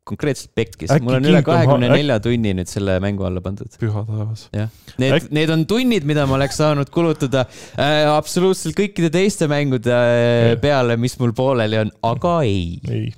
konkreetselt 0.09 0.51
pekkis, 0.59 0.91
mul 1.05 1.17
on 1.21 1.27
üle 1.31 1.41
kahekümne 1.47 1.89
nelja 1.93 2.19
tunni 2.23 2.53
nüüd 2.59 2.71
selle 2.71 2.97
mängu 3.03 3.27
alla 3.27 3.43
pandud. 3.45 3.71
püha 3.79 4.03
taevas. 4.09 4.47
jah, 4.55 4.71
need 4.99 5.15
Äk..., 5.19 5.29
need 5.35 5.53
on 5.55 5.63
tunnid, 5.71 6.07
mida 6.09 6.25
ma 6.27 6.37
oleks 6.41 6.59
saanud 6.59 6.91
kulutada 6.95 7.45
äh, 7.77 8.09
absoluutselt 8.11 8.75
kõikide 8.79 9.13
teiste 9.15 9.47
mängude 9.51 9.95
äh, 9.95 10.55
peale, 10.63 10.99
mis 11.01 11.15
mul 11.23 11.35
pooleli 11.39 11.79
on, 11.85 11.93
aga 12.11 12.35
ei. 12.49 12.81
ei 12.91 13.13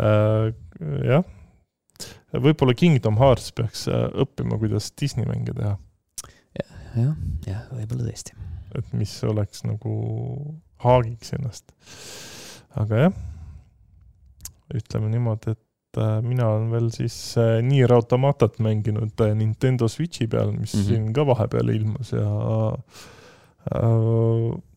äh,, 0.00 0.48
jah, 1.10 1.28
võib-olla 2.32 2.76
Kingdom 2.78 3.20
Hearts 3.20 3.52
peaks 3.56 3.84
äh, 3.92 4.08
õppima, 4.24 4.56
kuidas 4.60 4.88
Disney 4.96 5.28
mänge 5.28 5.52
teha 5.60 5.76
ja,. 6.56 6.66
jah, 6.96 7.14
jah, 7.44 7.62
võib-olla 7.76 8.08
tõesti. 8.08 8.36
et 8.80 8.96
mis 8.96 9.12
oleks 9.28 9.66
nagu 9.68 9.94
haagiks 10.88 11.36
ennast. 11.36 11.68
aga 12.80 13.08
jah, 13.08 13.24
ütleme 14.72 15.12
niimoodi, 15.12 15.52
et 15.52 15.67
et 15.88 16.00
äh, 16.02 16.20
mina 16.22 16.48
olen 16.52 16.70
veel 16.72 16.90
siis 16.92 17.36
äh, 17.40 17.62
Nier 17.64 17.92
Automatat 17.92 18.58
mänginud 18.58 19.20
äh, 19.20 19.34
Nintendo 19.34 19.88
Switchi 19.88 20.26
peal, 20.26 20.52
mis 20.52 20.74
mm 20.74 20.80
-hmm. 20.80 20.84
siin 20.84 21.12
ka 21.12 21.26
vahepeal 21.26 21.68
ilmus 21.68 22.12
ja 22.12 22.76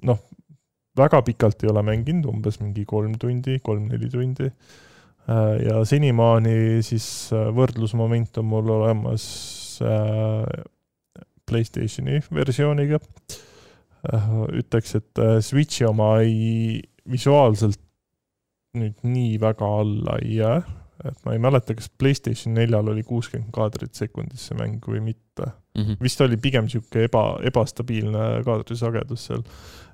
noh, 0.04 0.20
väga 0.98 1.22
pikalt 1.22 1.64
ei 1.64 1.70
ole 1.70 1.84
mänginud, 1.84 2.26
umbes 2.26 2.60
mingi 2.60 2.86
kolm 2.86 3.16
tundi, 3.20 3.60
kolm-neli 3.60 4.10
tundi. 4.10 4.52
ja 5.66 5.86
senimaani 5.86 6.82
siis 6.84 7.30
võrdlusmoment 7.32 8.38
on 8.38 8.46
mul 8.46 8.70
olemas 8.70 9.80
Playstationi 11.46 12.20
versiooniga. 12.34 13.00
ütleks, 14.52 14.96
et 14.96 15.24
Switchi 15.42 15.86
oma 15.86 16.20
ei, 16.20 16.82
visuaalselt 17.12 17.80
nüüd 18.74 18.96
nii 19.04 19.40
väga 19.40 19.66
alla 19.66 20.18
ei 20.22 20.36
jää 20.36 20.81
et 21.06 21.26
ma 21.26 21.36
ei 21.36 21.42
mäleta, 21.42 21.76
kas 21.78 21.90
Playstation 21.98 22.56
neljal 22.58 22.92
oli 22.94 23.04
kuuskümmend 23.08 23.52
kaadrit 23.56 23.98
sekundis 23.98 24.48
see 24.48 24.58
mäng 24.60 24.84
või 24.88 25.02
mitte 25.12 25.48
mm. 25.48 25.84
-hmm. 25.84 26.02
vist 26.02 26.22
oli 26.22 26.38
pigem 26.38 26.68
niisugune 26.68 27.08
eba, 27.10 27.24
ebastabiilne 27.48 28.28
kaadrisagedus 28.46 29.26
seal. 29.30 29.44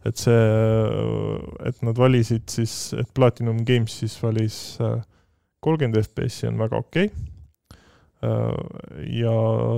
et 0.06 0.18
see, 0.18 0.44
et 1.68 1.82
nad 1.84 1.98
valisid 1.98 2.50
siis, 2.50 2.94
et 2.94 3.10
Platinum 3.14 3.64
Games 3.66 4.00
siis 4.00 4.18
valis 4.24 4.78
äh, 4.82 5.02
kolmkümmend 5.60 6.04
FPS-i 6.04 6.48
on 6.48 6.60
väga 6.60 6.78
okei 6.78 7.12
okay 7.12 7.37
ja 9.18 9.34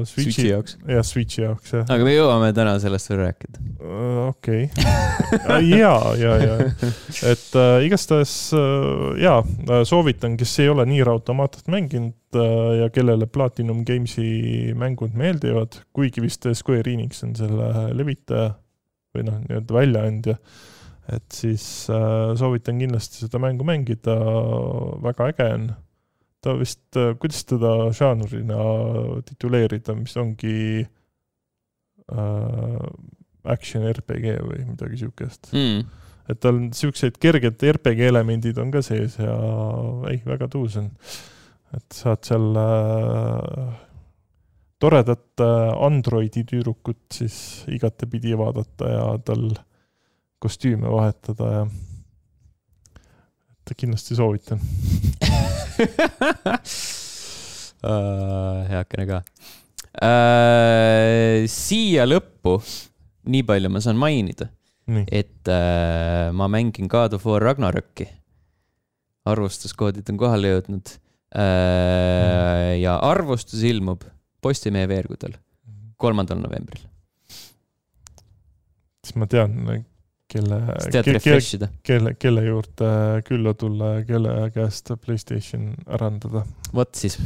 Switchi, 0.05 0.31
Switchi 0.31 0.47
jaoks. 0.49 0.77
jah, 0.87 1.03
Switchi 1.05 1.41
jaoks, 1.43 1.73
jah. 1.73 1.85
aga 1.89 2.05
me 2.07 2.13
jõuame 2.13 2.51
täna 2.55 2.75
sellest 2.81 3.11
veel 3.11 3.21
rääkida. 3.23 3.63
Äh, 3.79 4.21
okei, 4.29 4.61
ja, 5.79 5.93
ja, 6.19 6.35
ja, 6.43 6.55
et 7.31 7.59
äh, 7.59 7.75
igastahes 7.87 8.33
äh, 8.57 9.19
jaa, 9.23 9.41
soovitan, 9.87 10.37
kes 10.39 10.55
ei 10.63 10.71
ole 10.71 10.87
Nier 10.89 11.11
Automatat 11.11 11.69
mänginud 11.71 12.39
äh, 12.39 12.79
ja 12.83 12.89
kellele 12.93 13.27
Platinum 13.29 13.83
Gamesi 13.87 14.73
mängud 14.77 15.17
meeldivad, 15.19 15.81
kuigi 15.95 16.23
vist 16.25 16.47
Square 16.53 16.89
Enix 16.91 17.23
on 17.27 17.35
selle 17.37 17.89
levitaja 17.97 18.53
või 19.15 19.25
noh, 19.25 19.39
nii-öelda 19.43 19.75
väljaandja, 19.75 20.39
et 21.09 21.27
siis 21.33 21.63
äh, 21.93 22.33
soovitan 22.37 22.81
kindlasti 22.81 23.25
seda 23.25 23.41
mängu 23.41 23.65
mängida, 23.67 24.15
väga 25.03 25.31
äge 25.33 25.53
on 25.55 25.69
ta 26.43 26.55
vist, 26.59 26.85
äh, 26.97 27.13
kuidas 27.19 27.43
teda 27.49 27.89
žanrina 27.95 28.59
tituleerida, 29.27 29.95
mis 29.97 30.15
ongi 30.19 30.85
äh, 32.13 32.85
action 33.49 33.87
RPG 33.89 34.37
või 34.43 34.63
midagi 34.67 35.01
siukest 35.03 35.51
mm.. 35.53 35.83
et 36.31 36.39
tal 36.43 36.61
siuksed 36.75 37.19
kerged 37.21 37.63
RPG 37.73 38.07
elemendid 38.09 38.59
on 38.61 38.71
ka 38.73 38.83
sees 38.85 39.19
ja 39.19 39.35
ei, 40.11 40.21
väga 40.25 40.49
tuus 40.51 40.77
on. 40.81 40.89
et 41.75 41.87
saad 41.95 42.25
seal 42.27 42.59
äh, 42.59 43.77
toredat 44.79 45.43
äh, 45.43 45.85
Androidi 45.85 46.45
tüdrukut 46.47 47.05
siis 47.13 47.65
igatepidi 47.71 48.37
vaadata 48.39 48.91
ja 48.93 49.05
tal 49.25 49.49
kostüüme 50.39 50.91
vahetada 50.91 51.51
ja 51.53 51.63
et 53.71 53.79
kindlasti 53.79 54.15
soovitan 54.17 54.59
uh, 57.83 58.65
heakene 58.69 59.05
ka 59.09 59.17
uh,. 60.03 61.45
siia 61.49 62.05
lõppu, 62.07 62.59
nii 63.29 63.43
palju 63.47 63.69
ma 63.73 63.79
saan 63.83 63.97
mainida, 64.01 64.49
et 65.11 65.51
uh, 65.51 66.29
ma 66.35 66.47
mängin 66.51 66.87
God 66.91 67.13
of 67.17 67.25
War 67.29 67.41
Ragnarökki. 67.45 68.07
arvustuskoodid 69.29 70.09
on 70.09 70.17
kohale 70.17 70.47
jõudnud 70.55 70.85
uh, 70.89 72.71
ja 72.79 72.93
arvustus 73.11 73.61
ilmub 73.67 74.01
Postimehe 74.39 74.87
veergudel 74.87 75.33
kolmandal 75.99 76.39
novembril. 76.39 76.81
siis 79.03 79.15
ma 79.19 79.27
tean, 79.27 79.51
kelle, 80.29 80.59
kelle, 80.91 81.69
kelle, 81.83 82.13
kelle 82.21 82.45
juurde 82.45 82.89
külla 83.27 83.53
tulla 83.57 83.93
ja 83.97 84.05
kelle 84.05 84.35
käest 84.53 84.91
Playstation 85.05 85.73
anda. 85.99 86.45
vot 86.73 86.95
siis, 86.95 87.17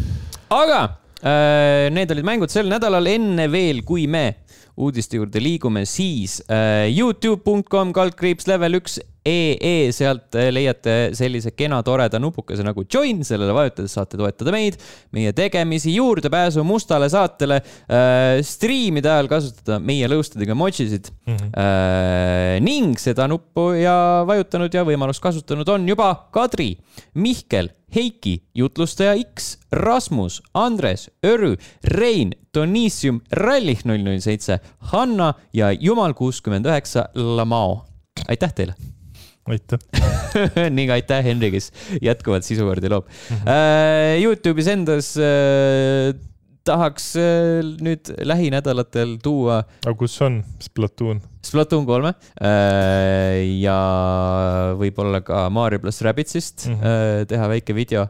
aga 0.49 0.86
need 1.24 2.11
olid 2.11 2.26
mängud 2.28 2.51
sel 2.51 2.67
nädalal, 2.67 3.07
enne 3.07 3.45
veel, 3.51 3.80
kui 3.88 4.07
me 4.11 4.26
uudiste 4.80 5.19
juurde 5.19 5.41
liigume, 5.41 5.86
siis 5.86 6.39
äh, 6.49 6.89
Youtube.com 6.89 7.91
kaldkriips 7.93 8.47
level 8.49 8.80
üks 8.80 8.97
ee, 9.24 9.91
sealt 9.93 10.34
äh, 10.39 10.49
leiate 10.53 10.95
sellise 11.15 11.53
kena 11.53 11.78
toreda 11.86 12.17
nupukese 12.21 12.65
nagu 12.65 12.86
join, 12.89 13.21
sellele 13.28 13.53
vajutades 13.53 13.93
saate 13.93 14.17
toetada 14.17 14.53
meid, 14.55 14.80
meie 15.13 15.34
tegemisi, 15.38 15.93
juurdepääsu 15.93 16.65
mustale 16.65 17.09
saatele 17.13 17.59
äh,, 17.61 18.41
striimide 18.45 19.11
ajal 19.13 19.30
kasutada 19.32 19.78
meie 19.78 20.09
lõustadega 20.09 20.57
mochisid 20.57 21.11
mm. 21.11 21.36
-hmm. 21.36 21.53
Äh, 21.53 22.57
ning 22.65 22.97
seda 22.97 23.28
nuppu 23.30 23.69
ja 23.78 24.24
vajutanud 24.28 24.74
ja 24.74 24.82
võimalust 24.88 25.21
kasutanud 25.21 25.69
on 25.69 25.86
juba 25.88 26.09
Kadri, 26.34 26.74
Mihkel, 27.13 27.69
Heiki, 27.96 28.39
jutlustaja 28.56 29.14
X, 29.14 29.58
Rasmus, 29.72 30.41
Andres, 30.54 31.10
Örü, 31.24 31.56
Rein, 31.84 32.34
Donissium, 32.56 33.22
Rallih 33.32 33.86
null 33.86 34.02
null 34.04 34.20
seitse, 34.20 34.60
Hanna 34.94 35.34
ja 35.54 35.72
Jumal 35.72 36.14
kuuskümmend 36.14 36.66
üheksa, 36.66 37.10
Lamao. 37.16 37.86
aitäh 38.28 38.52
teile 38.54 38.76
aitäh 39.50 39.80
ning 40.78 40.91
aitäh, 40.91 41.24
Henri, 41.26 41.50
kes 41.52 41.72
jätkuvalt 42.02 42.46
sisukordi 42.48 42.89
loob 42.89 43.08
mm. 43.08 43.38
-hmm. 43.38 44.22
Youtube'is 44.24 44.70
endas 44.72 45.18
äh, 45.18 46.14
tahaks 46.68 47.11
äh, 47.20 47.61
nüüd 47.84 48.14
lähinädalatel 48.26 49.18
tuua. 49.24 49.64
aga 49.86 49.95
kus 49.99 50.16
on 50.26 50.41
Splatoon? 50.64 51.22
Splatoon 51.43 51.86
kolme 51.86 52.14
ja 53.59 53.78
võib-olla 54.80 55.20
ka 55.28 55.49
Mario 55.51 55.84
pluss 55.84 56.01
Rabbidsist 56.01 56.68
mm 56.70 56.80
-hmm. 56.80 57.28
teha 57.28 57.49
väike 57.51 57.76
video. 57.76 58.07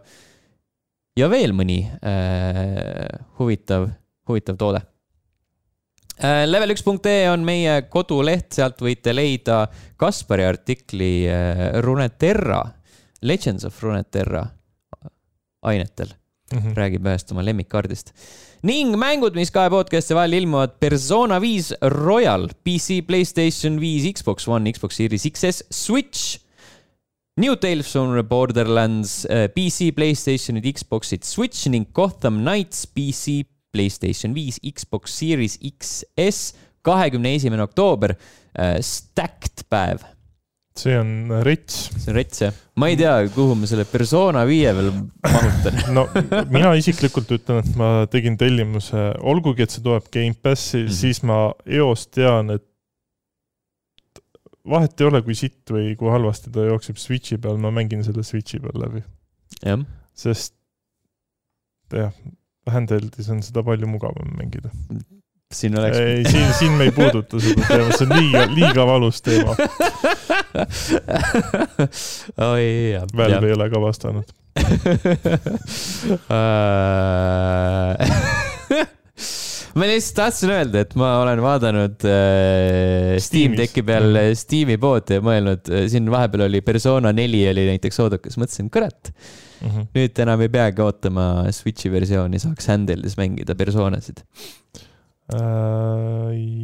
ja 1.17 1.29
veel 1.29 1.53
mõni 1.53 1.81
huvitav, 3.39 3.89
huvitav 4.29 4.57
toode 4.57 4.81
Äh, 6.21 6.45
Level1.ee 6.45 7.29
on 7.31 7.41
meie 7.45 7.79
koduleht, 7.89 8.51
sealt 8.53 8.81
võite 8.85 9.15
leida 9.15 9.63
Kaspari 9.97 10.45
artikli 10.45 11.25
äh, 11.25 11.63
Runeterra, 11.81 12.61
Legends 13.25 13.65
of 13.65 13.79
Runeterra 13.81 14.43
ainetel 15.65 16.13
mm. 16.53 16.61
-hmm. 16.61 16.77
räägib 16.77 17.07
ühest 17.07 17.31
oma 17.31 17.43
lemmikkaardist. 17.45 18.13
ning 18.63 18.95
mängud, 18.95 19.35
mis 19.35 19.51
kahe 19.51 19.69
podcast'i 19.69 20.15
vahel 20.15 20.33
ilmuvad. 20.33 20.79
Persona 20.79 21.41
viis 21.41 21.73
Royal, 21.81 22.47
PC, 22.63 23.01
Playstation 23.07 23.79
viis, 23.79 24.07
Xbox 24.13 24.47
One, 24.47 24.71
Xbox 24.71 24.95
Series 24.95 25.27
XS, 25.27 25.63
Switch. 25.71 26.39
New 27.35 27.55
Tales 27.55 27.91
from 27.91 28.27
Borderlands, 28.27 29.25
äh, 29.25 29.49
PC, 29.49 29.91
Playstationid, 29.91 30.65
Xboxid, 30.65 31.23
Switch 31.23 31.65
ning 31.67 31.87
Gotham 31.91 32.43
Knights, 32.43 32.85
PC, 32.85 33.43
Playstation 33.71 34.35
viis, 34.35 34.59
Xbox 34.61 35.17
Series 35.17 35.57
XS, 35.57 36.53
kahekümne 36.85 37.33
esimene 37.33 37.63
oktoober, 37.65 38.13
äh, 38.53 38.77
stacked 38.81 39.65
päev. 39.69 40.12
See 40.79 40.95
on 40.97 41.29
rets. 41.45 41.89
see 41.93 42.11
on 42.11 42.17
rets 42.17 42.41
jah, 42.41 42.53
ma 42.79 42.89
ei 42.89 42.97
tea, 42.99 43.13
kuhu 43.33 43.55
ma 43.57 43.69
selle 43.69 43.85
persona 43.89 44.43
viie 44.49 44.73
veel 44.75 44.89
mahutan 45.21 45.79
no 45.97 46.05
mina 46.53 46.73
isiklikult 46.79 47.31
ütlen, 47.37 47.61
et 47.61 47.79
ma 47.79 47.89
tegin 48.11 48.37
tellimuse, 48.39 49.05
olgugi 49.21 49.65
et 49.65 49.75
see 49.75 49.85
tuleb 49.85 50.09
Gamepassi 50.13 50.81
mm, 50.81 50.87
-hmm. 50.87 50.99
siis 51.01 51.23
ma 51.29 51.39
eos 51.79 52.07
tean, 52.09 52.55
et 52.57 52.65
vahet 54.69 55.01
ei 55.01 55.09
ole, 55.09 55.21
kui 55.25 55.35
sitt 55.37 55.73
või 55.75 55.93
kui 55.99 56.11
halvasti 56.11 56.53
ta 56.53 56.65
jookseb 56.69 56.99
Switchi 57.01 57.37
peal, 57.37 57.59
ma 57.61 57.71
mängin 57.75 58.03
selle 58.05 58.23
Switchi 58.23 58.61
peal 58.63 58.79
läbi. 58.85 59.03
sest 60.13 60.55
jah, 61.93 62.13
handheld'is 62.71 63.29
on 63.29 63.43
seda 63.45 63.61
palju 63.65 63.89
mugavam 63.91 64.31
mängida 64.39 64.71
siin 65.53 65.79
oleks. 65.79 65.97
ei, 65.97 66.25
siin, 66.25 66.53
siin 66.53 66.71
me 66.71 66.83
ei 66.83 66.91
puuduta 66.91 67.39
seda 67.39 67.65
teemat, 67.67 67.97
see 67.97 68.07
on 68.07 68.15
liiga, 68.17 68.45
liiga 68.55 68.85
valus 68.87 69.21
teema 69.21 69.55
oi, 72.51 72.69
jah. 72.93 73.09
Valve 73.17 73.49
ei 73.49 73.57
ole 73.57 73.65
ka 73.73 73.81
vastanud 73.81 74.29
ma 79.73 79.87
lihtsalt 79.89 80.19
tahtsin 80.19 80.51
öelda, 80.53 80.83
et 80.85 80.93
ma 80.99 81.07
olen 81.23 81.41
vaadanud 81.43 82.05
äh, 82.05 83.17
Steam 83.23 83.55
Decki 83.57 83.83
peal 83.85 84.13
-hmm. 84.13 84.37
Steam'i 84.37 84.77
poodi 84.81 85.17
ja 85.17 85.21
mõelnud, 85.25 85.71
äh, 85.71 85.87
siin 85.91 86.11
vahepeal 86.13 86.43
oli 86.47 86.61
Persona 86.61 87.09
neli 87.15 87.41
oli 87.49 87.63
näiteks 87.71 87.97
oodakas, 88.05 88.37
mõtlesin, 88.37 88.69
kurat 88.73 89.01
mm. 89.09 89.69
-hmm. 89.69 89.83
nüüd 89.97 90.13
enam 90.25 90.39
ei 90.45 90.51
peagi 90.53 90.79
ootama 90.85 91.25
Switch'i 91.51 91.89
versiooni, 91.91 92.37
saaks 92.39 92.69
handle'is 92.69 93.15
mängida 93.17 93.53
persoonasid 93.57 94.17
Äh, 94.21 94.92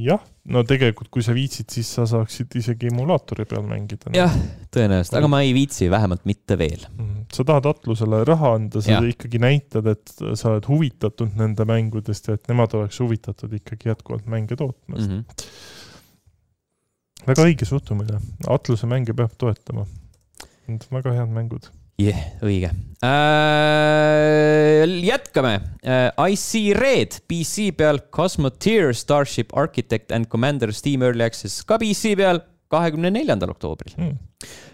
jah, 0.05 0.22
no 0.53 0.63
tegelikult, 0.67 1.09
kui 1.13 1.24
sa 1.26 1.34
viitsid, 1.36 1.70
siis 1.74 1.89
sa 1.97 2.05
saaksid 2.09 2.55
isegi 2.59 2.89
emulaatori 2.91 3.45
peal 3.49 3.65
mängida. 3.67 4.11
jah, 4.15 4.34
tõenäoliselt, 4.74 5.17
aga 5.20 5.32
ma 5.32 5.41
ei 5.45 5.53
viitsi, 5.55 5.89
vähemalt 5.91 6.26
mitte 6.30 6.57
veel. 6.59 6.84
Mhm. 6.95 7.26
sa 7.34 7.45
tahad 7.47 7.65
Atlusele 7.70 8.24
raha 8.28 8.53
anda, 8.57 8.82
sa 8.86 8.97
ja. 8.97 9.01
ikkagi 9.05 9.41
näitad, 9.41 9.89
et 9.93 10.13
sa 10.17 10.53
oled 10.53 10.65
huvitatud 10.70 11.36
nende 11.39 11.65
mängudest 11.70 12.30
ja 12.30 12.38
et 12.39 12.45
nemad 12.51 12.74
oleks 12.80 12.99
huvitatud 13.03 13.53
ikkagi 13.59 13.91
jätkuvalt 13.91 14.26
mänge 14.30 14.55
tootmast 14.59 15.09
mm. 15.09 15.20
-hmm. 15.20 15.26
väga 17.30 17.49
õige 17.49 17.65
suhtumine, 17.70 18.22
Atluse 18.47 18.88
mänge 18.88 19.13
peab 19.13 19.36
toetama. 19.38 19.86
Need 20.70 20.86
on 20.86 20.97
väga 21.01 21.13
head 21.17 21.32
mängud 21.34 21.70
jah 21.99 22.15
yeah,, 22.15 22.27
õige 22.45 22.69
äh,. 23.03 24.85
jätkame 25.03 25.59
äh,. 25.83 26.31
IC 26.31 26.73
Red 26.77 27.19
PC 27.27 27.71
peal, 27.75 27.99
Cosmoteer, 28.15 28.93
Starship 28.95 29.55
Architect 29.57 30.11
and 30.15 30.29
Commander 30.31 30.73
Steam 30.73 31.03
Early 31.03 31.23
Access 31.27 31.63
ka 31.67 31.77
PC 31.81 32.15
peal 32.19 32.39
kahekümne 32.71 33.11
neljandal 33.13 33.51
oktoobril 33.55 33.93
mm.. 33.97 34.17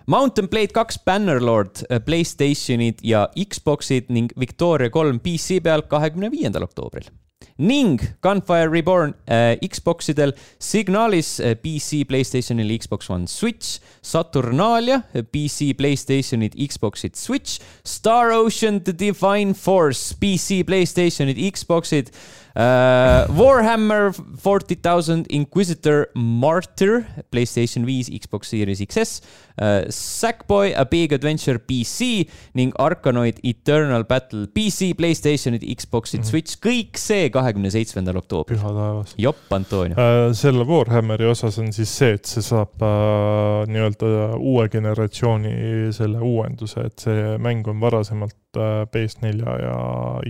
Mountain 0.05 0.45
Blade 0.51 0.69
kaks 0.75 0.99
Bannerlord, 1.01 1.81
äh, 1.89 1.97
Playstationid 2.05 3.01
ja 3.01 3.25
Xboxid 3.33 4.11
ning 4.13 4.29
Victoria 4.39 4.93
kolm 4.93 5.17
PC 5.19 5.57
peal 5.65 5.81
kahekümne 5.89 6.29
viiendal 6.33 6.67
oktoobril 6.67 7.09
ning 7.57 7.99
Gunfire 8.21 8.69
Reborn 8.69 9.13
äh, 9.25 9.57
Xboxidel, 9.65 10.33
Signalis 10.59 11.39
äh, 11.39 11.55
PC, 11.55 12.05
Playstationil, 12.05 12.77
Xbox 12.77 13.09
One, 13.09 13.27
Switch, 13.27 13.79
Saturnalia 14.01 15.03
äh, 15.13 15.23
PC, 15.23 15.73
Playstationid, 15.73 16.55
Xboxid, 16.55 17.15
Switch, 17.15 17.59
Star 17.85 18.31
Ocean, 18.31 18.81
The 18.83 18.93
Divine 18.93 19.53
Force 19.53 20.13
PC, 20.13 20.63
Playstationid, 20.63 21.37
Xboxid 21.37 22.11
Uh, 22.55 23.27
Warhammer 23.35 24.15
Forty 24.39 24.75
Thousand 24.75 25.27
Inquisitor 25.27 26.07
Martyr, 26.15 27.03
PlayStation 27.29 27.83
viis, 27.83 28.07
Xbox 28.07 28.47
Series 28.47 28.79
XS 28.79 29.19
uh,. 29.59 29.91
Sackboy 29.91 30.71
A 30.71 30.85
Big 30.85 31.11
Adventure 31.11 31.59
PC 31.59 32.23
ning 32.55 32.71
Arkanoid 32.79 33.41
Eternal 33.43 34.05
Battle 34.07 34.47
PC, 34.47 34.93
PlayStationid, 34.95 35.67
Xboxid 35.67 36.21
mm, 36.21 36.23
-hmm. 36.23 36.29
Switch, 36.29 36.55
kõik 36.63 36.95
see 36.95 37.27
kahekümne 37.29 37.71
seitsmendal 37.71 38.21
oktoobril. 38.23 38.55
püha 38.55 38.71
taevas. 38.71 39.15
jopp, 39.17 39.51
Antonio 39.51 39.95
uh,. 39.99 40.31
selle 40.31 40.63
Warhammeri 40.63 41.27
osas 41.27 41.59
on 41.59 41.73
siis 41.73 41.91
see, 41.91 42.13
et 42.15 42.25
see 42.25 42.41
saab 42.41 42.79
uh, 42.79 43.67
nii-öelda 43.67 44.39
uue 44.39 44.69
generatsiooni 44.71 45.91
selle 45.91 46.23
uuenduse, 46.23 46.87
et 46.87 46.99
see 47.03 47.35
mäng 47.37 47.67
on 47.67 47.83
varasemalt 47.83 48.35
PS4 48.57 49.55
ja 49.61 49.79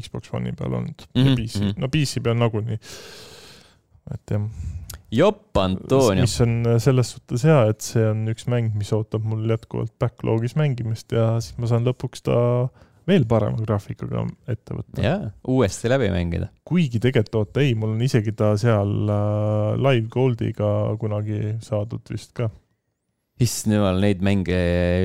Xbox 0.02 0.34
One'i 0.34 0.56
peal 0.56 0.74
olnud 0.74 1.06
mm 1.08 1.22
-hmm. 1.22 1.30
ja 1.30 1.36
PC, 1.36 1.60
mhm. 1.62 1.82
no 1.82 1.92
PC 1.92 2.24
peal 2.24 2.40
nagunii. 2.40 2.80
et 4.14 4.32
jah. 4.32 4.48
jopp, 5.12 5.58
Antonio. 5.58 6.22
mis 6.22 6.42
on 6.42 6.80
selles 6.80 7.12
suhtes 7.12 7.44
hea, 7.44 7.62
et 7.70 7.82
see 7.82 8.10
on 8.10 8.28
üks 8.28 8.48
mäng, 8.48 8.74
mis 8.76 8.94
ootab 8.94 9.24
mul 9.24 9.50
jätkuvalt 9.50 9.94
backlog'is 10.00 10.56
mängimist 10.56 11.12
ja 11.12 11.40
siis 11.40 11.58
ma 11.58 11.68
saan 11.68 11.86
lõpuks 11.88 12.26
ta 12.26 12.42
veel 13.10 13.26
parema 13.30 13.62
graafikaga 13.62 14.26
ette 14.50 14.76
võtta. 14.76 15.04
jaa, 15.04 15.32
uuesti 15.52 15.90
läbi 15.92 16.10
mängida. 16.14 16.50
kuigi 16.66 17.00
tegelikult 17.02 17.42
oota, 17.42 17.64
ei, 17.64 17.76
mul 17.78 17.96
on 17.96 18.04
isegi 18.06 18.34
ta 18.38 18.54
seal 18.60 19.12
äh, 19.14 19.76
Live 19.80 20.10
Goldiga 20.14 20.70
kunagi 21.02 21.58
saadud 21.66 22.14
vist 22.14 22.34
ka. 22.38 22.50
Issand 23.44 23.76
jumal, 23.76 24.00
neid 24.00 24.22
mänge 24.24 24.60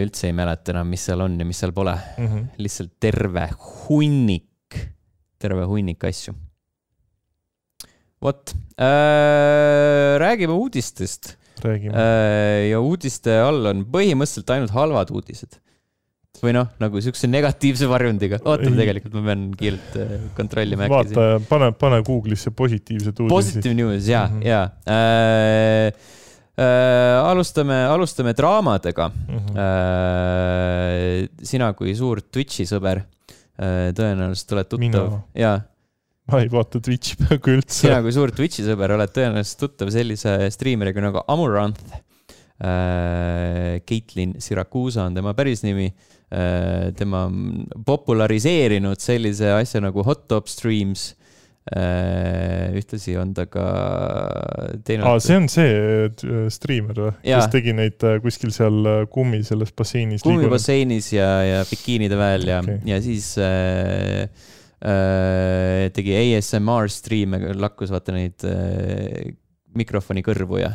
üldse 0.05 0.29
ei 0.29 0.37
mäleta 0.37 0.75
enam, 0.75 0.91
mis 0.93 1.03
seal 1.09 1.25
on 1.25 1.39
ja 1.41 1.47
mis 1.47 1.59
seal 1.59 1.73
pole 1.75 1.97
mm. 1.97 2.27
-hmm. 2.27 2.47
lihtsalt 2.63 2.93
terve 3.03 3.49
hunnik, 3.89 4.79
terve 5.39 5.67
hunnik 5.67 6.05
asju 6.05 6.37
vot 8.21 8.53
äh,, 8.77 10.19
räägime 10.21 10.53
uudistest. 10.53 11.37
Äh, 11.65 12.71
ja 12.71 12.79
uudiste 12.81 13.35
all 13.45 13.67
on 13.69 13.83
põhimõtteliselt 13.93 14.53
ainult 14.55 14.73
halvad 14.77 15.11
uudised. 15.13 15.59
või 16.41 16.55
noh, 16.57 16.71
nagu 16.81 17.01
siukse 17.05 17.29
negatiivse 17.29 17.85
varjundiga. 17.91 18.39
ootame, 18.49 18.79
tegelikult 18.79 19.17
ma 19.19 19.25
pean 19.27 19.43
kiirelt 19.61 19.97
äh, 20.01 20.15
kontrollima. 20.37 20.89
vaata, 20.89 21.35
pane, 21.49 21.73
pane 21.77 22.01
Google'isse 22.07 22.53
positiivsed 22.57 23.13
uudised. 23.13 23.35
Positive 23.35 23.75
news 23.77 24.09
ja 24.09 24.25
mm, 24.29 24.41
-hmm. 24.41 24.47
ja 24.47 24.63
äh, 24.89 25.89
äh, 25.89 25.93
alustame, 26.61 27.85
alustame 27.89 28.35
draamadega 28.37 29.09
mm. 29.09 29.39
-hmm. 29.39 29.59
Äh, 29.61 31.29
sina 31.43 31.73
kui 31.73 31.95
suur 31.97 32.21
Twitch'i 32.21 32.67
sõber 32.69 33.01
äh, 33.01 33.91
tõenäoliselt 33.97 34.53
oled 34.57 34.69
tuttav. 34.69 35.19
jaa 35.35 35.61
ma 36.31 36.41
ei 36.45 36.51
vaata 36.53 36.81
Twitch'i 36.81 37.17
peaaegu 37.21 37.57
üldse. 37.57 37.87
sina 37.87 38.01
kui 38.03 38.13
suur 38.13 38.31
Twitch'i 38.31 38.65
sõber 38.67 38.95
oled 38.97 39.11
tõenäoliselt 39.15 39.61
tuttav 39.65 39.91
sellise 39.91 40.51
striimeriga 40.51 41.01
nagu 41.01 41.25
Amuranth 41.27 41.95
äh,. 42.61 43.81
Caitlin 43.89 44.37
Siracusa 44.39 45.05
on 45.09 45.15
tema 45.15 45.35
päris 45.35 45.63
nimi 45.63 45.89
äh,. 45.89 46.93
tema 46.97 47.25
on 47.25 47.65
populariseerinud 47.87 49.01
sellise 49.01 49.53
asja 49.57 49.81
nagu 49.81 50.05
hot 50.07 50.29
top 50.29 50.47
streams 50.49 51.15
äh,. 51.15 51.20
Ühtlasi 51.71 53.15
on 53.21 53.35
ta 53.37 53.45
ka 53.47 53.65
teinud. 54.87 55.05
aa, 55.07 55.19
see 55.23 55.37
on 55.39 55.49
see 55.53 55.75
äh, 56.09 56.47
striimer 56.51 57.03
või? 57.05 57.13
kes 57.27 57.51
tegi 57.53 57.75
neid 57.77 58.07
äh, 58.09 58.17
kuskil 58.25 58.55
seal 58.55 58.81
äh, 58.89 59.03
kummi 59.13 59.43
selles 59.47 59.75
basseinis. 59.77 60.25
kummibasseinis 60.25 61.13
ja, 61.15 61.29
ja 61.47 61.61
bikiinide 61.69 62.19
väel 62.19 62.49
ja 62.49 62.63
okay., 62.65 62.81
ja 62.89 62.99
siis 63.05 63.35
äh, 63.39 64.25
Äh, 64.81 65.91
tegi 65.93 66.15
ASMR 66.17 66.89
striime, 66.89 67.37
lakkus 67.61 67.91
vaata 67.93 68.15
neid 68.17 68.41
äh, 68.49 69.35
mikrofoni 69.77 70.25
kõrvu 70.25 70.63
ja 70.63 70.71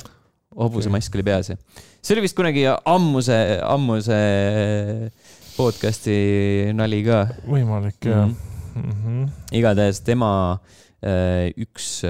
hobusemask 0.55 1.17
oli 1.17 1.25
peas 1.25 1.49
ja 1.49 1.57
see 2.05 2.13
oli 2.13 2.27
vist 2.27 2.37
kunagi 2.37 2.67
ammuse, 2.69 3.39
ammuse 3.65 4.19
podcast'i 5.57 6.69
nali 6.77 7.01
ka. 7.07 7.23
võimalik 7.49 8.05
jah 8.05 8.29
mm 8.75 8.91
-hmm.. 8.91 9.29
igatahes 9.51 10.03
tema 10.05 10.59
äh, 11.01 11.49
üks 11.57 12.03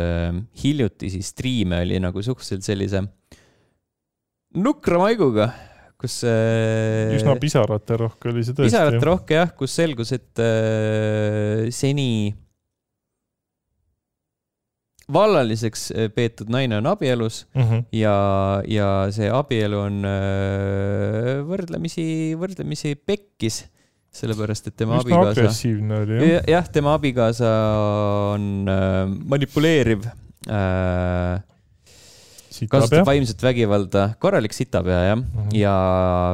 hiljutisi 0.63 1.22
striime 1.22 1.82
oli 1.86 1.99
nagu 1.99 2.24
suhteliselt 2.24 2.63
sellise 2.63 3.05
nukra 4.55 4.99
maiguga 4.99 5.49
kus 5.99 6.22
äh,. 6.28 7.16
üsna 7.16 7.36
pisaraterohke 7.41 8.32
oli 8.32 8.43
see 8.45 8.55
tõesti. 8.55 8.72
pisaraterohke 8.72 9.38
jah, 9.39 9.53
kus 9.57 9.76
selgus, 9.76 10.11
et 10.16 10.41
äh, 10.43 11.68
seni 11.74 12.34
vallaliseks 15.11 15.88
äh, 15.93 16.09
peetud 16.13 16.51
naine 16.53 16.80
on 16.82 16.89
abielus 16.89 17.45
mm 17.53 17.61
-hmm. 17.61 17.86
ja, 17.95 18.18
ja 18.68 18.89
see 19.16 19.30
abielu 19.32 19.80
on 19.80 20.01
äh, 20.09 21.45
võrdlemisi, 21.47 22.07
võrdlemisi 22.39 22.95
pekkis 22.95 23.66
sellepärast, 24.16 24.70
et 24.72 24.78
tema 24.80 24.99
Üsna 25.01 25.20
abikaasa. 25.22 25.66
jah. 26.22 26.47
jah, 26.49 26.70
tema 26.72 26.95
abikaasa 26.99 27.51
on 28.36 28.47
äh, 28.72 29.01
manipuleeriv 29.34 30.07
äh, 30.47 31.43
kasutab 32.72 33.03
vaimset 33.07 33.41
vägivalda, 33.43 34.05
korralik 34.22 34.53
sitapea 34.55 35.01
jah 35.09 35.18
mm, 35.18 35.26
-hmm. 35.26 35.57
ja 35.59 35.76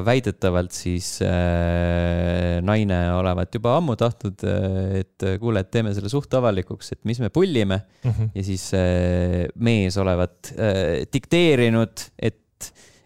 väidetavalt 0.06 0.72
siis 0.72 1.22
äh, 1.26 2.62
naine 2.62 3.00
olevat 3.18 3.56
juba 3.56 3.78
ammu 3.78 3.96
tahtnud, 3.96 4.44
äh, 4.44 5.00
et 5.02 5.28
kuule, 5.40 5.64
et 5.66 5.72
teeme 5.72 5.94
selle 5.98 6.10
suht 6.10 6.34
avalikuks, 6.34 6.92
et 6.92 7.02
mis 7.04 7.20
me 7.20 7.30
pullime 7.30 7.82
mm. 8.04 8.12
-hmm. 8.12 8.30
ja 8.36 8.44
siis 8.44 8.74
äh, 8.74 9.48
mees 9.56 9.98
olevat 9.98 10.54
äh, 10.54 11.08
dikteerinud, 11.14 12.10
et 12.20 12.38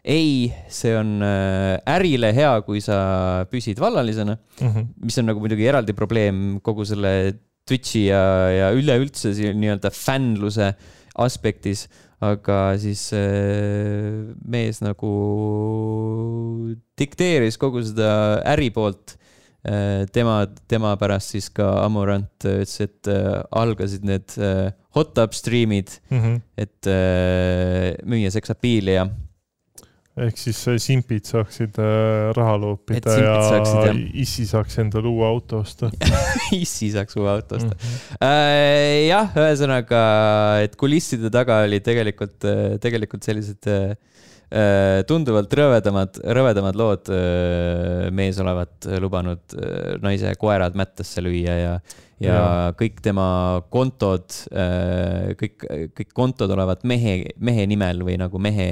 ei, 0.05 0.53
see 0.69 0.93
on 0.93 1.17
äh, 1.25 1.79
ärile 1.95 2.29
hea, 2.37 2.53
kui 2.67 2.81
sa 2.83 3.45
püsid 3.49 3.81
vallalisena 3.81 4.37
mm, 4.37 4.67
-hmm. 4.69 4.87
mis 5.01 5.17
on 5.17 5.29
nagu 5.31 5.41
muidugi 5.41 5.65
eraldi 5.65 5.97
probleem 5.97 6.59
kogu 6.61 6.85
selle 6.85 7.11
Twitch'i 7.65 8.05
ja, 8.11 8.21
ja 8.53 8.67
üleüldse 8.77 9.33
nii-öelda 9.33 9.89
fännluse 9.89 10.75
aspektis, 11.17 11.87
aga 12.21 12.77
siis 12.77 13.09
äh, 13.17 14.29
mees 14.45 14.83
nagu 14.85 15.11
dikteeris 16.99 17.57
kogu 17.57 17.81
seda 17.81 18.41
äri 18.53 18.69
poolt 18.69 19.17
äh,. 19.65 20.05
tema, 20.13 20.45
tema 20.67 20.93
pärast 21.01 21.33
siis 21.33 21.49
ka 21.49 21.81
Amorant 21.81 22.45
ütles, 22.45 22.77
et 22.79 23.09
algasid 23.51 24.05
need 24.05 24.37
hot 24.93 25.17
up 25.17 25.33
stream'id 25.33 25.89
mm, 26.11 26.19
-hmm. 26.21 26.41
et 26.57 28.05
müüa 28.05 28.29
seksapiili 28.29 28.99
ja 29.01 29.09
ehk 30.15 30.37
siis 30.39 30.59
simpid 30.79 31.27
saaksid 31.27 31.75
äh, 31.81 32.29
raha 32.37 32.55
loopida 32.61 33.15
ja 33.19 33.33
saaksid, 33.49 33.99
issi 34.23 34.45
saaks 34.47 34.79
endale 34.79 35.11
uue 35.11 35.25
auto 35.27 35.59
osta 35.59 35.89
issi 36.55 36.87
saaks 36.93 37.17
uue 37.19 37.27
auto 37.33 37.59
osta 37.59 37.73
mm. 37.73 37.81
-hmm. 37.81 38.23
Äh, 38.23 39.07
jah, 39.09 39.35
ühesõnaga, 39.35 40.01
et 40.63 40.79
kulisside 40.79 41.31
taga 41.33 41.59
oli 41.67 41.81
tegelikult, 41.83 42.47
äh, 42.47 42.77
tegelikult 42.79 43.27
sellised 43.27 43.67
äh, 43.67 43.91
äh, 44.55 45.03
tunduvalt 45.09 45.51
rõvedamad, 45.51 46.23
rõvedamad 46.23 46.79
lood. 46.79 47.11
mees 48.15 48.39
olevat 48.39 48.87
lubanud 49.03 49.59
naise 50.01 50.31
koerad 50.39 50.79
mättasse 50.79 51.19
lüüa 51.27 51.59
ja, 51.59 51.79
ja, 52.23 52.31
ja 52.31 52.41
kõik 52.79 53.03
tema 53.03 53.61
kontod, 53.69 54.31
kõik, 55.43 55.65
kõik 55.91 56.13
kontod 56.13 56.55
olevat 56.55 56.87
mehe, 56.87 57.25
mehe 57.35 57.67
nimel 57.67 58.05
või 58.07 58.15
nagu 58.21 58.39
mehe 58.39 58.69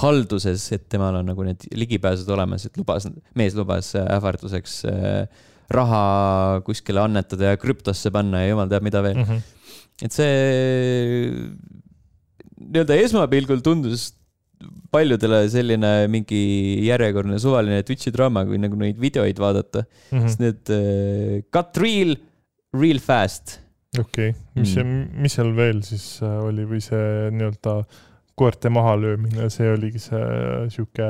halduses, 0.00 0.64
et 0.72 0.84
temal 0.92 1.18
on 1.18 1.26
nagu 1.28 1.44
need 1.44 1.66
ligipääsud 1.76 2.28
olemas, 2.32 2.64
et 2.68 2.78
lubas, 2.80 3.06
mees 3.36 3.56
lubas 3.58 3.92
äh, 3.98 4.06
ähvarduseks 4.16 4.78
äh, 4.88 5.42
raha 5.72 6.62
kuskile 6.66 7.02
annetada 7.04 7.52
ja 7.52 7.60
krüptosse 7.60 8.12
panna 8.14 8.42
ja 8.42 8.52
jumal 8.52 8.70
teab, 8.72 8.86
mida 8.86 9.02
veel 9.04 9.20
mm. 9.20 9.28
-hmm. 9.28 9.40
et 10.06 10.16
see 10.16 10.32
nii-öelda 12.62 12.98
esmapilgul 13.04 13.60
tundus 13.64 14.12
paljudele 14.94 15.42
selline 15.50 15.90
mingi 16.12 16.42
järjekordne 16.86 17.38
suvaline 17.42 17.82
Twitch'i 17.82 18.12
draama, 18.14 18.44
kui 18.46 18.60
nagu 18.62 18.76
neid 18.78 19.00
videoid 19.00 19.40
vaadata 19.42 19.82
mm, 19.84 20.18
-hmm. 20.18 20.28
sest 20.28 20.40
need 20.40 20.72
uh, 20.72 21.42
cut 21.52 21.76
real, 21.82 22.16
real 22.72 22.98
fast. 22.98 23.58
okei 23.98 24.30
okay., 24.30 24.40
mis 24.54 24.76
mm., 24.76 25.20
mis 25.20 25.36
seal 25.36 25.52
veel 25.56 25.82
siis 25.84 26.06
oli 26.22 26.64
või 26.64 26.80
see 26.80 27.28
nii-öelda 27.34 27.76
uh, 27.82 28.00
koerte 28.38 28.72
mahalöömine, 28.72 29.48
see 29.52 29.68
oligi 29.72 30.00
see 30.02 30.24
sihuke, 30.72 31.08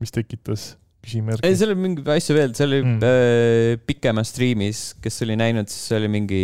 mis 0.00 0.14
tekitas 0.14 0.70
küsimärgi. 1.04 1.44
ei, 1.46 1.56
seal 1.58 1.72
oli 1.74 1.84
mingi 1.84 2.04
asju 2.14 2.36
veel, 2.36 2.54
see 2.56 2.66
oli 2.68 2.80
mm. 2.84 2.98
äh, 3.06 3.74
pikemas 3.88 4.32
striimis, 4.34 4.82
kes 5.04 5.22
oli 5.26 5.38
näinud, 5.40 5.70
siis 5.72 5.96
oli 5.98 6.10
mingi, 6.12 6.42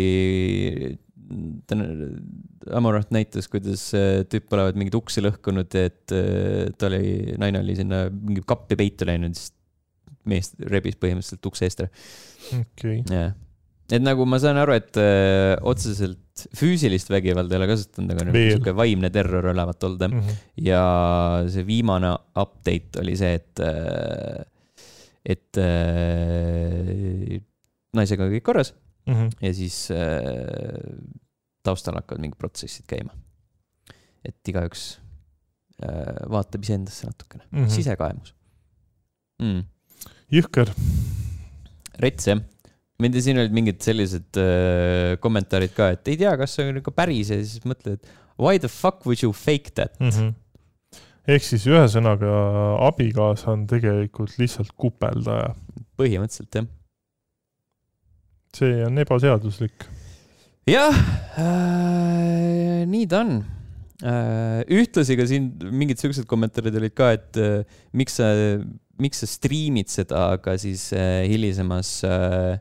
Amorant 2.77 3.09
näitas, 3.15 3.49
kuidas 3.51 3.89
äh, 3.95 4.21
tüüp 4.31 4.53
olevat 4.55 4.77
mingeid 4.79 4.95
uksi 4.97 5.23
lõhkunud, 5.23 5.75
et 5.79 6.15
äh, 6.15 6.69
ta 6.79 6.89
oli, 6.89 7.35
naine 7.39 7.61
oli 7.63 7.75
sinna 7.79 8.07
mingi 8.11 8.43
kappi 8.47 8.79
peitu 8.79 9.07
läinud, 9.07 9.35
siis 9.37 9.53
mees 10.27 10.51
rebis 10.67 10.97
põhimõtteliselt 10.99 11.47
ukse 11.47 11.67
eest 11.67 11.83
ära. 11.83 11.91
okei 12.57 13.01
okay.. 13.03 13.03
jah 13.11 13.35
et 13.91 14.03
nagu 14.03 14.25
ma 14.27 14.39
saan 14.41 14.59
aru, 14.59 14.75
et 14.77 14.97
öö, 14.99 15.03
äh, 15.07 15.67
otseselt 15.67 16.19
füüsilist 16.57 17.09
vägivalda 17.11 17.55
ei 17.55 17.59
ole 17.61 17.67
kasutanud, 17.71 18.13
aga 18.13 18.25
nagu 18.27 18.41
sihuke 18.41 18.73
vaimne 18.77 19.09
terror 19.13 19.49
olevat 19.53 19.83
olnud 19.87 20.05
mm. 20.07 20.19
-hmm. 20.19 20.41
ja 20.67 20.81
see 21.51 21.65
viimane 21.67 22.13
update 22.37 23.01
oli 23.01 23.15
see, 23.19 23.33
et, 23.39 23.61
äh, 23.63 24.41
et 25.35 25.61
äh, 25.61 27.39
naisega 27.97 28.29
kõik 28.33 28.45
korras 28.45 28.73
mm 29.07 29.13
-hmm. 29.13 29.29
ja 29.41 29.53
siis 29.53 29.79
äh, 29.91 30.77
taustal 31.63 31.99
hakkavad 31.99 32.21
mingid 32.21 32.39
protsessid 32.39 32.85
käima. 32.87 33.11
et 34.25 34.47
igaüks 34.47 34.99
vaatab 36.29 36.63
iseendasse 36.63 37.05
natukene 37.05 37.43
mm, 37.51 37.63
-hmm. 37.63 37.69
sisekaemus 37.69 38.33
mm.. 39.39 39.61
jõhker. 40.33 40.71
rets 42.01 42.27
jah 42.27 42.41
mind 43.01 43.17
siin 43.21 43.37
olid 43.41 43.53
mingid 43.53 43.81
sellised 43.85 44.39
äh, 44.41 45.15
kommentaarid 45.21 45.73
ka, 45.77 45.91
et 45.93 46.09
ei 46.09 46.17
tea, 46.19 46.33
kas 46.39 46.55
see 46.57 46.69
on 46.69 46.79
ikka 46.79 46.93
päris 46.97 47.29
ja 47.33 47.37
siis 47.43 47.65
mõtled, 47.67 47.99
et 47.99 48.41
why 48.41 48.61
the 48.61 48.71
fuck 48.71 49.05
would 49.05 49.21
you 49.21 49.33
fake 49.33 49.75
that 49.77 49.93
mm? 50.01 50.09
-hmm. 50.09 51.03
ehk 51.35 51.45
siis 51.45 51.67
ühesõnaga 51.69 52.31
abikaasa 52.87 53.51
on 53.53 53.67
tegelikult 53.69 54.37
lihtsalt 54.41 54.73
kupeldaja. 54.75 55.53
põhimõtteliselt 55.97 56.57
jah. 56.61 56.65
see 58.57 58.81
on 58.85 58.97
ebaseaduslik. 58.97 59.85
jah 60.65 60.97
äh,, 61.37 62.81
nii 62.89 63.05
ta 63.05 63.21
on 63.21 63.45
äh,. 64.01 64.65
ühtlasi 64.73 65.17
ka 65.17 65.29
siin 65.29 65.53
mingid 65.69 66.01
siuksed 66.01 66.25
kommentaarid 66.25 66.81
olid 66.81 66.97
ka, 66.97 67.13
et 67.13 67.37
äh, 67.37 67.61
miks 67.93 68.17
sa, 68.17 68.33
miks 68.99 69.23
sa 69.23 69.29
striimid 69.29 69.89
seda, 69.93 70.31
aga 70.37 70.57
siis 70.61 70.89
äh, 70.93 71.25
hilisemas 71.29 71.99
äh, 72.07 72.59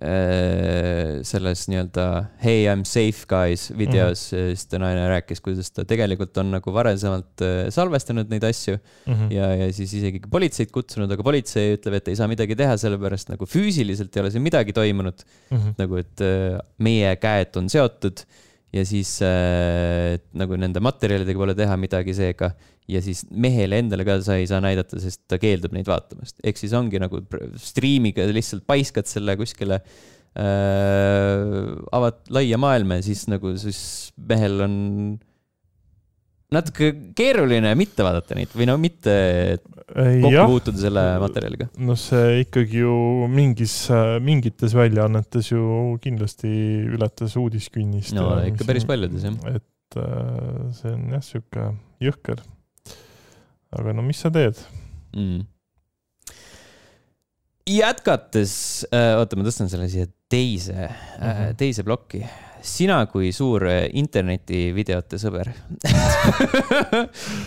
Äh, 0.00 1.20
selles 1.20 1.66
nii-öelda 1.68 2.04
Hey 2.40 2.62
I 2.64 2.70
m 2.72 2.80
safe 2.88 3.26
guys 3.28 3.66
videos 3.76 4.32
mm, 4.32 4.38
-hmm. 4.38 4.54
siis 4.56 4.66
ta 4.66 4.78
naine 4.80 5.02
rääkis, 5.10 5.40
kuidas 5.44 5.68
ta 5.70 5.84
tegelikult 5.84 6.38
on 6.40 6.48
nagu 6.50 6.72
varasemalt 6.72 7.44
äh, 7.44 7.68
salvestanud 7.68 8.30
neid 8.32 8.42
asju 8.42 8.78
mm 8.78 9.12
-hmm. 9.12 9.32
ja, 9.32 9.54
ja 9.54 9.72
siis 9.72 9.92
isegi 9.92 10.22
politseid 10.30 10.72
kutsunud, 10.72 11.12
aga 11.12 11.22
politsei 11.22 11.76
ütleb, 11.76 11.98
et 12.00 12.08
ei 12.08 12.16
saa 12.16 12.26
midagi 12.26 12.56
teha, 12.56 12.76
sellepärast 12.76 13.28
nagu 13.30 13.44
füüsiliselt 13.44 14.16
ei 14.16 14.22
ole 14.22 14.30
siin 14.30 14.42
midagi 14.42 14.72
toimunud 14.72 15.22
mm. 15.50 15.58
-hmm. 15.58 15.74
nagu, 15.78 15.96
et 15.96 16.24
meie 16.78 17.16
käed 17.16 17.60
on 17.60 17.68
seotud 17.68 18.24
ja 18.72 18.84
siis 18.88 19.20
äh, 19.22 20.16
nagu 20.32 20.56
nende 20.56 20.80
materjalidega 20.80 21.38
pole 21.38 21.54
teha 21.54 21.76
midagi 21.76 22.14
seega 22.16 22.54
ja 22.90 23.02
siis 23.04 23.24
mehele 23.30 23.78
endale 23.82 24.06
ka 24.06 24.18
sa 24.24 24.38
ei 24.40 24.48
saa 24.50 24.62
näidata, 24.64 25.00
sest 25.02 25.22
ta 25.30 25.38
keeldub 25.42 25.74
neid 25.76 25.88
vaatamast. 25.88 26.38
ehk 26.42 26.58
siis 26.60 26.74
ongi 26.76 27.00
nagu 27.02 27.22
striimiga 27.60 28.26
lihtsalt 28.30 28.66
paiskad 28.68 29.06
selle 29.10 29.36
kuskile 29.40 29.78
äh, 29.78 29.84
avad 31.94 32.22
laia 32.34 32.58
maailma 32.60 33.00
ja 33.00 33.06
siis 33.10 33.26
nagu 33.30 33.54
siis 33.60 34.12
mehel 34.16 34.64
on 34.66 34.74
natuke 36.52 36.90
keeruline 37.16 37.72
mitte 37.78 38.04
vaadata 38.04 38.36
neid 38.36 38.52
või 38.56 38.66
no 38.68 38.76
mitte 38.80 39.14
kokku 39.92 40.46
puutuda 40.50 40.80
selle 40.80 41.04
materjaliga. 41.22 41.68
noh, 41.80 41.98
see 41.98 42.42
ikkagi 42.44 42.82
ju 42.82 42.94
mingis, 43.32 43.76
mingites 44.24 44.74
väljaannetes 44.76 45.52
ju 45.52 45.62
kindlasti 46.02 46.50
ületas 46.92 47.36
uudiskünnist. 47.40 48.16
no 48.16 48.34
ikka 48.48 48.68
päris 48.68 48.88
paljudes 48.88 49.28
jah. 49.28 49.38
et 49.54 50.00
äh, 50.00 50.66
see 50.78 50.92
on 50.92 51.06
jah, 51.16 51.24
sihuke 51.24 51.70
jõhker 52.02 52.42
aga 53.78 53.94
no 53.96 54.04
mis 54.04 54.20
sa 54.22 54.30
teed 54.32 54.58
mm.? 55.16 55.42
jätkates 57.68 58.54
äh,, 58.90 59.14
oota, 59.18 59.38
ma 59.38 59.46
tõstan 59.46 59.70
selle 59.70 59.88
siia 59.90 60.08
teise 60.32 60.74
mm, 60.74 60.88
-hmm. 60.88 61.28
äh, 61.28 61.44
mhm. 61.46 61.56
teise 61.56 61.84
plokki. 61.86 62.24
sina 62.62 63.06
kui 63.06 63.32
suur 63.32 63.66
äh, 63.66 63.88
internetivideote 63.98 65.18
sõber 65.18 65.48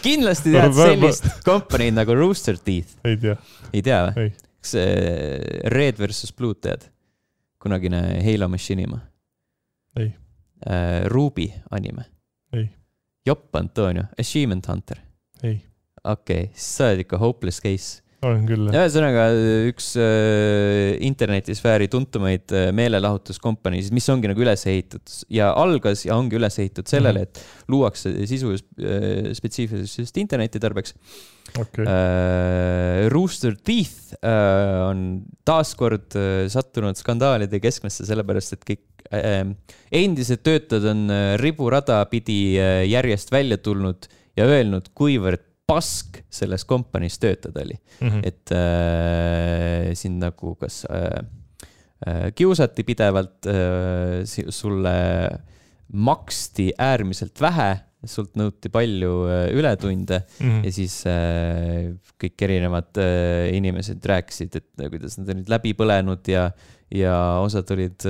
kindlasti 0.05 0.51
tead 0.51 0.73
sellist 0.75 1.29
kompaniid 1.45 1.95
nagu 1.95 2.15
Rooster 2.15 2.57
Teeth. 2.57 2.97
ei 3.03 3.17
tea. 3.17 3.35
ei 3.73 3.81
tea 3.81 4.01
või? 4.09 4.31
kas 4.59 4.75
äh, 4.75 5.71
Red 5.71 5.99
versus 5.99 6.33
Blue 6.33 6.55
tead? 6.55 6.89
kunagine 7.59 8.01
Halo 8.25 8.49
Machinima? 8.49 8.99
ei 9.99 10.13
äh,. 10.65 11.05
Ruby 11.05 11.51
anime? 11.71 12.05
ei. 12.53 12.69
Jopp 13.25 13.55
Antonio, 13.55 14.03
Achievement 14.19 14.67
Hunter? 14.67 14.99
ei 15.43 15.63
okei 16.05 16.47
okay,, 16.47 16.55
siis 16.55 16.73
sa 16.79 16.89
oled 16.91 17.05
ikka 17.05 17.19
hopeless 17.21 17.63
case. 17.63 18.01
olen 18.25 18.45
küll. 18.49 18.69
ühesõnaga 18.71 19.27
üks 19.69 19.91
äh, 20.01 20.95
internetisfääri 21.05 21.89
tuntumaid 21.93 22.53
äh, 22.55 22.71
meelelahutuskompaniisid, 22.77 23.93
mis 23.95 24.09
ongi 24.13 24.31
nagu 24.31 24.41
üles 24.45 24.65
ehitatud 24.69 25.35
ja 25.35 25.51
algas 25.53 26.05
ja 26.07 26.17
ongi 26.17 26.39
üles 26.39 26.57
ehitatud 26.63 26.89
sellele 26.89 27.25
mm, 27.25 27.29
-hmm. 27.29 27.45
et 27.45 27.71
luuakse 27.73 28.15
sisu 28.31 28.55
äh, 28.55 29.31
spetsiifiliselt 29.37 30.05
just 30.07 30.17
interneti 30.21 30.61
tarbeks 30.63 30.95
okay.. 31.59 31.85
Äh, 31.85 33.09
Rooster 33.09 33.55
Teeth 33.55 34.15
äh, 34.21 34.89
on 34.89 35.23
taaskord 35.45 36.15
äh, 36.17 36.47
sattunud 36.51 36.97
skandaalide 36.99 37.59
keskmesse, 37.63 38.05
sellepärast 38.07 38.57
et 38.57 38.65
kõik 38.67 38.83
äh, 39.11 39.43
endised 39.95 40.43
töötajad 40.45 40.89
on 40.91 41.05
äh, 41.13 41.25
riburada 41.41 42.01
pidi 42.11 42.57
äh, 42.59 42.83
järjest 42.89 43.33
välja 43.33 43.59
tulnud 43.61 44.09
ja 44.35 44.47
öelnud, 44.49 44.91
kuivõrd 44.97 45.44
pask 45.65 46.21
selles 46.29 46.65
kompaniis 46.69 47.17
töötada 47.19 47.63
oli 47.65 47.73
mm. 47.75 48.07
-hmm. 48.07 48.21
et 48.23 48.51
äh, 48.53 49.93
sind 49.93 50.21
nagu 50.21 50.55
kas 50.55 50.85
äh, 50.85 51.25
äh, 52.07 52.31
kiusati 52.35 52.83
pidevalt 52.83 53.45
äh,, 53.49 54.49
sulle 54.49 54.95
maksti 55.93 56.71
äärmiselt 56.77 57.41
vähe 57.41 57.75
sult 58.05 58.35
nõuti 58.37 58.69
palju 58.69 59.25
ületunde 59.57 60.19
mm 60.39 60.49
-hmm. 60.49 60.65
ja 60.65 60.71
siis 60.71 61.03
kõik 62.21 62.41
erinevad 62.41 62.99
inimesed 63.51 64.05
rääkisid, 64.05 64.55
et 64.55 64.83
kuidas 64.91 65.17
nad 65.17 65.31
olid 65.33 65.49
läbi 65.49 65.73
põlenud 65.73 66.27
ja, 66.29 66.51
ja 66.91 67.15
osad 67.41 67.71
olid 67.73 68.05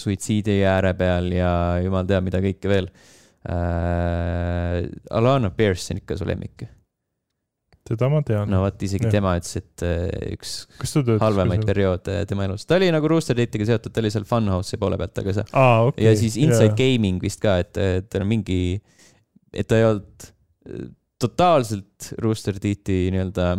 suitsiidi 0.00 0.62
ääre 0.64 0.94
peal 0.94 1.28
ja 1.32 1.76
jumal 1.84 2.06
teab, 2.08 2.24
mida 2.24 2.40
kõike 2.40 2.68
veel 2.72 2.88
äh,. 3.44 4.88
Alana 5.10 5.50
Pierce 5.50 5.92
on 5.92 6.00
ikka 6.00 6.16
su 6.16 6.24
lemmik? 6.24 6.64
Teda 7.88 8.08
ma 8.12 8.22
tean. 8.24 8.48
no 8.50 8.62
vot, 8.64 8.80
isegi 8.86 9.08
ja. 9.08 9.12
tema 9.18 9.34
ütles, 9.38 9.58
et 9.60 9.84
äh, 9.84 10.32
üks 10.34 10.54
halvemaid 11.20 11.66
perioode 11.68 12.16
tema 12.30 12.46
elus, 12.48 12.64
ta 12.68 12.78
oli 12.78 12.88
nagu 12.94 13.10
Rooster 13.12 13.36
Date'iga 13.38 13.68
seotud, 13.68 13.92
ta 13.92 14.00
oli 14.02 14.12
seal 14.14 14.24
Funhouse'i 14.28 14.80
poole 14.80 14.98
pealt, 15.00 15.20
aga 15.20 15.36
see 15.36 15.46
ah,. 15.52 15.84
Okay. 15.90 16.06
ja 16.06 16.14
siis 16.18 16.38
Inside 16.40 16.72
yeah. 16.72 16.78
Gaming 16.80 17.20
vist 17.24 17.42
ka, 17.44 17.58
et, 17.64 17.76
et 17.76 18.08
tal 18.12 18.24
on 18.24 18.32
mingi, 18.32 18.78
et 19.52 19.68
ta 19.68 19.80
ei 19.80 19.88
olnud 19.90 20.28
äh, 20.70 20.88
totaalselt 21.24 22.14
Rooster 22.24 22.56
Date'i 22.56 23.12
nii-öelda, 23.14 23.52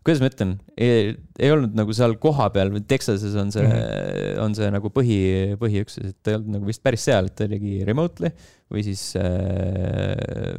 kuidas 0.00 0.20
ma 0.22 0.32
ütlen, 0.32 0.56
ei 0.80 1.52
olnud 1.52 1.78
nagu 1.78 1.94
seal 1.96 2.16
kohapeal, 2.20 2.72
Texases 2.90 3.38
on 3.38 3.54
see 3.54 3.62
mm, 3.62 3.72
-hmm. 3.76 4.42
on 4.44 4.58
see 4.58 4.70
nagu 4.74 4.90
põhi, 4.94 5.20
põhiüksus, 5.60 6.10
et 6.10 6.18
ta 6.22 6.34
ei 6.34 6.40
olnud 6.40 6.58
nagu 6.58 6.70
vist 6.70 6.82
päris 6.82 7.06
seal, 7.06 7.30
et 7.30 7.38
ta 7.38 7.48
tegi 7.50 7.80
remotely 7.86 8.32
või 8.72 8.84
siis 8.86 9.12
äh, 9.20 10.58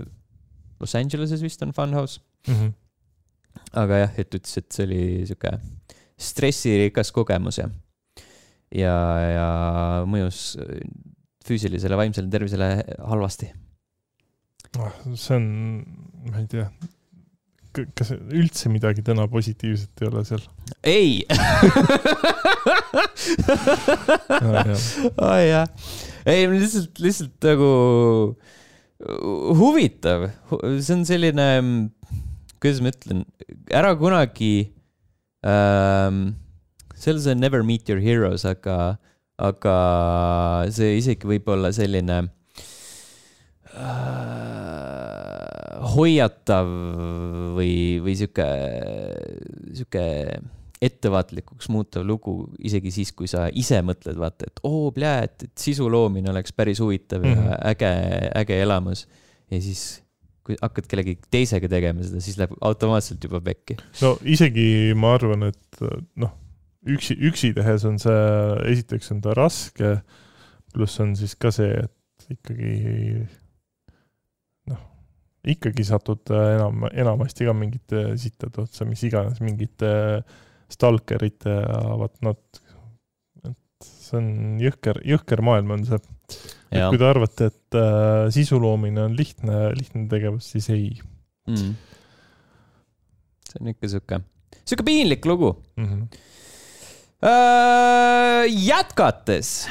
Los 0.81 0.95
Angeleses 0.97 1.43
vist 1.43 1.61
on 1.63 1.73
Funhouse 1.77 2.19
mm. 2.47 2.53
-hmm. 2.53 2.71
aga 3.83 3.93
jah, 4.05 4.11
et 4.17 4.35
ütles, 4.35 4.57
et 4.57 4.73
see 4.73 4.85
oli 4.89 5.03
sihuke 5.29 5.51
stressirikas 6.21 7.09
kogemus 7.15 7.57
ja, 7.61 7.67
ja, 8.75 8.95
ja 9.35 9.47
mõjus 10.09 10.57
füüsilisele, 11.45 11.97
vaimsele 11.97 12.29
tervisele 12.29 12.83
halvasti 12.99 13.51
oh,. 14.79 14.91
see 15.15 15.35
on, 15.37 15.45
ma 16.29 16.37
ei 16.43 16.47
tea, 16.51 16.67
kas 17.71 18.11
üldse 18.13 18.69
midagi 18.71 19.01
täna 19.05 19.27
positiivset 19.31 20.01
ei 20.01 20.07
ole 20.09 20.23
seal? 20.27 20.43
ei 20.83 21.11
oi 25.31 25.43
jah, 25.47 25.67
ei 26.29 26.41
lihtsalt, 26.51 26.99
lihtsalt 27.03 27.37
nagu 27.51 27.69
huvitav, 29.01 30.29
see 30.81 30.93
on 30.95 31.05
selline, 31.07 31.47
kuidas 32.61 32.81
ma 32.83 32.91
ütlen, 32.93 33.23
ära 33.73 33.95
kunagi 33.97 34.71
ähm,, 35.47 36.35
selles 36.95 37.25
on 37.27 37.39
Never 37.41 37.63
meet 37.63 37.89
your 37.89 37.99
heroes, 38.03 38.45
aga, 38.45 38.97
aga 39.41 39.75
see 40.73 40.99
isegi 40.99 41.27
võib 41.27 41.49
olla 41.49 41.71
selline 41.73 42.17
äh, 43.73 45.01
hoiatav 45.95 46.69
või, 47.57 47.73
või 48.05 48.17
sihuke, 48.19 48.49
sihuke 49.73 50.05
ettevaatlikuks 50.81 51.69
muutev 51.69 52.05
lugu 52.07 52.35
isegi 52.65 52.91
siis, 52.93 53.11
kui 53.13 53.29
sa 53.29 53.45
ise 53.57 53.79
mõtled, 53.85 54.17
vaata, 54.19 54.49
et 54.49 54.61
oo, 54.65 54.89
plää, 54.95 55.27
et, 55.27 55.45
et 55.45 55.65
sisu 55.65 55.89
loomine 55.93 56.31
oleks 56.33 56.55
päris 56.57 56.81
huvitav 56.81 57.21
mm 57.21 57.33
-hmm. 57.33 57.45
ja 57.45 57.57
mhm. 57.57 57.67
äge, 57.69 57.91
äge 58.41 58.61
elamus. 58.61 59.07
ja 59.51 59.61
siis, 59.61 60.01
kui 60.43 60.55
hakkad 60.61 60.87
kellegi 60.89 61.19
teisega 61.31 61.69
tegema 61.69 62.03
seda, 62.03 62.21
siis 62.21 62.37
läheb 62.37 62.55
automaatselt 62.61 63.23
juba 63.23 63.41
pekki. 63.41 63.77
no 64.01 64.17
isegi 64.23 64.93
ma 64.95 65.13
arvan, 65.13 65.43
et 65.43 65.85
noh, 66.15 66.33
üksi, 66.85 67.17
üksi 67.29 67.53
tehes 67.53 67.85
on 67.85 67.99
see, 67.99 68.25
esiteks 68.73 69.11
on 69.11 69.21
ta 69.21 69.33
raske, 69.37 70.01
pluss 70.73 70.99
on 70.99 71.15
siis 71.15 71.35
ka 71.35 71.51
see, 71.51 71.77
et 71.83 72.29
ikkagi 72.29 73.27
noh, 74.65 74.81
ikkagi 75.45 75.83
satud 75.83 76.25
enam, 76.29 76.87
enamasti 76.93 77.45
ka 77.45 77.53
mingite 77.53 78.17
sittade 78.17 78.61
otsa, 78.61 78.85
mis 78.85 79.03
iganes, 79.03 79.41
mingite 79.41 79.91
äh, 79.91 80.39
stalkerite 80.71 81.53
ja 81.53 81.79
whatnot. 81.99 82.61
et 83.47 83.87
see 83.87 84.17
on 84.19 84.31
jõhker, 84.61 85.01
jõhker 85.07 85.43
maailm 85.45 85.75
on 85.77 85.85
see. 85.87 86.01
et 86.71 86.81
kui 86.87 86.99
te 87.01 87.07
arvate, 87.07 87.51
et 87.51 87.79
äh, 87.79 88.25
sisu 88.33 88.59
loomine 88.61 89.05
on 89.07 89.15
lihtne, 89.17 89.63
lihtne 89.77 90.07
tegevus, 90.11 90.51
siis 90.55 90.69
ei 90.73 90.91
mm.. 91.49 91.73
see 93.49 93.63
on 93.63 93.73
ikka 93.73 93.91
sihuke, 93.95 94.21
sihuke 94.63 94.87
piinlik 94.87 95.25
lugu 95.29 95.55
mm. 95.77 95.87
-hmm. 95.87 96.27
Äh, 97.21 98.47
jätkates 98.49 99.67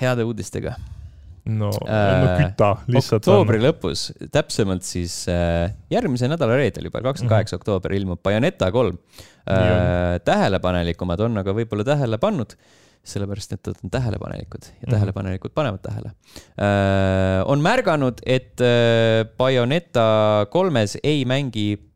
heade 0.00 0.24
uudistega 0.24 0.78
no 1.58 1.70
äh,, 1.86 2.10
no 2.20 2.34
küta 2.38 2.70
lihtsalt. 2.86 3.20
oktoobri 3.20 3.60
on. 3.60 3.66
lõpus, 3.68 4.06
täpsemalt 4.32 4.86
siis 4.86 5.22
äh, 5.32 5.72
järgmise 5.92 6.30
nädala 6.30 6.58
reedel 6.60 6.90
juba, 6.90 7.02
kakskümmend 7.04 7.34
kaheksa 7.36 7.56
mhm. 7.56 7.62
oktoober 7.62 7.96
ilmub 7.96 8.22
Bayoneta 8.22 8.70
kolm 8.74 9.00
äh,. 9.48 10.20
tähelepanelikumad 10.26 11.26
on 11.26 11.42
aga 11.42 11.54
võib-olla 11.56 11.86
tähele 11.92 12.20
pannud, 12.22 12.56
sellepärast 13.10 13.56
et 13.56 13.70
nad 13.70 13.84
on 13.84 13.92
tähelepanelikud 13.96 14.64
ja 14.64 14.70
mm 14.70 14.80
-hmm. 14.80 14.94
tähelepanelikud 14.94 15.54
panevad 15.54 15.82
tähele 15.82 16.12
äh,. 16.56 17.44
on 17.46 17.60
märganud, 17.60 18.22
et 18.26 18.60
äh, 18.60 19.26
Bayoneta 19.36 20.46
kolmes 20.50 20.98
ei 21.02 21.24
mängi 21.24 21.90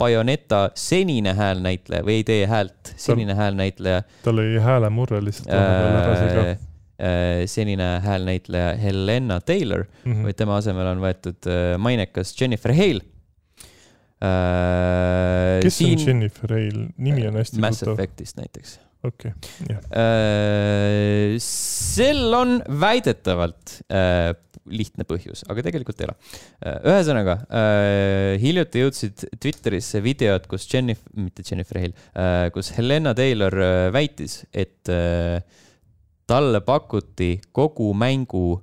Bayoneta 0.00 0.70
senine 0.74 1.34
häälnäitleja 1.36 2.04
või 2.06 2.20
ei 2.20 2.24
tee 2.24 2.46
häält, 2.48 2.94
senine 2.96 3.34
häälnäitleja. 3.36 4.02
tal 4.24 4.38
oli 4.38 4.58
häälemurre 4.58 5.24
lihtsalt 5.24 5.50
Äh, 5.52 6.69
senine 7.50 8.00
häälnäitleja 8.04 8.74
Helena 8.76 9.40
Taylor 9.40 9.84
mm, 10.04 10.12
-hmm. 10.12 10.26
vaid 10.26 10.36
tema 10.36 10.58
asemel 10.60 10.92
on 10.92 11.00
võetud 11.04 11.48
äh, 11.48 11.78
mainekas 11.78 12.34
Jennifer 12.40 12.74
Hale. 12.76 13.02
Äh, 14.20 15.60
kes 15.64 15.78
siin... 15.78 15.98
on 15.98 16.06
Jennifer 16.06 16.54
Hale, 16.54 16.88
nimi 16.96 17.26
on 17.28 17.40
hästi 17.40 17.60
Mass 17.60 17.80
tuttav. 17.80 17.98
Effectist 17.98 18.36
näiteks. 18.40 18.78
okei 19.04 19.32
okay,, 19.32 19.76
jah. 19.76 19.80
sel 21.40 22.34
on 22.36 22.58
väidetavalt 22.80 23.78
lihtne 24.70 25.06
põhjus, 25.08 25.40
aga 25.48 25.64
tegelikult 25.64 26.02
ei 26.02 26.06
ole. 26.06 26.14
ühesõnaga, 26.92 27.38
hiljuti 28.42 28.84
jõudsid 28.84 29.24
Twitterisse 29.40 30.02
videod, 30.04 30.44
kus 30.46 30.68
Jennifer, 30.68 31.16
mitte 31.16 31.42
Jennifer 31.48 31.80
Hale, 31.80 32.52
kus 32.54 32.70
Helena 32.76 33.14
Taylor 33.16 33.56
väitis, 33.96 34.42
et 34.52 34.92
talle 36.30 36.62
pakuti 36.64 37.34
kogu 37.52 37.92
mängu 37.94 38.60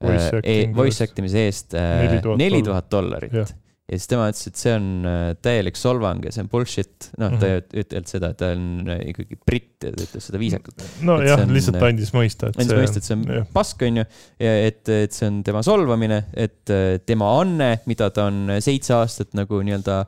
voice, 0.00 0.32
äh, 0.32 0.38
acting 0.38 0.72
e 0.72 0.74
voice 0.76 1.04
actimise 1.04 1.46
eest 1.46 1.76
äh, 1.76 2.18
neli 2.36 2.60
tuhat 2.64 2.90
dollarit 2.92 3.32
ja. 3.34 3.44
siis 3.46 4.08
tema 4.10 4.26
ütles, 4.30 4.50
et 4.50 4.60
see 4.60 4.74
on 4.76 4.88
äh, 5.08 5.28
täielik 5.44 5.78
solvang 5.80 6.24
ja 6.26 6.32
see 6.34 6.44
on 6.44 6.50
bullshit. 6.52 7.10
noh 7.16 7.30
mm, 7.30 7.36
-hmm. 7.36 7.40
ta 7.40 7.48
ei 7.48 7.60
mhm. 7.60 7.82
ütelnud 7.82 8.12
seda, 8.12 8.30
et 8.34 8.40
ta 8.40 8.50
on 8.52 8.92
ikkagi 9.12 9.38
britt 9.48 9.86
ja 9.88 9.92
ta 9.92 10.06
ütles 10.08 10.28
seda 10.30 10.40
viisakalt. 10.42 10.86
nojah, 11.08 11.44
lihtsalt 11.48 11.82
andis 11.88 12.12
mõista, 12.16 12.50
et 12.50 12.60
andis 12.60 12.74
see 12.74 12.82
mõista, 12.82 13.02
et 13.02 13.10
see 13.10 13.18
on 13.18 13.26
jah. 13.38 13.46
pask, 13.54 13.84
on 13.88 14.02
ju, 14.02 14.06
ja 14.46 14.56
et, 14.70 14.82
et 14.88 15.16
see 15.16 15.30
on 15.30 15.42
tema 15.46 15.62
solvamine, 15.66 16.24
et 16.34 16.74
tema 17.06 17.30
anne, 17.40 17.70
mida 17.86 18.10
ta 18.10 18.28
on 18.32 18.58
seitse 18.60 18.96
aastat 18.98 19.32
nagu 19.38 19.62
nii-öelda, 19.64 20.02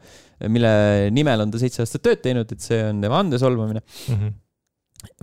mille 0.53 0.75
nimel 1.15 1.47
on 1.47 1.55
ta 1.55 1.63
seitse 1.63 1.83
aastat 1.83 2.05
tööd 2.05 2.21
teinud, 2.27 2.53
et 2.53 2.61
see 2.63 2.83
on 2.91 3.01
tema 3.03 3.25
ande 3.25 3.41
solvamine 3.41 3.81
mm. 3.81 4.21
-hmm 4.21 4.37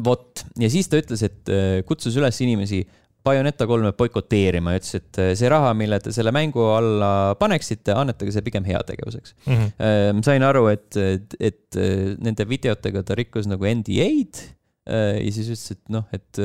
vot, 0.05 0.45
ja 0.61 0.69
siis 0.71 0.87
ta 0.91 0.99
ütles, 0.99 1.23
et 1.25 1.51
äh, 1.51 1.81
kutsus 1.87 2.15
üles 2.19 2.39
inimesi 2.43 2.83
Bayoneta 3.25 3.65
kolme 3.65 3.89
boikoteerima 3.97 4.75
ja 4.75 4.81
ütles, 4.81 4.97
et 4.99 5.19
äh, 5.21 5.31
see 5.37 5.49
raha, 5.51 5.73
mille 5.77 5.97
te 6.03 6.13
selle 6.15 6.31
mängu 6.35 6.67
alla 6.75 7.11
paneksite, 7.39 7.95
annetage 7.97 8.35
see 8.35 8.45
pigem 8.45 8.67
heategevuseks 8.67 9.35
mm. 9.45 9.65
-hmm. 9.79 10.21
sain 10.27 10.45
aru, 10.45 10.67
et, 10.73 10.91
et, 10.95 11.35
et 11.39 11.79
nende 12.21 12.47
videotega 12.49 13.03
ta 13.03 13.17
rikkus 13.17 13.49
nagu 13.49 13.65
NDA-d 13.65 14.45
ja 14.85 15.31
siis 15.33 15.49
ütles, 15.49 15.71
et 15.73 15.81
noh, 15.89 16.05
et 16.13 16.41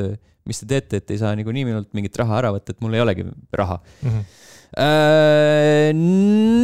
mis 0.49 0.57
te 0.57 0.65
teete, 0.65 0.97
et 0.97 1.11
ei 1.13 1.19
saa 1.21 1.35
niikuinii 1.37 1.67
minult 1.67 1.91
mingit 1.93 2.17
raha 2.17 2.39
ära 2.39 2.49
võtta, 2.55 2.73
et 2.73 2.81
mul 2.81 2.97
ei 2.97 3.03
olegi 3.03 3.27
raha 3.53 3.77
mm. 4.01 4.09
-hmm. 4.09 4.23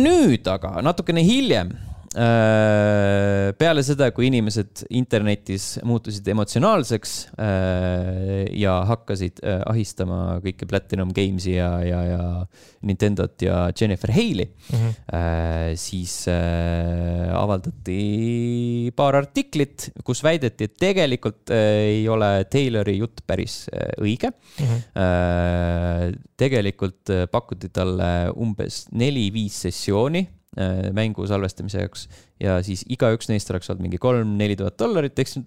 nüüd 0.07 0.49
aga 0.49 0.81
natukene 0.81 1.21
hiljem 1.23 1.75
peale 2.17 3.83
seda, 3.85 4.09
kui 4.15 4.25
inimesed 4.31 4.85
internetis 4.97 5.77
muutusid 5.85 6.25
emotsionaalseks 6.33 7.11
äh, 7.37 8.47
ja 8.57 8.79
hakkasid 8.89 9.41
äh, 9.43 9.59
ahistama 9.69 10.39
kõike 10.41 10.65
Platinum 10.69 11.11
Games'i 11.15 11.57
ja, 11.57 11.69
ja, 11.85 11.99
ja 12.07 12.21
Nintendot 12.87 13.41
ja 13.45 13.67
Jennifer 13.69 14.11
Hale'i 14.13 14.47
mm, 14.47 14.77
-hmm. 14.77 15.75
siis 15.77 16.27
avaldati 17.33 18.91
paar 18.95 19.17
artiklit, 19.17 19.89
kus 20.05 20.23
väideti, 20.23 20.69
et 20.69 20.77
tegelikult 20.79 21.51
ei 21.53 22.07
ole 22.09 22.45
Taylori 22.49 22.97
jutt 22.97 23.21
päris 23.27 23.65
õige 24.01 24.31
mm. 24.31 24.65
-hmm. 24.65 26.17
tegelikult 26.37 27.13
pakuti 27.31 27.69
talle 27.69 28.31
umbes 28.35 28.87
neli-viis 28.91 29.61
sessiooni 29.67 30.27
Äh, 30.27 30.36
mängu 30.97 31.27
salvestamise 31.29 31.83
jaoks 31.83 32.07
ja 32.41 32.57
siis 32.65 32.83
igaüks 32.89 33.29
neist 33.29 33.51
oleks 33.53 33.69
olnud 33.69 33.85
mingi 33.85 33.99
kolm-neli 34.01 34.57
tuhat 34.57 34.77
dollarit, 34.79 35.19
ehk 35.19 35.29
siis 35.29 35.45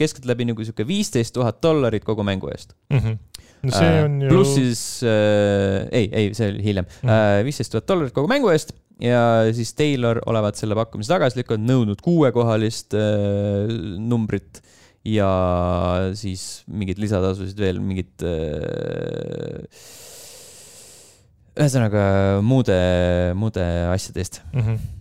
keskeltläbi 0.00 0.48
nagu 0.50 0.66
sihuke 0.66 0.86
viisteist 0.88 1.34
tuhat 1.36 1.62
dollarit 1.62 2.06
kogu 2.06 2.26
mängu 2.26 2.50
eest 2.50 2.74
mm. 2.90 2.98
-hmm. 2.98 3.44
no 3.62 3.72
see 3.76 4.02
on 4.04 4.20
ju. 4.22 4.28
pluss 4.32 4.54
siis 4.54 4.82
äh,, 5.06 5.86
ei, 5.92 6.10
ei, 6.12 6.34
see 6.34 6.50
oli 6.50 6.64
hiljem 6.64 6.86
mm., 7.02 7.44
viisteist 7.46 7.74
tuhat 7.74 7.88
dollarit 7.88 8.14
kogu 8.16 8.30
mängu 8.30 8.50
eest 8.54 8.74
ja 9.02 9.46
siis 9.54 9.74
Taylor 9.78 10.20
olevat 10.26 10.58
selle 10.58 10.74
pakkumise 10.78 11.12
tagasi 11.12 11.38
lükanud, 11.40 11.70
nõudnud 11.70 12.02
kuuekohalist 12.02 12.96
äh, 12.98 13.70
numbrit 13.98 14.62
ja 15.06 15.30
siis 16.18 16.64
mingeid 16.66 16.98
lisatasusid 17.00 17.58
veel, 17.62 17.80
mingid 17.82 18.26
äh, 18.26 19.62
ühesõnaga 21.58 22.04
muude, 22.44 22.78
muude 23.38 23.66
asjade 23.92 24.24
eest 24.24 24.40
mm. 24.52 24.62
-hmm 24.62 24.94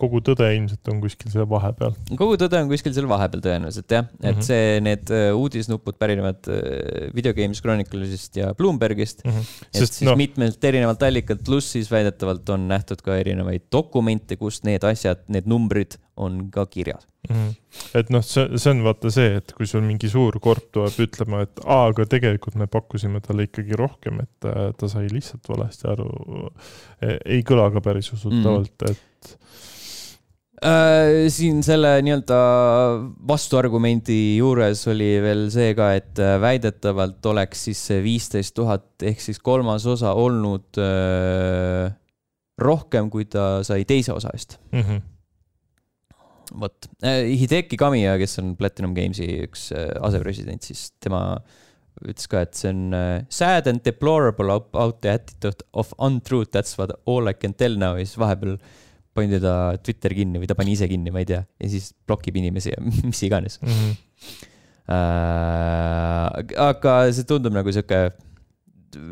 kogu 0.00 0.20
tõde 0.24 0.46
ilmselt 0.56 0.88
on 0.88 1.00
kuskil 1.02 1.30
seal 1.32 1.44
vahepeal. 1.48 1.92
kogu 2.16 2.38
tõde 2.40 2.60
on 2.62 2.70
kuskil 2.70 2.94
seal 2.96 3.08
vahepeal 3.10 3.42
tõenäoliselt 3.44 3.92
jah, 3.92 4.06
et 4.16 4.22
mm 4.22 4.38
-hmm. 4.38 4.46
see, 4.46 4.78
need 4.84 5.12
äh, 5.12 5.28
uudisnupud 5.36 5.98
pärinevad 6.00 6.48
äh, 6.48 7.10
Video 7.14 7.34
Games 7.36 7.60
Chronicles'ist 7.60 8.36
ja 8.40 8.54
Bloombergist 8.54 9.24
mm. 9.24 9.30
-hmm. 9.30 9.66
et 9.68 9.82
Sest, 9.82 10.00
siis 10.00 10.08
no... 10.08 10.16
mitmelt 10.16 10.64
erinevalt 10.64 11.02
allikalt, 11.02 11.44
pluss 11.44 11.72
siis 11.72 11.90
väidetavalt 11.90 12.48
on 12.48 12.68
nähtud 12.68 13.02
ka 13.04 13.16
erinevaid 13.16 13.68
dokumente, 13.72 14.36
kus 14.36 14.62
need 14.64 14.84
asjad, 14.84 15.20
need 15.28 15.46
numbrid 15.46 15.98
on 16.16 16.48
ka 16.50 16.66
kirjas 16.66 17.04
mm. 17.28 17.48
et 18.00 18.12
noh, 18.14 18.24
see, 18.24 18.46
see 18.56 18.74
on 18.74 18.84
vaata 18.86 19.12
see, 19.14 19.38
et 19.40 19.54
kui 19.56 19.68
sul 19.70 19.84
mingi 19.86 20.10
suur 20.12 20.38
korp 20.42 20.70
tuleb 20.74 21.00
ütlema, 21.08 21.42
et 21.46 21.64
aa, 21.64 21.88
aga 21.92 22.06
tegelikult 22.16 22.58
me 22.60 22.68
pakkusime 22.70 23.22
talle 23.24 23.48
ikkagi 23.48 23.78
rohkem, 23.78 24.22
et 24.24 24.50
ta 24.78 24.90
sai 24.90 25.10
lihtsalt 25.12 25.48
valesti 25.50 25.90
aru. 25.90 26.08
E, 27.02 27.18
ei 27.38 27.42
kõla 27.46 27.68
ka 27.74 27.84
päris 27.84 28.12
usutavalt 28.16 28.86
mm, 28.86 28.94
et 28.94 29.34
Äh, 30.58 31.28
siin 31.30 31.60
selle 31.62 31.92
nii-öelda 32.02 32.38
vastuargumendi 33.30 34.38
juures 34.40 34.80
oli 34.90 35.12
veel 35.22 35.44
see 35.54 35.70
ka, 35.78 35.92
et 35.94 36.18
äh, 36.18 36.34
väidetavalt 36.42 37.22
oleks 37.30 37.62
siis 37.68 37.82
see 37.90 38.00
viisteist 38.02 38.56
tuhat 38.56 39.06
ehk 39.06 39.22
siis 39.22 39.38
kolmas 39.38 39.86
osa 39.86 40.16
olnud 40.18 40.80
äh, 40.82 41.92
rohkem, 42.58 43.06
kui 43.12 43.28
ta 43.30 43.60
sai 43.62 43.86
teise 43.86 44.16
osa 44.16 44.34
eest 44.34 44.58
mm. 44.72 44.82
-hmm 44.82 45.06
vot, 46.54 46.90
Hideki 47.02 47.78
Kamiya, 47.80 48.16
kes 48.20 48.38
on 48.42 48.54
Platinum 48.58 48.94
Gamesi 48.96 49.28
üks 49.46 49.68
asepresident, 49.74 50.64
siis 50.64 50.90
tema 51.02 51.22
ütles 51.98 52.28
ka, 52.30 52.44
et 52.46 52.54
see 52.54 52.70
on 52.70 52.92
sad 53.28 53.66
and 53.66 53.82
deplorable 53.82 54.54
about 54.54 55.00
the 55.02 55.16
attitude 55.18 55.64
of 55.74 55.90
untruth, 55.98 56.52
that's 56.54 56.78
what 56.78 56.94
all 57.06 57.28
I 57.28 57.34
can 57.34 57.56
tell 57.58 57.74
now 57.78 57.98
ja 57.98 58.06
siis 58.06 58.20
vahepeal 58.22 58.54
äh, 58.54 58.76
pandi 59.18 59.40
ta 59.42 59.54
Twitter 59.82 60.14
kinni 60.16 60.40
või 60.40 60.48
ta 60.50 60.56
pani 60.58 60.74
ise 60.76 60.88
kinni, 60.90 61.12
ma 61.14 61.22
ei 61.22 61.28
tea, 61.28 61.42
ja 61.42 61.72
siis 61.72 61.90
blokib 62.06 62.38
inimesi 62.38 62.72
ja 62.72 62.78
mis 63.10 63.24
iganes 63.26 63.60
mm. 63.62 63.74
-hmm. 63.74 63.98
Äh, 64.88 66.54
aga 66.64 66.92
see 67.12 67.26
tundub 67.28 67.52
nagu 67.52 67.68
sihuke 67.68 68.14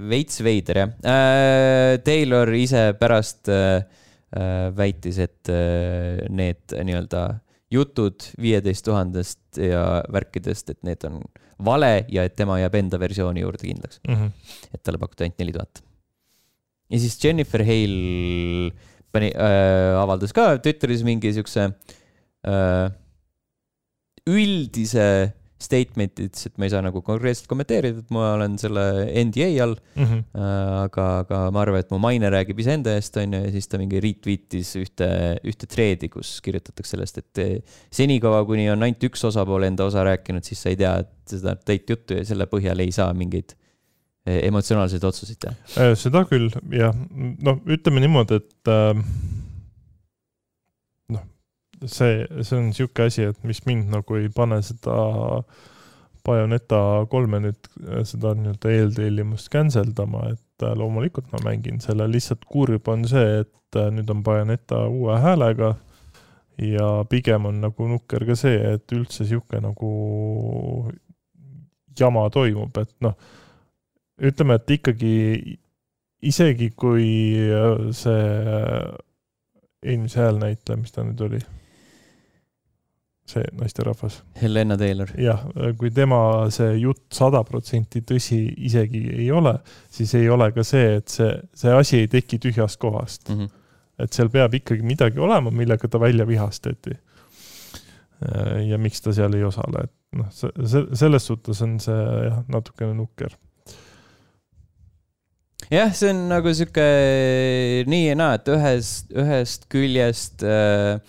veits 0.08 0.40
veider 0.40 0.78
jah 0.80 0.94
äh,. 1.04 1.98
Taylor 2.00 2.48
ise 2.56 2.94
pärast 2.96 3.50
äh, 3.52 3.84
äh 3.84 4.05
väitis, 4.76 5.18
et 5.22 5.50
äh, 5.52 6.24
need 6.28 6.74
nii-öelda 6.74 7.26
jutud 7.72 8.28
viieteist 8.40 8.84
tuhandest 8.86 9.58
ja 9.58 10.02
värkidest, 10.12 10.70
et 10.74 10.80
need 10.86 11.02
on 11.08 11.20
vale 11.66 12.04
ja 12.12 12.26
et 12.26 12.36
tema 12.38 12.58
jääb 12.60 12.76
enda 12.78 12.98
versiooni 13.00 13.42
juurde 13.42 13.64
kindlaks 13.66 14.00
mm. 14.06 14.14
-hmm. 14.14 14.30
et 14.74 14.82
talle 14.82 14.98
pakuti 14.98 15.24
ainult 15.24 15.38
neli 15.38 15.52
tuhat. 15.52 15.82
ja 16.90 16.98
siis 16.98 17.24
Jennifer 17.24 17.64
Hale 17.64 18.70
pani 19.12 19.32
äh,, 19.32 19.96
avaldas 20.02 20.32
ka 20.32 20.58
Twitteris 20.58 21.02
mingi 21.02 21.32
siukse 21.32 21.70
äh, 22.46 22.90
üldise 24.26 25.32
statement'i, 25.62 26.26
ütles, 26.28 26.48
et 26.50 26.58
ma 26.60 26.66
ei 26.66 26.72
saa 26.74 26.82
nagu 26.84 27.00
konkreetselt 27.04 27.48
kommenteerida, 27.48 28.02
et 28.04 28.10
ma 28.12 28.34
olen 28.34 28.58
selle 28.60 28.84
NDA 29.24 29.48
all 29.64 29.76
mm. 29.76 30.04
-hmm. 30.04 30.22
Aga, 30.84 31.06
aga 31.24 31.38
ma 31.54 31.62
arvan, 31.62 31.80
et 31.80 31.90
mu 31.94 32.00
maine 32.02 32.30
räägib 32.32 32.60
iseenda 32.60 32.92
eest, 32.96 33.16
on 33.16 33.32
ju, 33.38 33.42
ja 33.46 33.52
siis 33.54 33.68
ta 33.72 33.80
mingi 33.80 34.00
retweet'is 34.04 34.74
ühte, 34.82 35.08
ühte 35.44 35.68
thread'i, 35.70 36.10
kus 36.12 36.40
kirjutatakse 36.44 36.96
sellest, 36.96 37.22
et 37.24 37.64
senikaua, 37.90 38.44
kuni 38.44 38.68
on 38.70 38.82
ainult 38.82 39.08
üks 39.08 39.24
osapool 39.24 39.64
enda 39.64 39.88
osa 39.88 40.04
rääkinud, 40.04 40.44
siis 40.44 40.62
sa 40.62 40.72
ei 40.74 40.76
tea 40.76 40.96
seda 41.26 41.56
täit 41.56 41.88
juttu 41.90 42.20
ja 42.20 42.24
selle 42.24 42.46
põhjal 42.50 42.84
ei 42.84 42.92
saa 42.92 43.12
mingeid 43.16 43.56
Eh, 44.26 44.40
emotsionaalseid 44.48 45.04
otsuseid 45.06 45.38
teha? 45.38 45.54
Äh, 45.78 45.92
seda 45.94 46.24
küll, 46.26 46.48
jah. 46.74 46.94
noh, 47.46 47.60
ütleme 47.70 48.02
niimoodi, 48.02 48.40
et 48.40 48.70
äh, 48.72 48.98
see, 51.84 52.26
see 52.42 52.58
on 52.58 52.70
niisugune 52.70 53.08
asi, 53.10 53.26
et 53.30 53.42
mis 53.44 53.62
mind 53.66 53.90
nagu 53.92 54.18
ei 54.18 54.28
pane 54.34 54.60
seda 54.64 54.96
Bayoneta 56.26 56.80
kolme 57.10 57.38
nüüd 57.44 57.68
äh, 57.86 58.02
seda 58.08 58.34
nii-öelda 58.34 58.72
eeltellimust 58.74 59.50
cancel 59.52 59.92
dama, 59.96 60.24
et 60.34 60.66
äh, 60.66 60.74
loomulikult 60.78 61.28
ma 61.34 61.42
mängin 61.44 61.82
selle, 61.84 62.08
lihtsalt 62.10 62.46
kurb 62.50 62.88
on 62.90 63.06
see, 63.08 63.42
et 63.44 63.80
nüüd 63.92 64.10
on 64.10 64.22
Bayoneta 64.26 64.86
uue 64.88 65.18
häälega 65.20 65.74
ja 66.62 66.88
pigem 67.10 67.50
on 67.50 67.60
nagu 67.60 67.88
nukker 67.90 68.24
ka 68.26 68.36
see, 68.38 68.56
et 68.74 68.92
üldse 68.96 69.26
niisugune 69.26 69.66
nagu 69.68 69.90
jama 71.98 72.26
toimub, 72.32 72.76
et 72.80 72.94
noh 73.04 73.16
ütleme, 74.16 74.56
et 74.56 74.70
ikkagi 74.78 75.14
isegi 76.26 76.70
kui 76.76 77.08
äh, 77.52 77.90
see 77.96 78.24
äh, 78.56 78.96
eelmise 79.84 80.20
häälnäitleja, 80.20 80.80
mis 80.80 80.94
ta 80.94 81.04
nüüd 81.04 81.20
oli? 81.28 81.42
See 83.26 83.44
naisterahvas. 83.58 84.20
Helena 84.42 84.76
Taylor. 84.78 85.10
jah, 85.18 85.42
kui 85.78 85.90
tema 85.94 86.18
see 86.54 86.76
jutt 86.78 87.04
sada 87.14 87.42
protsenti 87.46 88.02
tõsi 88.06 88.40
isegi 88.68 89.02
ei 89.16 89.30
ole, 89.34 89.56
siis 89.90 90.14
ei 90.18 90.28
ole 90.30 90.50
ka 90.54 90.64
see, 90.66 90.96
et 91.00 91.08
see, 91.12 91.32
see 91.54 91.74
asi 91.74 92.02
ei 92.04 92.10
teki 92.12 92.38
tühjast 92.42 92.78
kohast 92.82 93.28
mm. 93.28 93.40
-hmm. 93.40 93.64
et 94.04 94.12
seal 94.12 94.30
peab 94.30 94.54
ikkagi 94.54 94.86
midagi 94.86 95.18
olema, 95.18 95.50
millega 95.50 95.88
ta 95.88 96.00
välja 96.00 96.26
vihastati. 96.26 96.94
Äh, 98.26 98.68
ja 98.68 98.78
miks 98.78 99.02
ta 99.02 99.12
seal 99.12 99.34
ei 99.34 99.44
osale, 99.44 99.84
et 99.84 99.92
noh, 100.16 100.30
see, 100.30 100.86
selles 100.94 101.26
suhtes 101.26 101.62
on 101.62 101.80
see 101.80 101.98
jah, 102.30 102.44
natukene 102.48 102.94
nukker 102.94 103.34
jah, 105.70 105.90
see 105.92 106.12
on 106.14 106.22
nagu 106.30 106.52
sihuke 106.54 106.86
nii 107.90 108.06
ja 108.06 108.14
naa, 108.18 108.38
et 108.38 108.48
ühest, 108.54 109.10
ühest 109.12 109.66
küljest 109.72 110.46
äh, 110.46 111.02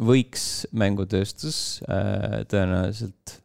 võiks 0.00 0.66
mängutööstus 0.76 1.82
äh, 1.88 2.42
tõenäoliselt 2.50 3.40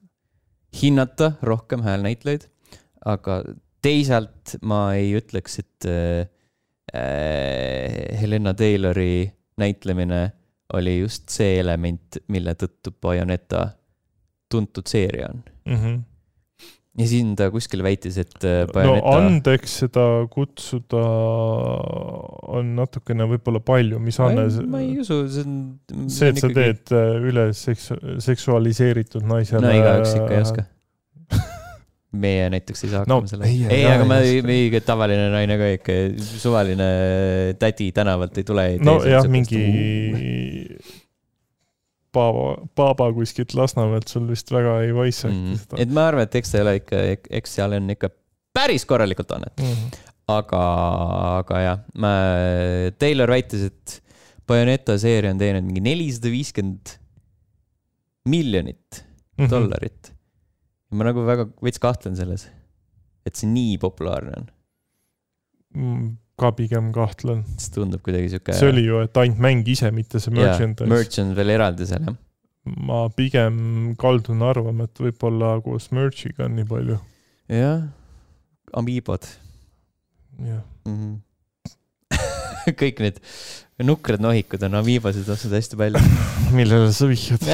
hinnata 0.82 1.34
rohkem 1.43 1.84
häälnäitlejaid, 1.86 2.47
aga 3.06 3.41
teisalt 3.84 4.56
ma 4.62 4.93
ei 4.97 5.14
ütleks, 5.20 5.60
et 5.64 5.89
äh, 5.89 6.30
Helena 8.22 8.54
Taylori 8.58 9.32
näitlemine 9.62 10.22
oli 10.76 10.97
just 10.99 11.30
see 11.32 11.60
element, 11.60 12.20
mille 12.32 12.56
tõttu 12.60 12.93
Bayoneta 13.02 13.70
tuntud 14.52 14.88
seeria 14.88 15.30
on 15.32 15.43
mm. 15.66 15.76
-hmm 15.76 15.99
ja 17.00 17.08
siin 17.08 17.36
ta 17.39 17.48
kuskil 17.54 17.84
väitis, 17.86 18.18
et 18.20 18.36
äh, 18.44 18.66
Bayoneta... 18.72 19.06
no 19.06 19.14
andeks 19.16 19.78
seda 19.86 20.06
kutsuda 20.32 21.04
on 22.52 22.74
natukene 22.76 23.28
võib-olla 23.32 23.62
palju, 23.64 24.02
mis 24.04 24.20
Anne 24.24 24.48
ma 24.68 24.82
ei 24.84 24.98
usu, 25.00 25.22
see 25.32 25.46
on 25.46 25.56
see, 26.12 26.34
et 26.34 26.42
sa 26.42 26.50
ikkagi... 26.50 26.58
teed 26.60 26.94
äh, 26.98 27.30
üle 27.32 27.48
seksu-, 27.56 28.00
seksualiseeritud 28.28 29.24
naisele 29.28 29.64
no 29.64 29.74
igaüks 29.78 30.18
ikka 30.20 30.36
ei 30.36 30.44
oska 30.44 30.68
meie 32.26 32.50
näiteks 32.52 32.84
ei 32.84 32.92
saa 32.92 33.06
hakkama 33.06 33.24
no, 33.24 33.32
sellega. 33.32 33.72
ei, 33.72 33.86
aga 33.88 34.10
ma, 34.10 34.20
mingi 34.50 34.84
tavaline 34.84 35.30
naine 35.32 35.60
ka 35.62 35.72
ikka, 35.78 35.98
suvaline 36.44 36.89
tädi 37.62 37.88
tänavalt 37.96 38.42
ei 38.42 38.50
tule. 38.52 38.68
nojah, 38.84 39.32
mingi 39.32 39.64
Paava, 42.16 42.55
Paaba 42.76 43.07
kuskilt 43.16 43.53
Lasnamäelt 43.55 44.12
sul 44.12 44.28
vist 44.30 44.51
väga 44.51 44.78
ei 44.86 44.93
vaissagi 44.95 45.36
mm. 45.36 45.59
seda. 45.62 45.82
et 45.84 45.93
ma 45.95 46.07
arvan, 46.09 46.28
et 46.28 46.38
eks 46.41 46.55
ole 46.59 46.78
ikka, 46.82 47.01
eks 47.39 47.57
seal 47.59 47.76
on 47.78 47.93
ikka 47.93 48.12
päris 48.55 48.86
korralikult 48.88 49.32
annet 49.38 49.62
mm. 49.62 49.76
-hmm. 49.76 50.16
aga, 50.36 50.64
aga 51.41 51.62
jah, 51.66 51.84
ma, 52.03 52.14
Taylor 52.99 53.32
väitis, 53.32 53.68
et 53.72 53.99
Bayoneta 54.47 54.97
seeria 54.99 55.32
on 55.32 55.39
teeninud 55.39 55.70
mingi 55.70 55.84
nelisada 55.86 56.32
viiskümmend 56.34 56.97
miljonit 58.28 59.03
mm 59.03 59.45
-hmm. 59.45 59.51
dollarit. 59.51 60.14
ma 60.91 61.07
nagu 61.07 61.24
väga 61.26 61.47
veits 61.64 61.80
kahtlen 61.80 62.16
selles, 62.20 62.49
et 63.26 63.36
see 63.36 63.47
nii 63.47 63.78
populaarne 63.80 64.34
on 64.41 64.51
mm 65.76 66.09
ka 66.42 66.52
pigem 66.58 66.89
kahtlen. 66.96 67.46
see 67.62 67.76
tundub 67.78 68.04
kuidagi 68.06 68.34
sihuke. 68.34 68.58
see 68.58 68.74
oli 68.74 68.84
ju, 68.88 69.00
et 69.06 69.22
ainult 69.24 69.42
mäng 69.46 69.72
ise, 69.72 69.94
mitte 69.96 70.22
see 70.24 70.34
merchandise. 70.36 70.89
merch 70.92 71.22
on 71.24 71.34
veel 71.38 71.56
eraldi 71.56 71.88
seal, 71.89 72.04
jah. 72.10 72.20
ma 72.89 73.02
pigem 73.16 73.56
kaldun 74.02 74.44
arvama, 74.46 74.89
et 74.89 75.04
võib-olla 75.08 75.56
koos 75.66 75.89
merch'iga 75.96 76.48
on 76.50 76.54
nii 76.60 76.70
palju. 76.70 77.02
jah, 77.62 77.82
Amiibod. 78.82 79.28
jah 80.42 80.64
mm 80.88 80.96
-hmm. 80.96 81.20
kõik 82.82 82.98
need 83.04 83.18
nukrad 83.82 84.22
nohikud 84.22 84.62
on 84.68 84.78
Amiibosid 84.82 85.30
ostnud 85.30 85.54
hästi 85.58 85.76
palju 85.80 86.00
millele 86.58 86.92
sa 86.94 87.06
vihjad 87.10 87.42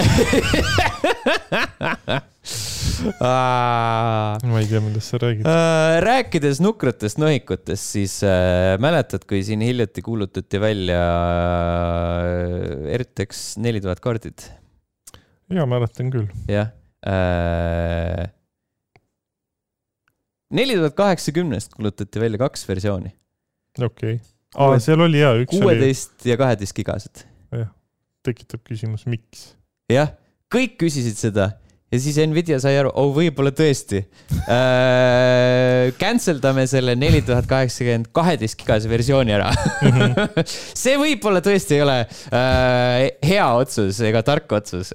ma 3.05 4.59
ei 4.61 4.67
tea, 4.69 4.81
millest 4.83 5.11
sa 5.11 5.19
räägid 5.21 5.45
uh,. 5.45 5.97
rääkides 6.03 6.61
nukratest 6.63 7.19
nohikutest, 7.21 7.91
siis 7.95 8.19
uh, 8.25 8.75
mäletad, 8.83 9.25
kui 9.29 9.43
siin 9.45 9.61
hiljuti 9.65 10.03
kuulutati 10.05 10.61
välja 10.61 11.01
uh, 12.21 12.87
RTX 12.97 13.57
neli 13.63 13.81
tuhat 13.83 14.01
kaardid? 14.03 14.47
ja 15.53 15.67
mäletan 15.69 16.11
küll. 16.13 16.27
jah 16.51 16.71
uh,. 17.05 18.25
neli 20.57 20.79
tuhat 20.79 20.97
kaheksakümnest 20.97 21.77
kuulutati 21.77 22.23
välja 22.23 22.41
kaks 22.45 22.67
versiooni. 22.69 23.13
okei 23.81 24.17
okay., 24.17 24.25
aa, 24.55 24.79
seal 24.83 25.05
oli 25.05 25.21
jaa, 25.21 25.35
üks 25.43 25.53
kuueteist 25.55 26.17
oli... 26.21 26.33
ja 26.33 26.41
kaheteist 26.41 26.75
gigased. 26.77 27.23
jah, 27.53 27.69
tekitab 28.25 28.65
küsimus, 28.67 29.05
miks? 29.09 29.51
jah, 29.91 30.15
kõik 30.53 30.77
küsisid 30.81 31.19
seda 31.19 31.51
ja 31.87 31.99
siis 32.03 32.17
Nvidia 32.19 32.57
sai 32.59 32.75
aru, 32.81 32.91
oh, 32.99 33.13
võib-olla 33.15 33.53
tõesti 33.55 34.01
äh,. 34.51 35.93
Cancel 35.99 36.41
dame 36.43 36.65
selle 36.67 36.97
neli 36.99 37.21
tuhat 37.25 37.47
kaheksakümmend 37.47 38.09
kaheteist 38.15 38.59
gigase 38.59 38.91
versiooni 38.91 39.35
ära 39.37 39.53
see 40.83 40.97
võib-olla 40.99 41.39
tõesti 41.45 41.77
ei 41.77 41.85
ole 41.85 41.97
äh, 42.03 43.07
hea 43.23 43.47
otsus 43.55 44.01
ega 44.03 44.23
tark 44.27 44.51
otsus 44.59 44.91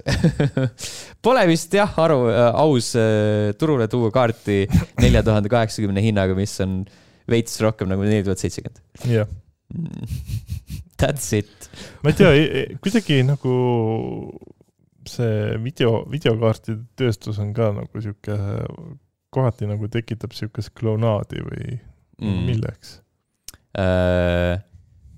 Pole 1.23 1.45
vist 1.49 1.73
jah 1.73 1.97
aru 2.03 2.27
äh,, 2.29 2.49
aus 2.61 2.93
äh, 2.99 3.53
turule 3.57 3.87
tuua 3.89 4.11
kaarti 4.13 4.63
nelja 5.01 5.23
tuhande 5.25 5.49
kaheksakümne 5.49 6.03
hinnaga, 6.03 6.35
mis 6.37 6.53
on 6.61 6.83
veits 7.31 7.55
rohkem 7.63 7.89
nagu 7.89 8.03
neli 8.05 8.25
tuhat 8.25 8.41
seitsekümmend. 8.43 8.83
jah. 9.07 9.29
That's 11.01 11.31
it. 11.35 11.69
ma 12.03 12.11
ei 12.11 12.17
tea, 12.19 12.67
kuidagi 12.83 13.23
nagu 13.25 13.55
see 15.09 15.57
video, 15.63 16.03
videokaartide 16.09 16.83
tööstus 16.99 17.39
on 17.41 17.53
ka 17.53 17.71
nagu 17.75 18.03
sihuke, 18.03 18.37
kohati 19.33 19.69
nagu 19.69 19.89
tekitab 19.91 20.35
sihukest 20.35 20.73
klounaadi 20.77 21.41
või 21.45 21.79
mm. 22.21 22.45
milleks 22.49 22.99
uh,? 23.77 24.61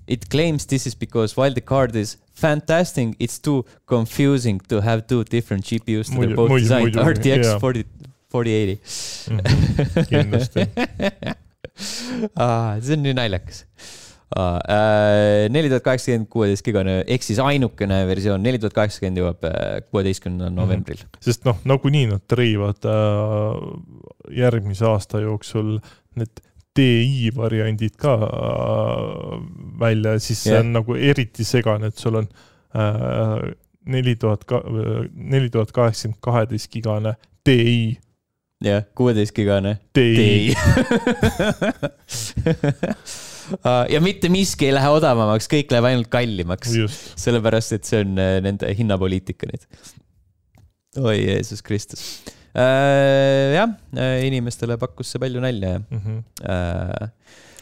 It 0.06 0.28
claims 0.30 0.66
this 0.66 0.86
is 0.86 0.94
because 0.94 1.36
while 1.36 1.52
the 1.52 1.60
card 1.60 1.96
is 1.96 2.16
fantastic, 2.32 3.16
it's 3.18 3.40
too 3.40 3.64
confusing 3.86 4.60
to 4.68 4.80
have 4.80 5.08
two 5.08 5.24
different 5.24 5.64
GPUs 5.64 6.10
that 6.10 6.30
are 6.30 6.36
both 6.36 6.50
muidu, 6.50 6.60
designed 6.60 6.94
muidu, 6.94 7.14
RTX 7.16 7.44
yeah. 7.44 7.58
40, 7.58 7.84
4080 8.30 8.78
mm. 9.30 9.40
-hmm. 9.40 10.06
kindlasti 10.06 10.60
ah, 12.36 12.78
see 12.80 12.94
on 12.94 13.02
nii 13.02 13.14
naljakas 13.18 13.64
neli 14.34 15.68
tuhat 15.70 15.84
kaheksakümmend 15.86 16.26
kuueteist 16.30 16.64
gigane 16.66 16.96
ehk 17.06 17.22
siis 17.22 17.38
ainukene 17.38 18.00
versioon, 18.08 18.42
neli 18.42 18.58
tuhat 18.58 18.74
kaheksakümmend 18.74 19.20
jõuab 19.22 19.46
kuueteistkümnendal 19.92 20.50
mhm. 20.50 20.58
novembril 20.58 20.98
mm. 20.98 21.06
-hmm. 21.06 21.22
sest 21.28 21.46
noh, 21.46 21.60
nagunii 21.64 22.08
nad 22.10 22.24
triivad 22.28 22.88
äh, 22.90 23.60
järgmise 24.34 24.86
aasta 24.90 25.22
jooksul 25.22 25.78
need 26.18 26.42
DI 26.76 27.30
variandid 27.36 27.94
ka 27.96 28.16
äh, 28.26 29.38
välja, 29.80 30.18
siis 30.18 30.42
see 30.42 30.52
yeah. 30.52 30.64
on 30.64 30.72
nagu 30.72 30.96
eriti 30.98 31.44
segane, 31.44 31.86
et 31.86 31.98
sul 31.98 32.18
on 32.22 32.28
neli 33.86 34.16
tuhat, 34.16 34.42
neli 35.14 35.50
tuhat 35.50 35.72
kaheksakümmend 35.72 36.20
kaheteist 36.20 36.72
gigane 36.72 37.14
DI 37.46 37.96
jah, 38.64 38.82
kuueteist 38.94 39.34
gigane. 39.34 39.78
DI 39.94 40.54
Äh, 42.46 42.94
ja 43.92 44.00
mitte 44.04 44.30
miski 44.32 44.68
ei 44.68 44.74
lähe 44.76 44.90
odavamaks, 44.96 45.48
kõik 45.50 45.72
läheb 45.74 45.88
ainult 45.90 46.10
kallimaks. 46.12 46.72
sellepärast, 47.18 47.76
et 47.76 47.88
see 47.88 48.02
on 48.04 48.16
äh, 48.22 48.38
nende 48.44 48.70
hinnapoliitika 48.78 49.48
nüüd. 49.50 49.66
oi 51.02 51.16
Jeesus 51.20 51.62
Kristus 51.62 52.04
äh,. 52.56 53.56
jah, 53.56 53.74
äh, 53.96 54.20
inimestele 54.28 54.78
pakkus 54.80 55.12
see 55.12 55.22
palju 55.22 55.42
nalja 55.44 55.76
ja 55.76 55.80
mm. 55.82 56.04
-hmm. 56.04 56.22
Äh, 56.48 57.10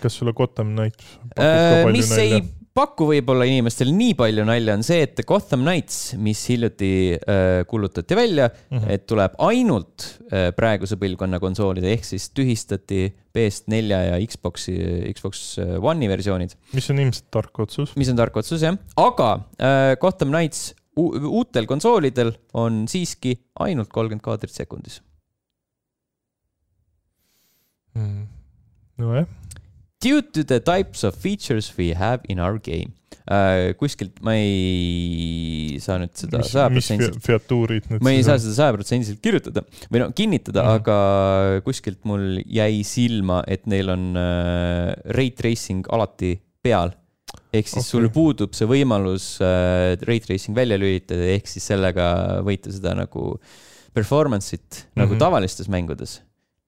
kas 0.02 0.20
sulle 0.20 0.32
Gotham 0.32 0.76
Knight 0.76 1.00
pakkus 1.34 1.64
ka 1.70 1.82
palju 1.82 1.96
mis 1.98 2.12
nalja? 2.14 2.44
Paku 2.74 3.06
võib-olla 3.06 3.46
inimestel 3.46 3.92
nii 3.94 4.16
palju 4.18 4.44
nalja, 4.48 4.74
on 4.74 4.82
see, 4.86 5.04
et 5.06 5.20
Gotham 5.28 5.62
Knights, 5.62 6.14
mis 6.18 6.40
hiljuti 6.50 6.90
äh, 7.14 7.62
kuulutati 7.70 8.18
välja 8.18 8.48
mm, 8.50 8.78
-hmm. 8.78 8.90
et 8.90 9.06
tuleb 9.06 9.36
ainult 9.46 10.06
äh, 10.32 10.48
praeguse 10.56 10.98
põlvkonna 10.98 11.38
konsoolide, 11.42 11.92
ehk 11.94 12.08
siis 12.08 12.28
tühistati 12.34 13.06
PS4 13.34 14.00
ja 14.10 14.18
Xbox'i, 14.26 14.76
Xbox 15.14 15.44
äh, 15.62 15.76
One'i 15.78 16.10
versioonid. 16.10 16.56
mis 16.74 16.90
on 16.90 16.98
ilmselt 16.98 17.30
tark 17.30 17.62
otsus. 17.62 17.94
mis 17.96 18.10
on 18.10 18.18
tark 18.18 18.36
otsus, 18.42 18.62
jah. 18.66 18.78
aga 18.96 19.30
äh, 19.58 19.94
Gotham 20.00 20.34
Knights 20.34 20.74
uutel 20.96 21.66
konsoolidel 21.66 22.34
on 22.54 22.84
siiski 22.90 23.34
ainult 23.62 23.90
kolmkümmend 23.90 24.22
kaadrit 24.22 24.54
sekundis 24.54 25.00
mm.. 27.94 28.26
nojah 29.02 29.26
Due 30.04 30.22
to 30.34 30.44
the 30.44 30.60
types 30.60 31.04
of 31.08 31.16
features 31.16 31.72
we 31.78 31.94
have 31.96 32.20
in 32.28 32.42
our 32.42 32.60
game 32.60 32.92
uh,. 33.24 33.72
kuskilt 33.80 34.18
ma 34.24 34.34
ei 34.36 35.78
saa 35.82 35.98
nüüd 36.02 36.12
seda 36.18 36.42
sajaprotsendiliselt. 36.44 38.02
ma 38.04 38.12
ei 38.12 38.24
saa 38.26 38.40
seda 38.42 38.56
sajaprotsendiliselt 38.58 39.22
kirjutada 39.24 39.64
või 39.88 40.02
no 40.02 40.10
kinnitada 40.16 40.64
mm, 40.64 40.68
-hmm. 40.68 40.82
aga 40.82 41.62
kuskilt 41.66 42.02
mul 42.08 42.42
jäi 42.44 42.82
silma, 42.86 43.42
et 43.48 43.64
neil 43.70 43.94
on 43.94 44.10
uh, 44.12 44.92
rate 45.16 45.38
tracing 45.40 45.88
alati 45.94 46.36
peal 46.64 46.92
ehk 47.54 47.70
siis 47.70 47.80
okay. 47.80 47.90
sul 47.90 48.10
puudub 48.14 48.54
see 48.56 48.68
võimalus 48.68 49.38
uh, 49.42 49.94
rate 50.04 50.28
tracing 50.28 50.56
välja 50.56 50.78
lülitada, 50.80 51.32
ehk 51.36 51.48
siis 51.50 51.64
sellega 51.72 52.42
võite 52.46 52.74
seda 52.74 52.94
nagu 52.98 53.34
performance'it 53.94 54.60
mm 54.60 54.84
-hmm. 54.84 55.00
nagu 55.00 55.12
mhm. 55.14 55.22
tavalistes 55.22 55.70
mängudes 55.70 56.20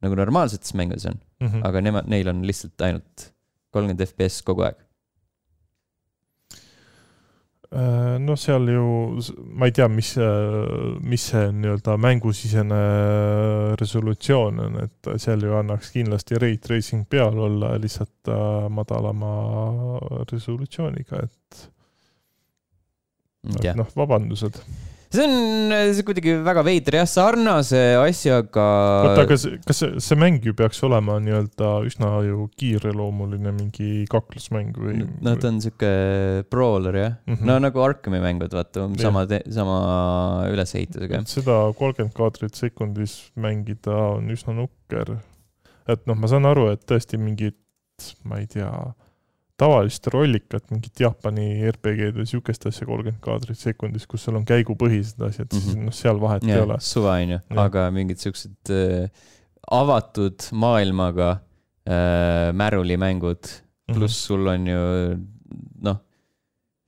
nagu 0.07 0.19
normaalsetes 0.19 0.75
mängudes 0.79 1.07
on 1.11 1.19
mm, 1.41 1.49
-hmm. 1.49 1.69
aga 1.69 1.85
nemad, 1.85 2.11
neil 2.11 2.29
on 2.33 2.45
lihtsalt 2.47 2.81
ainult 2.89 3.31
kolmkümmend 3.75 4.07
FPS 4.09 4.43
kogu 4.47 4.65
aeg. 4.67 4.83
Äh, 7.77 8.19
no 8.23 8.37
seal 8.39 8.69
ju, 8.71 8.87
ma 9.59 9.67
ei 9.67 9.75
tea, 9.75 9.89
mis, 9.91 10.13
mis 11.03 11.25
see 11.33 11.49
nii-öelda 11.51 11.97
mängusisene 11.99 12.79
resolutsioon 13.81 14.61
on, 14.69 14.77
et 14.85 15.11
seal 15.23 15.43
ju 15.43 15.57
annaks 15.59 15.91
kindlasti 15.97 16.39
rate 16.39 16.63
tracing 16.69 17.09
peal 17.11 17.39
olla 17.49 17.75
lihtsalt 17.83 18.31
äh, 18.31 18.69
madalama 18.71 19.33
resolutsiooniga, 20.31 21.25
et, 21.27 21.67
et 23.59 23.75
noh, 23.77 23.91
vabandused 23.99 24.63
see 25.13 25.25
on, 25.25 25.71
see 25.71 26.03
on 26.03 26.07
kuidagi 26.09 26.35
väga 26.47 26.63
veider 26.67 26.99
jah, 27.01 27.09
sarnase 27.11 27.83
asjaga. 28.01 28.67
oota, 29.07 29.25
aga 29.27 29.39
see, 29.41 29.61
kas 29.67 29.83
see, 29.83 30.03
see 30.03 30.19
mäng 30.21 30.45
ju 30.45 30.55
peaks 30.59 30.83
olema 30.87 31.19
nii-öelda 31.23 31.71
üsna 31.89 32.11
ju 32.27 32.49
kiireloomuline 32.59 33.53
mingi 33.57 33.91
kaklusmäng 34.13 34.77
või? 34.81 35.07
no 35.25 35.37
ta 35.41 35.51
on 35.53 35.61
sihuke 35.65 35.93
brawler 36.53 37.01
jah 37.01 37.15
mm, 37.15 37.35
-hmm. 37.35 37.47
no 37.51 37.59
nagu 37.63 37.85
Arkami 37.87 38.21
mängud, 38.23 38.53
vaata, 38.57 38.89
sama, 39.01 39.27
sama 39.53 39.79
ülesehitusega. 40.53 41.23
seda 41.31 41.61
kolmkümmend 41.79 42.17
kaadrit 42.17 42.59
sekundis 42.59 43.19
mängida 43.35 43.97
on 44.17 44.31
üsna 44.35 44.57
nukker. 44.57 45.17
et 45.87 46.07
noh, 46.07 46.19
ma 46.19 46.31
saan 46.31 46.49
aru, 46.49 46.71
et 46.75 46.83
tõesti 46.89 47.19
mingid, 47.21 47.59
ma 48.27 48.41
ei 48.43 48.49
tea 48.51 48.71
tavalist 49.61 50.07
rollikat, 50.13 50.67
mingit 50.73 51.01
Jaapani 51.01 51.47
RPG-d 51.71 52.21
või 52.21 52.29
sihukest 52.29 52.67
asja 52.69 52.87
kolmkümmend 52.89 53.23
kaadrit 53.25 53.61
sekundis, 53.61 54.05
kus 54.09 54.27
sul 54.27 54.37
on 54.37 54.45
käigupõhised 54.49 55.21
asjad 55.25 55.49
mm, 55.49 55.57
-hmm. 55.57 55.65
siis 55.65 55.79
noh, 55.81 55.97
seal 55.97 56.21
vahet 56.21 56.45
ja, 56.45 56.59
ei 56.59 56.67
ole. 56.67 56.77
suva 56.85 57.17
on 57.23 57.37
ju, 57.37 57.41
aga 57.65 57.87
mingid 57.95 58.21
siuksed 58.21 58.73
äh, 58.75 59.09
avatud 59.73 60.49
maailmaga 60.53 61.31
äh, 61.89 62.51
märulimängud, 62.53 63.49
pluss 63.93 63.97
mm 63.97 64.05
-hmm. 64.05 64.21
sul 64.27 64.53
on 64.53 64.67
ju 64.67 64.83
noh, 65.89 66.03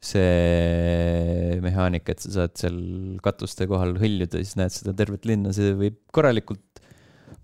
see 0.04 1.58
mehaanika, 1.64 2.12
et 2.12 2.22
sa 2.22 2.34
saad 2.36 2.54
seal 2.60 2.78
katuste 3.24 3.66
kohal 3.66 3.96
hõljuda, 3.98 4.44
siis 4.44 4.58
näed 4.60 4.74
seda 4.74 4.94
tervet 4.94 5.24
linna, 5.26 5.52
see 5.56 5.72
võib 5.74 5.98
korralikult 6.14 6.84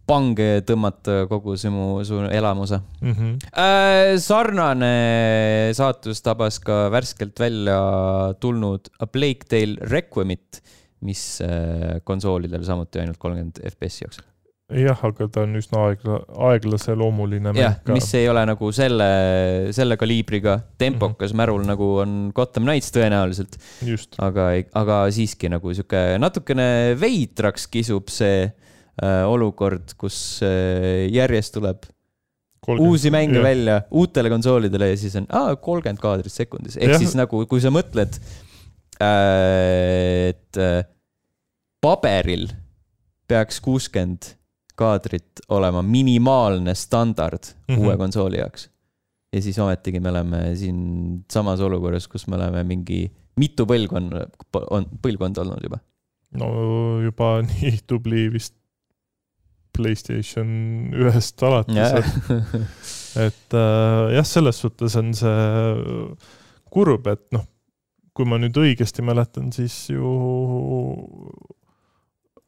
pange 0.09 0.49
tõmmata 0.69 1.25
kogu 1.31 1.57
su, 1.61 1.71
su 2.05 2.21
elamuse 2.29 2.81
mm. 3.01 3.15
-hmm. 3.15 3.33
Äh, 3.53 4.17
sarnane 4.21 5.73
saatus 5.77 6.23
tabas 6.23 6.61
ka 6.61 6.89
värskelt 6.93 7.41
välja 7.41 7.79
tulnud 8.41 8.91
A 9.01 9.07
Plague 9.07 9.49
Tale 9.49 9.77
Requiemit, 9.81 10.63
mis 11.01 11.41
äh, 11.41 12.01
konsoolidel 12.05 12.65
samuti 12.65 13.01
ainult 13.01 13.19
kolmkümmend 13.19 13.61
FPS-i 13.73 14.05
jookseb 14.05 14.31
jah, 14.75 14.99
aga 15.05 15.27
ta 15.29 15.43
on 15.45 15.57
üsna 15.61 15.83
aegla, 15.91 16.19
aeglaseloomuline 16.49 17.53
mäng 17.53 17.81
ka. 17.85 17.93
mis 17.93 18.09
ei 18.17 18.29
ole 18.29 18.45
nagu 18.49 18.71
selle, 18.73 19.09
selle 19.77 19.97
kaliibriga 20.01 20.59
tempokas 20.79 21.31
mm 21.31 21.33
-hmm. 21.33 21.37
märul, 21.37 21.65
nagu 21.69 21.89
on 22.01 22.33
Gotham 22.35 22.65
Knights 22.65 22.91
tõenäoliselt. 22.93 23.59
aga, 24.19 24.49
aga 24.75 25.11
siiski 25.11 25.49
nagu 25.49 25.75
sihuke 25.75 26.19
natukene 26.19 26.97
veidraks 27.01 27.67
kisub 27.69 28.09
see 28.09 28.49
Äh, 28.49 28.64
olukord, 29.03 29.95
kus 29.99 30.41
äh, 30.47 31.05
järjest 31.11 31.55
tuleb 31.57 31.87
30, 32.65 32.89
uusi 32.89 33.11
mänge 33.13 33.39
jah. 33.41 33.45
välja 33.45 33.81
uutele 33.91 34.31
konsoolidele 34.33 34.89
ja 34.93 34.97
siis 34.97 35.17
on 35.21 35.27
kolmkümmend 35.61 36.01
kaadrit 36.01 36.33
sekundis, 36.33 36.79
ehk 36.79 36.95
ja. 36.95 37.01
siis 37.03 37.17
nagu, 37.19 37.43
kui 37.51 37.61
sa 37.61 37.73
mõtled, 37.75 38.17
äh, 39.03 40.31
et 40.31 40.63
paberil 41.85 42.49
peaks 43.29 43.61
kuuskümmend 43.65 44.35
kaadrit 44.75 45.45
olema 45.55 45.83
minimaalne 45.83 46.75
standard 46.75 47.53
mm 47.69 47.75
-hmm. 47.75 47.85
uue 47.85 47.97
konsooli 47.97 48.39
jaoks. 48.39 48.71
ja 49.33 49.43
siis 49.43 49.59
ometigi 49.59 50.01
me 50.01 50.09
oleme 50.09 50.57
siin 50.57 51.25
samas 51.33 51.61
olukorras, 51.61 52.09
kus 52.09 52.27
me 52.27 52.37
oleme 52.37 52.65
mingi 52.65 53.13
mitu 53.37 53.67
põlvkonda, 53.67 54.27
on 54.71 54.87
põlvkonda 55.03 55.41
olnud 55.43 55.63
juba. 55.63 55.79
no 56.33 56.49
juba 57.03 57.43
nii 57.51 57.79
tubli 57.87 58.33
vist 58.33 58.55
Playstation 59.75 60.49
ühest 60.95 61.43
alates 61.47 61.77
yeah. 61.77 61.99
et, 61.99 63.27
et 63.29 63.59
äh, 63.59 64.15
jah, 64.17 64.29
selles 64.29 64.63
suhtes 64.63 64.97
on 65.01 65.13
see 65.17 65.35
kurb, 66.75 67.07
et 67.11 67.27
noh, 67.35 67.45
kui 68.15 68.27
ma 68.29 68.39
nüüd 68.43 68.57
õigesti 68.59 69.05
mäletan, 69.07 69.51
siis 69.55 69.77
ju 69.91 70.15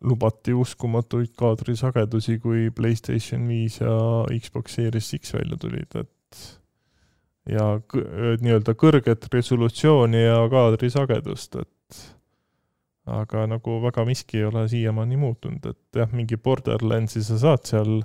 lubati 0.07 0.55
uskumatuid 0.55 1.33
kaadrisagedusi, 1.39 2.39
kui 2.43 2.68
Playstation 2.74 3.47
viis 3.51 3.81
ja 3.81 3.97
Xbox 4.39 4.79
Series 4.79 5.12
X 5.18 5.35
välja 5.35 5.59
tulid, 5.61 5.99
et 5.99 6.43
ja 7.51 7.77
nii-öelda 8.43 8.74
kõrget 8.79 9.29
resolutsiooni 9.33 10.24
ja 10.24 10.39
kaadrisagedust, 10.51 11.61
et 11.62 11.70
aga 13.07 13.46
nagu 13.50 13.80
väga 13.84 14.04
miski 14.09 14.40
ei 14.40 14.48
ole 14.48 14.64
siiamaani 14.70 15.18
muutunud, 15.20 15.66
et 15.70 16.00
jah, 16.00 16.11
mingi 16.12 16.36
Borderlandsi 16.36 17.22
sa 17.24 17.38
saad 17.38 17.66
seal 17.68 18.00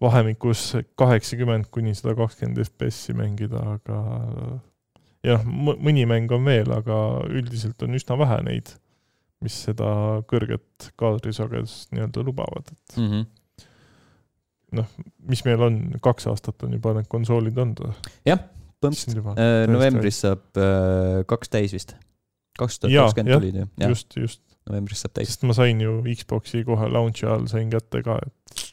vahemikus 0.00 0.76
kaheksakümmend 0.98 1.68
kuni 1.74 1.94
sada 1.98 2.14
kakskümmend 2.18 2.62
FPS-i 2.64 3.16
mängida, 3.18 3.62
aga 3.76 3.98
jah, 5.26 5.42
mõni 5.44 6.06
mäng 6.08 6.30
on 6.32 6.46
veel, 6.46 6.70
aga 6.72 7.00
üldiselt 7.28 7.82
on 7.84 7.98
üsna 7.98 8.16
vähe 8.20 8.38
neid, 8.46 8.72
mis 9.44 9.56
seda 9.66 9.90
kõrget 10.30 10.92
kaadrisagedust 11.00 11.92
nii-öelda 11.94 12.24
lubavad, 12.24 12.70
et 12.72 12.96
mm 12.96 13.10
-hmm. 13.10 13.66
noh, 14.80 14.88
mis 15.28 15.44
meil 15.44 15.66
on, 15.68 15.82
kaks 16.02 16.30
aastat 16.32 16.62
on 16.64 16.78
juba 16.78 16.94
need 16.96 17.10
konsoolid 17.12 17.58
olnud 17.58 17.84
või? 17.84 18.14
jah, 18.28 18.46
põhimõtteliselt 18.80 19.36
äh, 19.36 19.66
novembris 19.68 20.22
saab 20.24 20.60
äh, 20.60 21.20
kaks 21.28 21.52
täis 21.52 21.76
vist. 21.76 21.96
Kaks 22.60 22.80
tuhat 22.80 22.96
kakskümmend 22.96 23.36
tulid 23.36 23.60
ju. 23.62 23.68
just, 23.88 24.16
just. 24.16 24.42
novembris 24.68 25.04
saab 25.04 25.16
täis. 25.18 25.32
sest 25.32 25.46
ma 25.48 25.56
sain 25.56 25.80
ju 25.82 26.00
Xbox'i 26.08 26.64
kohe 26.68 26.90
launch'i 26.92 27.28
all 27.30 27.46
sain 27.50 27.70
kätte 27.72 28.02
ka, 28.06 28.18
et 28.26 28.66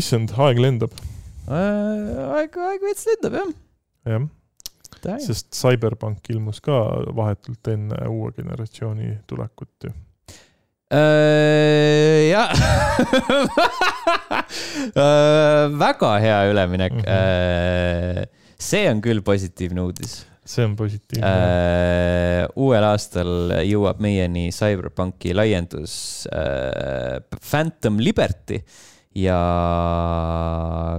issand, 0.00 0.34
aeg 0.46 0.62
lendab 0.62 0.94
äh,. 1.48 2.24
aeg, 2.38 2.56
aeg 2.70 2.88
veits 2.88 3.06
lendab 3.10 3.38
jah. 3.40 3.52
jah 4.08 4.24
sest 5.20 5.52
CyberPunk 5.52 6.30
ilmus 6.32 6.62
ka 6.64 6.80
vahetult 7.16 7.68
enne 7.68 7.98
uue 8.08 8.32
generatsiooni 8.38 9.10
tulekut 9.28 9.88
ju 9.88 9.92
äh, 10.94 12.30
jah 12.30 12.52
äh, 15.04 15.68
väga 15.84 16.12
hea 16.24 16.38
üleminek 16.50 16.92
mm. 16.92 17.04
-hmm. 17.04 18.26
see 18.58 18.90
on 18.90 19.00
küll 19.04 19.20
positiivne 19.20 19.80
uudis. 19.80 20.26
See 20.44 20.64
on 20.64 20.74
positiivne. 20.76 21.28
uuel 22.60 22.84
aastal 22.84 23.54
jõuab 23.64 24.02
meieni 24.04 24.50
CyberPunki 24.52 25.32
laiendus 25.36 25.94
Phantom 27.50 28.02
Liberty 28.02 28.60
ja 29.14 29.38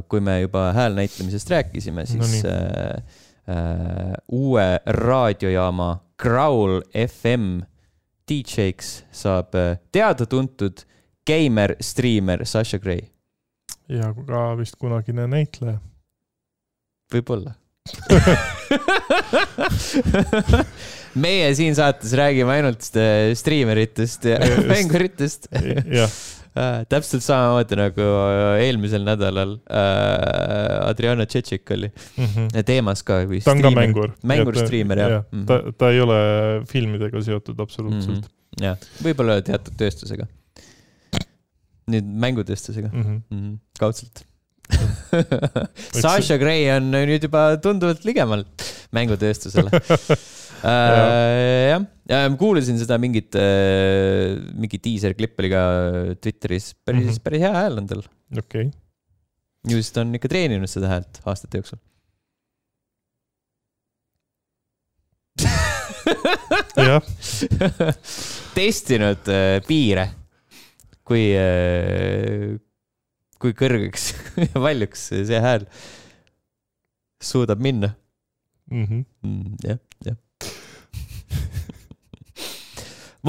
kui 0.07 0.19
me 0.23 0.39
juba 0.41 0.71
häälnäitlemisest 0.73 1.49
rääkisime, 1.49 2.05
siis 2.05 2.43
no 2.43 2.49
äh, 2.49 4.13
uue 4.31 4.79
raadiojaama 4.85 5.99
Growl 6.21 6.81
FM 7.07 7.59
DJ-ks 8.31 9.03
saab 9.11 9.55
äh, 9.55 9.77
teada-tuntud 9.91 10.85
geimer, 11.27 11.75
striimer 11.81 12.45
Sasha 12.45 12.79
Gray. 12.79 13.01
ja 13.89 14.13
ka 14.13 14.55
vist 14.57 14.79
kunagine 14.79 15.27
näitleja. 15.27 15.77
võib-olla 17.13 17.53
meie 21.25 21.49
siin 21.57 21.75
saates 21.77 22.13
räägime 22.17 22.51
ainult 22.57 22.87
äh, 22.97 23.33
striimeritest 23.37 24.25
ja 24.29 24.37
mänguritest. 24.69 25.41
äh,. 25.53 25.65
täpselt 26.89 27.23
samamoodi 27.25 27.75
nagu 27.79 28.01
äh, 28.01 28.63
eelmisel 28.65 29.03
nädalal 29.07 29.51
äh, 29.69 30.89
Adriana 30.89 31.25
Tšetšik 31.29 31.65
oli 31.75 31.89
mm 31.91 32.25
-hmm. 32.25 32.47
teemas 32.63 32.99
ka. 33.03 33.13
ta 33.43 33.51
on 33.51 33.61
ka 33.61 33.69
mängur. 33.71 34.09
mängur, 34.23 34.55
striimer 34.57 34.97
jah 34.97 35.11
ja. 35.11 35.23
-hmm. 35.31 35.45
ta, 35.45 35.61
ta 35.77 35.91
ei 35.91 36.01
ole 36.01 36.17
filmidega 36.69 37.21
seotud 37.21 37.59
absoluutselt 37.59 38.15
mm. 38.15 38.21
-hmm. 38.21 38.65
jah, 38.65 38.77
võib-olla 39.03 39.41
teatud 39.41 39.73
tööstusega. 39.77 40.27
nüüd 41.91 42.05
mängutööstusega 42.05 42.87
mm, 42.87 43.03
-hmm. 43.03 43.21
Mm 43.29 43.41
-hmm. 43.41 43.57
kaudselt 43.79 44.25
Sasha 46.01 46.37
Gray 46.41 46.67
on 46.75 46.89
nüüd 46.93 47.27
juba 47.27 47.47
tunduvalt 47.61 48.05
ligemalt 48.07 48.65
mängutööstusele. 48.95 49.69
Äh, 50.65 51.75
jah, 52.09 52.31
kuulasin 52.39 52.79
seda 52.79 52.95
mingit, 52.97 53.35
äh, 53.37 54.33
mingi 54.57 54.79
diiserklipp 54.81 55.37
oli 55.43 55.51
ka 55.51 55.61
Twitteris, 56.17 56.71
päris 56.81 57.03
mm, 57.03 57.11
-hmm. 57.11 57.21
päris 57.21 57.43
hea 57.43 57.51
hääl 57.53 57.77
on 57.77 57.89
tal. 57.91 58.01
okei. 58.33 58.71
Okay.. 58.71 58.71
ju 59.69 59.77
siis 59.77 59.91
ta 59.93 60.01
on 60.01 60.15
ikka 60.17 60.31
treeninud 60.31 60.71
seda 60.71 60.89
häält 60.89 61.19
aastate 61.21 61.61
jooksul. 61.61 61.77
Jah. 66.81 67.03
Testinud 68.57 69.29
äh, 69.29 69.59
piire, 69.67 70.09
kui 71.05 71.27
kui 73.45 73.53
kõrgeks 73.57 74.03
ja 74.49 74.61
valjuks 74.61 75.01
see 75.13 75.41
hääl 75.41 75.65
suudab 77.21 77.59
minna 77.63 77.95
mm. 78.71 78.85
-hmm. 78.85 79.05
Mm, 79.23 79.55
jah, 79.63 79.77
jah 80.05 80.15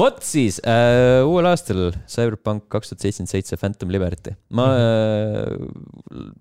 vot 0.01 0.23
siis 0.25 0.59
äh, 0.65 1.25
uuel 1.25 1.45
aastal 1.49 1.91
Cyberpunk 2.09 2.63
kaks 2.73 2.89
tuhat 2.91 3.01
seitsekümmend 3.05 3.33
seitse 3.33 3.57
Phantom 3.57 3.89
Liberty, 3.93 4.31
ma 4.49 4.65
mhm. 4.73 4.81
äh, 4.81 4.85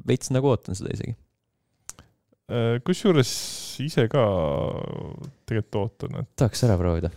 veits 0.09 0.29
nagu 0.35 0.47
ootan 0.53 0.75
seda 0.79 0.91
isegi 0.97 1.15
äh,. 2.51 2.77
kusjuures 2.85 3.33
ise 3.85 4.03
ka 4.13 4.23
tegelikult 5.47 5.77
ootan, 5.83 6.11
et. 6.23 6.29
tahaks 6.37 6.61
ära 6.69 6.77
proovida. 6.81 7.11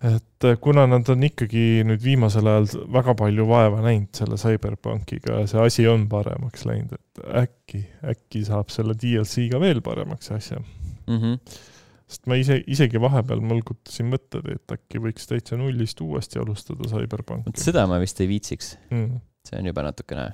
Et 0.00 0.44
äh, 0.48 0.56
kuna 0.60 0.86
nad 0.88 1.08
on 1.12 1.24
ikkagi 1.28 1.82
nüüd 1.84 2.00
viimasel 2.04 2.46
ajal 2.48 2.68
väga 3.00 3.14
palju 3.18 3.44
vaeva 3.48 3.82
näinud 3.84 4.16
selle 4.16 4.38
Cyberpunkiga 4.40 5.42
ja 5.42 5.50
see 5.50 5.64
asi 5.66 5.88
on 5.90 6.06
paremaks 6.08 6.64
läinud, 6.68 6.96
et 6.96 7.24
äkki, 7.42 7.82
äkki 8.14 8.44
saab 8.48 8.72
selle 8.72 8.96
DLC-ga 8.96 9.60
veel 9.60 9.82
paremaks 9.84 10.32
asja 10.36 10.60
mm. 10.60 11.18
-hmm 11.18 11.68
sest 12.10 12.26
ma 12.26 12.34
ise, 12.40 12.58
isegi 12.66 12.98
vahepeal 12.98 13.42
mõlgutasin 13.44 14.08
mõtteid, 14.10 14.48
et 14.50 14.74
äkki 14.74 14.98
võiks 15.02 15.28
täitsa 15.30 15.58
nullist 15.60 16.00
uuesti 16.02 16.40
alustada 16.42 16.88
CyberPunki. 16.90 17.54
seda 17.60 17.86
ma 17.90 18.00
vist 18.02 18.18
ei 18.22 18.26
viitsiks 18.30 18.72
mm.. 18.90 19.20
see 19.46 19.60
on 19.60 19.68
juba 19.70 19.84
natukene. 19.86 20.24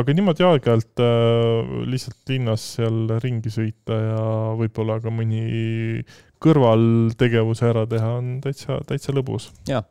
aga 0.00 0.16
niimoodi 0.16 0.46
aeg-ajalt 0.48 1.04
äh, 1.04 1.76
lihtsalt 1.92 2.34
linnas 2.34 2.66
seal 2.78 3.14
ringi 3.22 3.52
sõita 3.54 4.00
ja 4.08 4.24
võib-olla 4.58 4.98
ka 5.04 5.14
mõni 5.14 5.44
kõrvaltegevuse 6.40 7.68
ära 7.68 7.86
teha 7.88 8.10
on 8.18 8.36
täitsa, 8.44 8.80
täitsa 8.88 9.14
lõbus. 9.16 9.50
jaa 9.68 9.82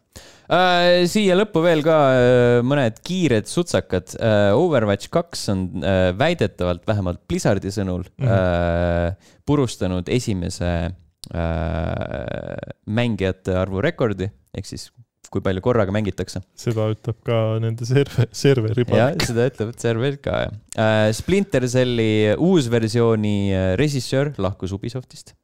äh,. 0.50 1.06
siia 1.10 1.38
lõppu 1.38 1.64
veel 1.66 1.84
ka 1.86 1.98
äh, 2.14 2.60
mõned 2.66 3.02
kiired 3.06 3.50
sutsakad 3.50 4.16
äh,. 4.18 4.52
Overwatch 4.58 5.12
kaks 5.14 5.48
on 5.54 5.68
väidetavalt, 6.20 6.86
vähemalt 6.90 7.22
Blizzardi 7.30 7.72
sõnul 7.74 8.08
mm, 8.08 8.26
-hmm. 8.26 9.30
purustanud 9.46 10.10
esimese 10.10 10.72
mängijate 12.90 13.54
arvu 13.60 13.84
rekordi, 13.84 14.30
ehk 14.56 14.66
siis 14.66 14.88
kui 15.30 15.44
palju 15.46 15.62
korraga 15.62 15.94
mängitakse. 15.94 16.42
seda 16.58 16.88
ütleb 16.94 17.18
ka 17.28 17.40
nende 17.62 17.86
server, 17.86 18.30
serveri 18.34 18.86
palk. 18.90 19.26
seda 19.30 19.46
ütleb 19.52 19.76
server 19.82 20.18
ka, 20.24 20.40
jah. 20.48 21.12
Splinter 21.14 21.68
Celli 21.70 22.34
uusversiooni 22.34 23.38
režissöör 23.80 24.34
lahkus 24.42 24.74
Ubisoftist. 24.76 25.36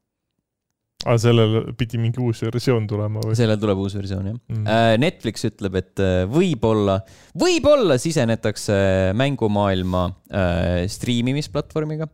Aa, 1.03 1.17
sellel 1.22 1.73
pidi 1.77 1.99
mingi 2.01 2.22
uus 2.23 2.41
versioon 2.47 2.88
tulema 2.89 3.23
või? 3.26 3.35
sellel 3.38 3.59
tuleb 3.61 3.81
uus 3.84 3.97
versioon, 3.97 4.31
jah 4.31 4.38
mm.. 4.39 4.67
Äh, 4.67 4.95
Netflix 5.01 5.47
ütleb, 5.49 5.80
et 5.81 6.03
äh, 6.03 6.23
võib-olla, 6.31 7.01
võib-olla 7.38 7.99
sisenetakse 8.01 8.77
mängumaailma 9.19 10.05
äh, 10.31 10.85
striimimisplatvormiga 10.91 12.09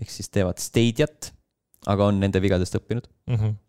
ehk 0.00 0.10
siis 0.10 0.30
teevad 0.34 0.62
Stadiat 0.62 1.34
aga 1.90 2.10
on 2.10 2.20
nende 2.22 2.40
vigadest 2.42 2.78
õppinud 2.78 3.08
mm. 3.28 3.36
-hmm. 3.36 3.60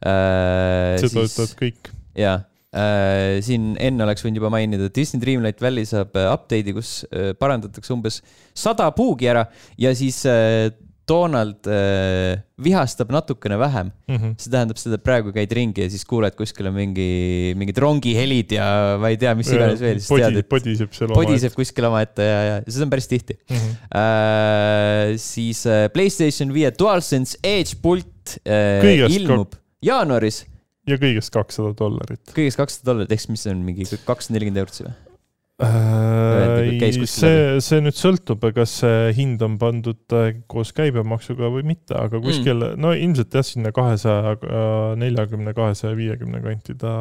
Äh, 0.00 0.96
seda 1.02 1.26
ütlevad 1.26 1.50
kõik. 1.58 1.90
jaa 2.16 2.38
äh,, 2.72 3.40
siin 3.44 3.74
enne 3.76 4.06
oleks 4.06 4.24
võinud 4.24 4.40
juba 4.40 4.52
mainida, 4.54 4.86
et 4.88 4.96
Disney 4.96 5.20
Dreamlight 5.20 5.60
Valley 5.60 5.84
saab 5.88 6.16
äh, 6.16 6.30
update'i, 6.32 6.72
kus 6.76 7.02
äh, 7.10 7.34
parandatakse 7.36 7.92
umbes 7.92 8.22
sada 8.56 8.88
puugi 8.96 9.28
ära 9.28 9.44
ja 9.80 9.92
siis 9.98 10.22
äh, 10.24 10.70
Donald 11.10 11.68
äh, 11.70 12.40
vihastab 12.60 13.10
natukene 13.14 13.58
vähem 13.60 13.90
mm. 13.90 14.14
Mhm. 14.14 14.34
see 14.38 14.52
tähendab 14.52 14.80
seda, 14.80 14.98
et 15.00 15.06
praegu 15.06 15.34
käid 15.34 15.52
ringi 15.56 15.84
ja 15.84 15.90
siis 15.92 16.06
kuuled 16.08 16.36
kuskil 16.38 16.70
on 16.70 16.76
mingi, 16.76 17.10
mingid 17.58 17.80
rongihelid 17.82 18.54
ja 18.56 18.68
ma 19.02 19.10
ei 19.12 19.18
tea, 19.20 19.34
mis 19.38 19.50
iganes 19.52 19.82
veel, 19.82 19.98
siis 20.02 20.10
Podi, 20.12 20.44
podiseb 20.54 20.94
seal 20.96 21.14
podiseb 21.16 21.56
kuskil 21.58 21.88
omaette 21.90 22.26
ja, 22.26 22.38
ja 22.48 22.60
seda 22.68 22.86
on 22.86 22.94
päris 22.94 23.10
tihti 23.10 23.38
mm. 23.38 23.56
-hmm. 23.56 23.80
äh,. 24.02 25.16
siis 25.20 25.64
äh, 25.66 25.88
Playstation 25.92 26.54
viie 26.54 26.72
DualSense 26.76 27.38
Edge 27.42 27.80
pult 27.82 28.38
äh, 28.44 28.80
Kõigest 28.84 29.18
ilmub 29.18 29.58
jaanuaris 29.84 30.44
ja 30.88 30.98
kõigest 31.00 31.32
kakssada 31.34 31.74
dollarit. 31.76 32.22
kõigest 32.34 32.60
kakssada 32.60 32.92
dollarit, 32.92 33.12
ehk 33.12 33.22
siis 33.22 33.32
mis 33.34 33.46
see 33.46 33.54
on, 33.54 33.62
mingi 33.66 33.86
kakssada 34.06 34.36
nelikümmend 34.36 34.64
eurot 34.64 34.82
või? 34.84 34.96
Äh, 35.60 37.04
see, 37.04 37.58
see 37.60 37.80
nüüd 37.84 37.96
sõltub, 37.98 38.44
kas 38.56 38.78
see 38.80 39.10
hind 39.18 39.42
on 39.44 39.58
pandud 39.60 40.14
äh, 40.16 40.38
koos 40.48 40.70
käibemaksuga 40.76 41.50
või 41.52 41.66
mitte, 41.68 41.92
aga 42.00 42.20
kuskil 42.22 42.56
mm., 42.56 42.80
no 42.80 42.94
ilmselt 42.96 43.36
jah, 43.36 43.44
sinna 43.44 43.72
kahesaja 43.76 44.38
neljakümne, 45.00 45.52
kahesaja 45.56 45.92
viiekümne 45.98 46.40
kanti 46.44 46.76
ta 46.80 46.94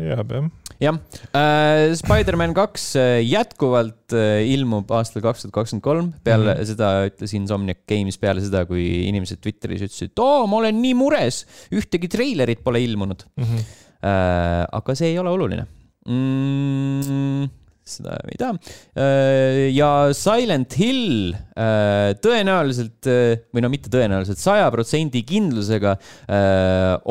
jääb 0.00 0.32
jah. 0.32 0.48
jah 0.86 1.00
äh,, 1.36 1.92
Spider-man 1.98 2.56
kaks 2.56 2.88
äh, 3.00 3.18
jätkuvalt 3.26 4.16
ilmub 4.46 4.90
aastal 4.96 5.24
kaks 5.24 5.44
tuhat 5.44 5.56
kakskümmend 5.58 5.84
kolm, 5.84 6.10
peale 6.24 6.54
mm 6.54 6.60
-hmm. 6.60 6.70
seda 6.72 6.90
ütles 7.10 7.36
Insomniac 7.36 7.84
Games 7.90 8.16
peale 8.22 8.44
seda, 8.44 8.64
kui 8.70 8.86
inimesed 9.10 9.42
Twitteris 9.44 9.84
ütlesid, 9.90 10.14
et 10.14 10.24
oo, 10.24 10.46
ma 10.48 10.62
olen 10.62 10.80
nii 10.80 10.96
mures, 10.96 11.44
ühtegi 11.74 12.08
treilerit 12.08 12.64
pole 12.64 12.80
ilmunud 12.86 13.28
mm. 13.36 13.44
-hmm. 13.44 13.82
Äh, 14.06 14.64
aga 14.76 14.94
see 14.94 15.08
ei 15.08 15.18
ole 15.18 15.30
oluline 15.32 15.64
mm, 16.04 17.46
seda 17.86 18.16
ei 18.26 18.38
tea. 18.40 18.50
Äh, 18.98 19.60
ja 19.74 19.90
Silent 20.16 20.74
Hill 20.80 21.30
äh, 21.32 22.14
tõenäoliselt 22.22 23.08
äh, 23.10 23.46
või 23.54 23.62
no 23.64 23.70
mitte 23.72 23.90
tõenäoliselt, 23.92 24.40
saja 24.42 24.66
protsendi 24.74 25.22
kindlusega 25.26 25.94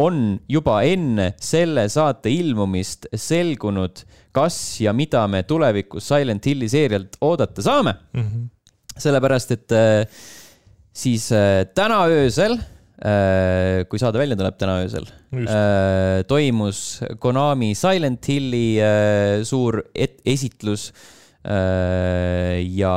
on 0.02 0.20
juba 0.52 0.80
enne 0.88 1.32
selle 1.42 1.88
saate 1.92 2.32
ilmumist 2.34 3.08
selgunud, 3.16 4.04
kas 4.36 4.58
ja 4.84 4.94
mida 4.96 5.24
me 5.32 5.44
tulevikus 5.48 6.10
Silent 6.12 6.46
Hilli 6.50 6.68
seerialt 6.72 7.18
oodata 7.24 7.64
saame 7.66 7.96
mm. 7.96 8.22
-hmm. 8.22 8.48
sellepärast, 9.06 9.56
et 9.56 9.76
siis 10.96 11.30
täna 11.76 12.04
öösel 12.12 12.58
kui 12.96 14.00
saade 14.00 14.20
välja 14.22 14.38
tuleb 14.40 14.56
täna 14.60 14.78
öösel, 14.86 15.08
äh, 15.36 16.22
toimus 16.30 17.02
Konami 17.20 17.74
Silent 17.76 18.24
Hilli 18.32 18.78
äh, 18.80 19.44
suur 19.44 19.82
esitlus. 19.96 20.92
ja 21.46 22.94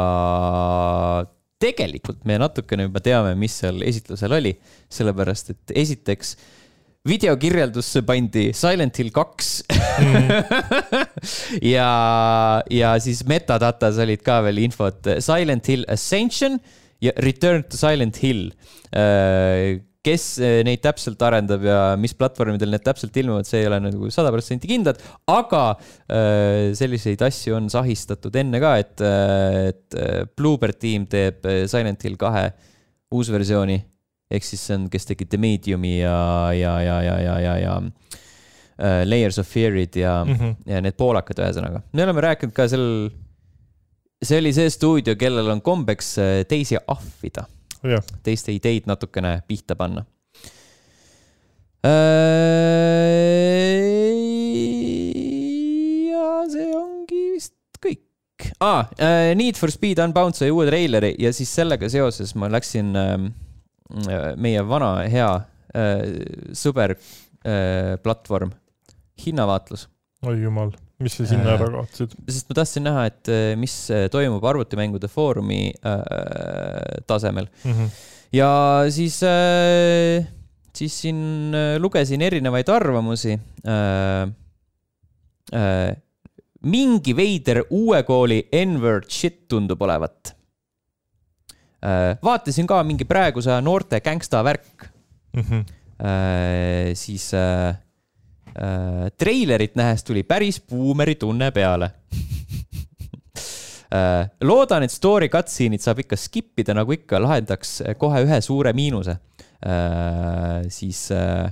tegelikult 1.61 2.23
me 2.25 2.39
natukene 2.41 2.87
juba 2.87 3.03
teame, 3.05 3.35
mis 3.37 3.59
seal 3.61 3.83
esitlusel 3.85 4.33
oli, 4.39 4.55
sellepärast 4.89 5.51
et 5.53 5.75
esiteks 5.83 6.31
videokirjeldusse 7.09 8.03
pandi 8.09 8.47
Silent 8.57 8.97
Hill 8.97 9.13
kaks 9.13 9.51
mm. 9.69 10.33
ja, 11.77 11.91
ja 12.73 12.95
siis 13.05 13.21
metadatas 13.29 14.01
olid 14.01 14.25
ka 14.25 14.41
veel 14.47 14.63
infot 14.65 15.13
Silent 15.25 15.69
Hill 15.69 15.85
Ascension 15.93 16.57
ja 17.05 17.13
Return 17.21 17.69
to 17.69 17.77
Silent 17.77 18.23
Hill 18.23 18.49
kes 20.07 20.25
eh, 20.43 20.61
neid 20.67 20.83
täpselt 20.85 21.21
arendab 21.27 21.65
ja 21.67 21.79
mis 22.01 22.15
platvormidel 22.17 22.71
need 22.73 22.85
täpselt 22.87 23.17
ilmuvad, 23.19 23.49
see 23.49 23.63
ei 23.65 23.69
ole 23.71 23.81
nagu 23.83 24.11
sada 24.15 24.31
protsenti 24.35 24.71
kindlad, 24.71 25.01
aga 25.33 25.63
äh, 25.75 26.71
selliseid 26.79 27.23
asju 27.27 27.57
on 27.59 27.69
sahistatud 27.73 28.37
enne 28.39 28.63
ka, 28.63 28.77
et, 28.83 28.95
eh, 29.03 29.73
et 29.73 29.99
Bluebird 30.39 30.79
tiim 30.79 31.09
teeb 31.11 31.47
Silent 31.71 32.07
Hill 32.07 32.19
kahe 32.21 32.49
uusversiooni. 33.15 33.79
ehk 34.29 34.45
siis 34.45 34.61
see 34.61 34.77
on, 34.77 34.89
kes 34.93 35.09
tegi 35.09 35.25
The 35.25 35.39
Mediumi 35.41 35.95
ja, 36.03 36.53
ja, 36.53 36.75
ja, 36.85 36.99
ja, 37.01 37.15
ja, 37.25 37.37
ja, 37.41 37.55
ja 37.63 37.77
uh, 37.81 38.99
Layers 39.09 39.39
of 39.41 39.49
Fear'id 39.49 39.97
ja 39.97 40.19
mm, 40.25 40.35
-hmm. 40.35 40.57
ja 40.69 40.83
need 40.85 40.99
poolakad, 41.01 41.41
ühesõnaga. 41.41 41.81
me 41.93 42.05
oleme 42.05 42.21
rääkinud 42.21 42.53
ka 42.53 42.69
sel, 42.69 43.09
see 44.21 44.39
oli 44.39 44.53
see 44.53 44.69
stuudio, 44.71 45.17
kellel 45.17 45.49
on 45.49 45.63
kombeks 45.65 46.19
teisi 46.49 46.77
ahvida 46.77 47.47
teiste 48.27 48.55
ideid 48.55 48.89
natukene 48.91 49.41
pihta 49.49 49.77
panna. 49.79 50.05
Äh, 51.87 51.93
ja 56.09 56.31
see 56.51 56.73
ongi 56.75 57.23
vist 57.37 57.55
kõik 57.83 58.49
ah,. 58.65 58.89
Need 59.39 59.61
for 59.61 59.71
Speed 59.71 60.03
Unbound 60.03 60.35
sai 60.39 60.51
uue 60.51 60.67
treileri 60.67 61.15
ja 61.23 61.31
siis 61.37 61.53
sellega 61.55 61.91
seoses 61.93 62.35
ma 62.35 62.51
läksin 62.51 62.91
ähm, 62.99 63.31
äh, 64.09 64.35
meie 64.35 64.67
vana 64.67 65.07
hea 65.07 65.31
äh, 65.71 66.03
sõber 66.59 66.97
äh, 66.99 67.95
platvorm, 68.03 68.51
hinnavaatlus. 69.23 69.87
oi 70.27 70.41
jumal 70.43 70.75
mis 71.03 71.15
sa 71.15 71.27
sinna 71.31 71.55
ära 71.55 71.69
kaotasid? 71.71 72.15
sest 72.27 72.49
ma 72.51 72.57
tahtsin 72.59 72.87
näha, 72.89 73.05
et 73.11 73.31
äh, 73.31 73.53
mis 73.61 73.75
äh, 73.95 74.09
toimub 74.13 74.45
arvutimängude 74.51 75.11
foorumi 75.11 75.61
äh, 75.87 76.98
tasemel 77.09 77.49
mm. 77.65 77.73
-hmm. 77.73 77.89
ja 78.33 78.51
siis 78.91 79.23
äh,, 79.23 80.27
siis 80.77 81.01
siin 81.01 81.55
äh, 81.55 81.81
lugesin 81.81 82.23
erinevaid 82.23 82.69
arvamusi 82.69 83.39
äh,. 83.65 84.35
Mingi 86.69 87.15
veider 87.17 87.63
uue 87.71 88.03
kooli 88.03 88.49
N-word 88.53 89.07
shit 89.09 89.47
tundub 89.49 89.83
olevat 89.83 90.35
vaatasin 92.23 92.67
ka 92.67 92.83
mingi 92.85 93.07
praeguse 93.09 93.61
noorte 93.63 94.01
gängsta 94.05 94.43
värk 94.45 94.89
mm. 95.33 95.43
-hmm. 95.43 95.65
Siis 96.95 97.31
treilerit 99.17 99.77
nähes 99.77 100.05
tuli 100.05 100.23
päris 100.23 100.61
buumeri 100.61 101.15
tunne 101.15 101.51
peale 101.51 101.91
loodan, 104.45 104.85
et 104.85 104.93
story 104.93 105.31
cutscene'id 105.33 105.81
saab 105.81 106.03
ikka 106.03 106.17
skip 106.21 106.61
ida, 106.61 106.75
nagu 106.77 106.93
ikka, 106.93 107.21
lahendaks 107.25 107.79
kohe 108.01 108.21
ühe 108.27 108.41
suure 108.45 108.75
miinuse 108.77 109.17
äh,. 109.65 110.69
siis 110.69 111.11
äh, 111.11 111.51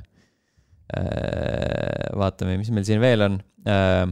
äh, 0.97 2.13
vaatame, 2.17 2.59
mis 2.61 2.71
meil 2.71 2.87
siin 2.87 3.01
veel 3.03 3.25
on 3.27 3.41
äh, 3.67 4.05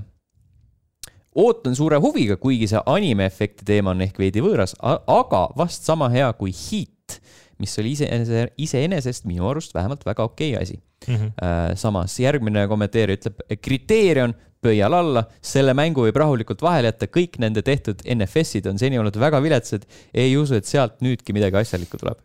ootan 1.34 1.76
suure 1.76 1.98
huviga, 2.02 2.38
kuigi 2.40 2.68
see 2.70 2.82
anime 2.90 3.26
efekti 3.30 3.66
teema 3.66 3.94
on 3.94 4.02
ehk 4.06 4.18
veidi 4.18 4.42
võõras, 4.44 4.76
aga 4.80 5.46
vast 5.58 5.86
sama 5.86 6.10
hea 6.12 6.30
kui 6.38 6.54
Heat, 6.54 7.20
mis 7.62 7.74
oli 7.78 7.94
iseenese, 7.94 8.48
iseenesest 8.58 9.28
minu 9.30 9.46
arust 9.50 9.74
vähemalt 9.74 10.06
väga 10.06 10.26
okei 10.26 10.54
okay 10.54 10.62
asi 10.62 10.80
mm. 11.06 11.14
-hmm. 11.14 11.76
samas 11.78 12.18
järgmine 12.20 12.66
kommenteerija 12.68 13.20
ütleb, 13.20 13.44
kriteerium 13.62 14.34
pöial 14.64 14.96
alla, 14.96 15.26
selle 15.44 15.76
mängu 15.76 16.06
võib 16.06 16.18
rahulikult 16.24 16.64
vahele 16.64 16.92
jätta, 16.92 17.10
kõik 17.12 17.38
nende 17.42 17.64
tehtud 17.66 18.04
NFS-id 18.16 18.68
on 18.70 18.80
seni 18.80 19.00
olnud 19.00 19.16
väga 19.20 19.42
viletsad. 19.44 19.84
ei 20.14 20.36
usu, 20.40 20.56
et 20.58 20.68
sealt 20.68 21.00
nüüdki 21.04 21.36
midagi 21.36 21.60
asjalikku 21.60 22.00
tuleb 22.00 22.20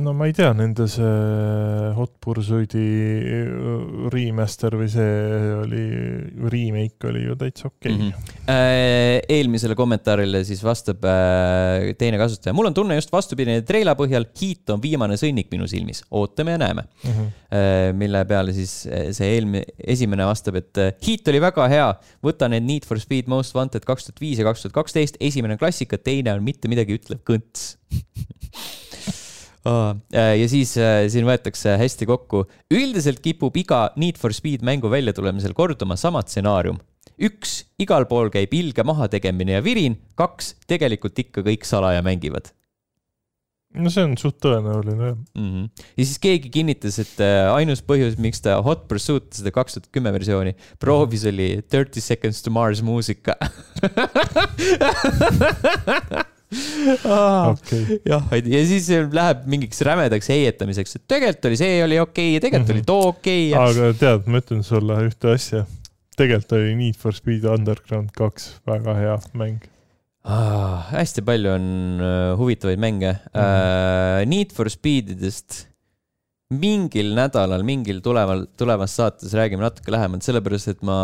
no 0.00 0.12
ma 0.16 0.26
ei 0.28 0.32
tea, 0.36 0.50
nende 0.56 0.86
see 0.88 1.90
Hot 1.96 2.14
Pursuit'i 2.22 2.82
äh, 2.82 4.06
remaster 4.12 4.76
või 4.78 4.88
see 4.92 5.50
oli, 5.58 5.82
remake 6.52 7.10
oli 7.10 7.24
ju 7.26 7.36
täitsa 7.40 7.68
okei 7.68 7.92
okay. 7.92 7.98
mm. 7.98 8.12
-hmm. 8.12 9.26
eelmisele 9.36 9.76
kommentaarile 9.78 10.44
siis 10.48 10.62
vastab 10.64 11.04
äh, 11.04 11.92
teine 11.98 12.20
kasutaja. 12.20 12.54
mul 12.56 12.70
on 12.70 12.76
tunne 12.76 12.96
just 12.96 13.12
vastupidine 13.12 13.60
treila 13.68 13.96
põhjal, 13.98 14.28
Heat 14.40 14.72
on 14.72 14.80
viimane 14.82 15.18
sõnnik 15.20 15.52
minu 15.52 15.68
silmis, 15.68 16.04
ootame 16.10 16.56
ja 16.56 16.62
näeme 16.64 16.86
mm. 16.86 17.10
-hmm. 17.10 17.98
mille 17.98 18.24
peale 18.24 18.56
siis 18.56 18.72
see 18.88 19.28
eelmine, 19.34 19.64
esimene 19.76 20.24
vastab, 20.26 20.56
et 20.62 20.84
Heat 21.04 21.28
oli 21.28 21.40
väga 21.40 21.68
hea, 21.68 21.92
võta 22.24 22.48
need 22.48 22.64
Need 22.64 22.88
for 22.88 23.00
Speed 23.00 23.28
Most 23.28 23.54
Wanted 23.54 23.84
kaks 23.84 24.08
tuhat 24.08 24.20
viis 24.20 24.38
ja 24.38 24.48
kaks 24.48 24.62
tuhat 24.64 24.78
kaksteist, 24.80 25.20
esimene 25.20 25.58
on 25.58 25.60
klassika, 25.60 25.98
teine 25.98 26.32
on 26.32 26.44
mitte 26.46 26.70
midagi 26.70 26.96
ütlev 26.96 27.20
kõnts 27.28 27.76
Äh, 27.92 29.12
ja 29.62 30.46
siis 30.50 30.74
äh, 30.80 31.04
siin 31.12 31.26
võetakse 31.28 31.76
hästi 31.78 32.08
kokku. 32.10 32.46
üldiselt 32.72 33.20
kipub 33.22 33.56
iga 33.56 33.92
Need 33.96 34.18
for 34.18 34.34
Speed 34.34 34.64
mängu 34.66 34.90
väljatulemisel 34.90 35.54
korduma 35.54 35.96
sama 35.96 36.22
stsenaarium. 36.26 36.80
üks, 37.22 37.62
igal 37.78 38.08
pool 38.10 38.32
käib 38.34 38.54
ilge 38.54 38.82
mahategemine 38.82 39.58
ja 39.58 39.62
virin. 39.62 39.96
kaks, 40.14 40.56
tegelikult 40.66 41.18
ikka 41.18 41.46
kõik 41.46 41.68
salaja 41.68 42.02
mängivad 42.02 42.50
no 43.72 43.88
see 43.92 44.04
on 44.04 44.16
suht 44.20 44.36
tõenäoline 44.42 45.06
jah 45.06 45.16
mm. 45.16 45.48
-hmm. 45.48 45.66
ja 45.96 46.04
siis 46.04 46.18
keegi 46.20 46.50
kinnitas, 46.52 46.98
et 47.00 47.20
äh, 47.24 47.48
ainus 47.54 47.82
põhjus, 47.86 48.18
miks 48.20 48.40
ta 48.44 48.62
Hot 48.66 48.88
Pursuit, 48.88 49.32
seda 49.32 49.50
kaks 49.54 49.72
tuhat 49.78 49.88
kümme 49.94 50.12
versiooni 50.12 50.52
proovis, 50.82 51.24
oli 51.28 51.62
Thirty 51.68 52.00
Seconds 52.00 52.42
to 52.42 52.50
Mars 52.50 52.82
muusika 52.82 53.36
okay. 57.52 57.98
jah, 58.08 58.24
ja 58.32 58.62
siis 58.68 58.88
läheb 59.12 59.44
mingiks 59.50 59.82
rämedaks 59.86 60.30
heietamiseks, 60.32 60.98
et 60.98 61.04
tegelikult 61.10 61.50
oli 61.50 61.60
see 61.60 61.78
oli 61.84 61.98
okei 62.02 62.32
okay, 62.32 62.34
ja 62.36 62.44
tegelikult 62.44 62.68
mm 62.68 62.72
-hmm. 62.72 62.82
oli 62.82 62.88
too 62.90 63.08
okei 63.12 63.44
okay, 63.52 63.52
ja.... 63.52 63.64
aga 63.70 63.98
tead, 63.98 64.28
ma 64.28 64.42
ütlen 64.42 64.62
sulle 64.66 64.98
ühte 65.08 65.32
asja. 65.32 65.64
tegelikult 66.16 66.56
oli 66.58 66.74
Need 66.76 66.96
for 67.00 67.16
Speed 67.16 67.44
Underground 67.48 68.12
kaks 68.16 68.54
väga 68.68 68.94
hea 69.00 69.18
mäng. 69.32 69.60
ah,? 70.24 70.88
hästi 70.92 71.24
palju 71.26 71.56
on 71.56 71.66
uh, 72.00 72.38
huvitavaid 72.38 72.78
mänge 72.78 73.12
mm. 73.12 73.40
-hmm. 73.40 74.22
Uh, 74.22 74.28
Need 74.28 74.52
for 74.52 74.70
Speedidest 74.70 75.71
mingil 76.52 77.12
nädalal, 77.16 77.64
mingil 77.66 78.00
tuleval, 78.04 78.46
tulevas 78.58 78.96
saates 78.98 79.34
räägime 79.36 79.64
natuke 79.64 79.92
lähemalt, 79.94 80.24
sellepärast 80.26 80.72
et 80.74 80.82
ma 80.86 80.96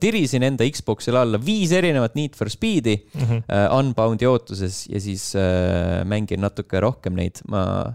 tirisin 0.00 0.46
enda 0.46 0.66
Xbox'ile 0.66 1.22
alla 1.22 1.40
viis 1.42 1.74
erinevat 1.76 2.16
Need 2.18 2.36
for 2.38 2.50
Speed'i 2.52 2.96
mm 3.02 3.22
-hmm. 3.22 3.42
uh, 3.46 3.78
Unbound'i 3.78 4.26
ootuses 4.26 4.86
ja 4.88 5.00
siis 5.00 5.34
uh, 5.34 6.04
mängin 6.04 6.40
natuke 6.40 6.80
rohkem 6.80 7.14
neid. 7.14 7.40
ma 7.48 7.92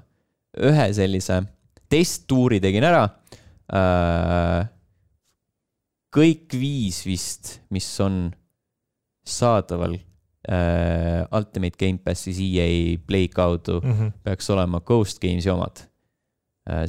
ühe 0.57 0.93
sellise 0.93 1.43
testtuuri 1.89 2.59
tegin 2.59 2.83
ära 2.83 3.03
uh, 3.07 4.67
kõik 6.11 6.55
viis 6.59 7.05
vist, 7.07 7.59
mis 7.71 7.87
on 8.03 8.31
saadaval 9.27 9.95
äh, 10.49 11.23
Ultimate 11.31 11.77
Gamepassis 11.79 12.39
EA 12.39 12.97
Play 13.07 13.27
kaudu 13.27 13.79
mm, 13.81 13.91
-hmm. 13.91 14.11
peaks 14.23 14.49
olema 14.49 14.79
Ghost 14.79 15.21
Games'i 15.21 15.49
omad. 15.49 15.87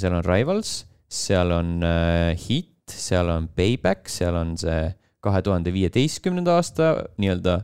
Seal 0.01 0.17
on 0.19 0.27
Rivals, 0.27 0.83
seal 1.13 1.55
on 1.55 1.79
äh, 1.87 2.33
Hit, 2.49 2.73
seal 2.91 3.31
on 3.33 3.49
Payback, 3.57 4.11
seal 4.13 4.37
on 4.39 4.57
see 4.61 4.83
kahe 5.23 5.43
tuhande 5.47 5.73
viieteistkümnenda 5.75 6.57
aasta 6.59 6.95
nii-öelda 7.23 7.61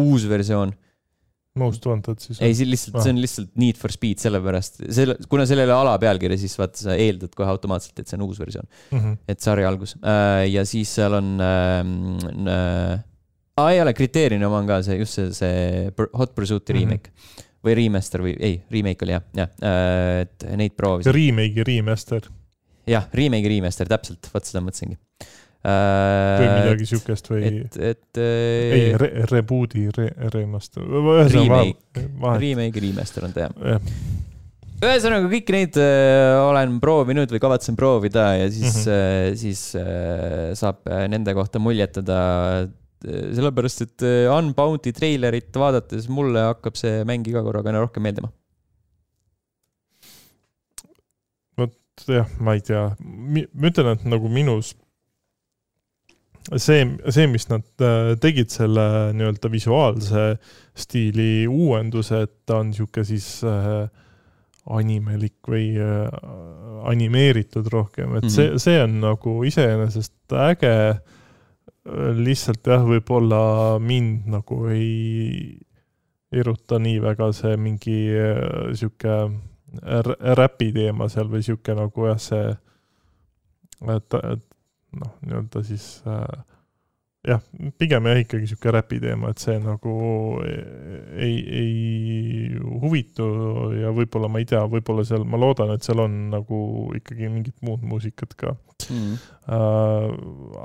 uus 0.00 0.26
versioon 0.28 0.74
Most 1.58 1.86
Wanted 1.86 2.18
siis? 2.18 2.40
ei, 2.42 2.54
see 2.58 2.66
lihtsalt 2.66 2.98
ah., 2.98 3.04
see 3.04 3.14
on 3.14 3.20
lihtsalt 3.22 3.52
Need 3.62 3.78
for 3.78 3.92
Speed, 3.94 4.18
sellepärast, 4.22 4.80
selle, 4.96 5.14
kuna 5.30 5.46
sellel 5.46 5.70
ei 5.70 5.74
ole 5.76 5.84
alapealkiri, 5.84 6.38
siis 6.40 6.56
vaata, 6.58 6.80
sa 6.88 6.96
eeldad 6.98 7.34
kohe 7.38 7.48
automaatselt, 7.52 7.94
et 8.02 8.10
see 8.10 8.18
on 8.18 8.26
uus 8.26 8.40
versioon 8.42 8.66
mm. 8.66 8.98
-hmm. 8.98 9.16
et 9.30 9.44
sarja 9.44 9.70
algus 9.70 9.94
äh, 10.02 10.48
ja 10.50 10.66
siis 10.66 10.90
seal 10.98 11.14
on 11.20 11.30
ähm, 11.46 11.94
äh,. 12.50 12.98
aa, 13.54 13.70
ei 13.70 13.80
ole, 13.84 13.94
kriteeriumi 13.94 14.48
oma 14.50 14.64
on 14.64 14.72
ka 14.72 14.82
see, 14.82 14.98
just 14.98 15.20
see, 15.20 15.30
see 15.36 16.08
Hot 16.18 16.34
Pursuit'i 16.34 16.74
mm 16.74 16.78
-hmm. 16.78 16.90
remake 16.90 17.43
või 17.64 17.76
remaster 17.78 18.24
või 18.24 18.34
ei, 18.38 18.58
remake 18.72 19.06
oli 19.06 19.16
jah, 19.16 19.24
jah, 19.40 19.54
äh, 19.64 20.24
et 20.24 20.48
neid 20.60 20.76
proovisin. 20.78 21.14
Remake'i 21.16 21.66
remaster. 21.70 22.28
jah, 22.90 23.08
remake'i 23.12 23.56
remaster, 23.56 23.90
täpselt, 23.90 24.30
vot 24.34 24.46
seda 24.50 24.64
mõtlesingi 24.64 24.98
või 25.64 26.48
midagi 26.50 26.88
siukest 26.88 27.30
või? 27.30 27.46
et, 27.48 27.78
et 27.80 28.20
äh, 28.20 28.74
ei 28.76 28.90
re, 29.00 29.08
reboot'i 29.30 29.86
re, 29.96 30.10
remaster. 30.34 30.84
Remake, 30.84 32.04
remake, 32.42 32.84
remaster 32.84 33.24
on 33.24 33.32
ta 33.32 33.46
jah. 33.48 33.88
ühesõnaga 34.84 35.30
kõiki 35.32 35.56
neid 35.56 35.80
äh, 35.80 36.36
olen 36.44 36.76
proovinud 36.84 37.32
või 37.32 37.40
kavatsen 37.40 37.80
proovida 37.80 38.26
ja 38.42 38.50
siis 38.52 38.82
mm, 38.82 38.90
-hmm. 38.92 39.38
siis 39.40 39.66
äh, 39.80 40.52
saab 40.58 40.84
nende 41.08 41.32
kohta 41.36 41.62
muljetada 41.62 42.18
sellepärast, 43.04 43.84
et 43.84 44.06
Unbounty 44.32 44.92
treilerit 44.96 45.54
vaadates 45.60 46.08
mulle 46.12 46.46
hakkab 46.50 46.78
see 46.80 47.02
mäng 47.08 47.26
iga 47.28 47.42
korraga 47.44 47.72
aina 47.72 47.84
rohkem 47.84 48.04
meeldima. 48.06 48.30
vot 51.60 52.06
jah, 52.08 52.30
ma 52.40 52.56
ei 52.56 52.64
tea, 52.64 52.88
ma 53.00 53.70
ütlen, 53.70 53.92
et 53.94 54.08
nagu 54.08 54.30
minus 54.32 54.74
see, 56.56 56.84
see, 57.10 57.26
mis 57.30 57.46
nad 57.48 57.64
äh, 57.80 58.14
tegid 58.20 58.52
selle 58.52 58.86
nii-öelda 59.16 59.50
visuaalse 59.52 60.24
stiili 60.76 61.46
uuenduse, 61.48 62.24
et 62.26 62.34
ta 62.46 62.60
on 62.60 62.70
niisugune 62.72 63.06
siis 63.08 63.28
äh, 63.48 63.86
animelik 64.74 65.48
või 65.48 65.72
äh, 65.80 66.08
animeeritud 66.90 67.68
rohkem, 67.72 68.16
et 68.18 68.24
mm 68.24 68.28
-hmm. 68.28 68.34
see, 68.36 68.58
see 68.58 68.82
on 68.82 69.00
nagu 69.00 69.42
iseenesest 69.44 70.36
äge. 70.50 70.76
Lihtsalt 71.84 72.64
jah, 72.66 72.84
võib-olla 72.86 73.78
mind 73.82 74.28
nagu 74.32 74.62
ei 74.72 75.58
eruta 76.34 76.78
nii 76.82 77.00
väga 77.02 77.30
see 77.36 77.58
mingi 77.60 77.98
äh, 78.16 78.72
sihuke 78.74 79.18
räpi 80.38 80.70
teema 80.74 81.08
seal 81.10 81.28
või 81.30 81.44
sihuke 81.44 81.74
nagu 81.76 82.08
jah, 82.08 82.18
see, 82.22 82.50
et, 83.94 84.16
et 84.20 84.44
noh, 84.94 85.14
nii-öelda 85.26 85.64
siis 85.66 85.86
äh, 86.08 86.42
jah, 87.24 87.40
pigem 87.80 88.08
jah, 88.10 88.20
ikkagi 88.20 88.44
niisugune 88.44 88.74
räpi 88.76 89.00
teema, 89.02 89.32
et 89.32 89.42
see 89.42 89.56
nagu 89.62 89.94
ei, 90.44 91.36
ei 91.60 92.62
huvitu 92.82 93.28
ja 93.80 93.92
võib-olla 93.96 94.28
ma 94.30 94.42
ei 94.42 94.48
tea, 94.50 94.62
võib-olla 94.70 95.06
seal, 95.08 95.26
ma 95.28 95.40
loodan, 95.40 95.72
et 95.74 95.86
seal 95.86 96.04
on 96.04 96.16
nagu 96.34 96.58
ikkagi 97.00 97.30
mingit 97.32 97.56
muud 97.64 97.84
muusikat 97.88 98.36
ka. 98.40 98.54
Mm.. 98.92 99.20
Äh, 99.54 100.08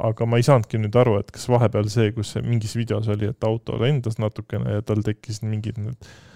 aga 0.10 0.28
ma 0.28 0.40
ei 0.40 0.48
saanudki 0.48 0.82
nüüd 0.82 0.96
aru, 1.00 1.20
et 1.22 1.30
kas 1.36 1.48
vahepeal 1.52 1.88
see, 1.92 2.12
kus 2.16 2.34
see 2.36 2.44
mingis 2.46 2.76
videos 2.80 3.08
oli, 3.12 3.30
et 3.32 3.48
auto 3.48 3.80
lendas 3.80 4.20
natukene 4.20 4.80
ja 4.80 4.86
tal 4.86 5.06
tekkisid 5.06 5.48
mingid 5.48 5.80
need 5.80 5.96
tiiva 6.00 6.29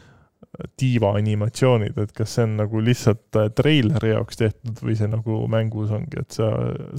animatsioonid, 1.14 1.98
et 1.98 2.11
kas 2.15 2.36
see 2.38 2.45
on 2.48 2.57
nagu 2.61 2.82
lihtsalt 2.84 3.40
äh, 3.40 3.49
treileri 3.56 4.14
jaoks 4.14 4.40
tehtud 4.40 4.82
või 4.84 4.95
see 4.99 5.10
nagu 5.11 5.40
mängus 5.52 5.94
ongi, 5.95 6.20
et 6.22 6.38
sa, 6.38 6.49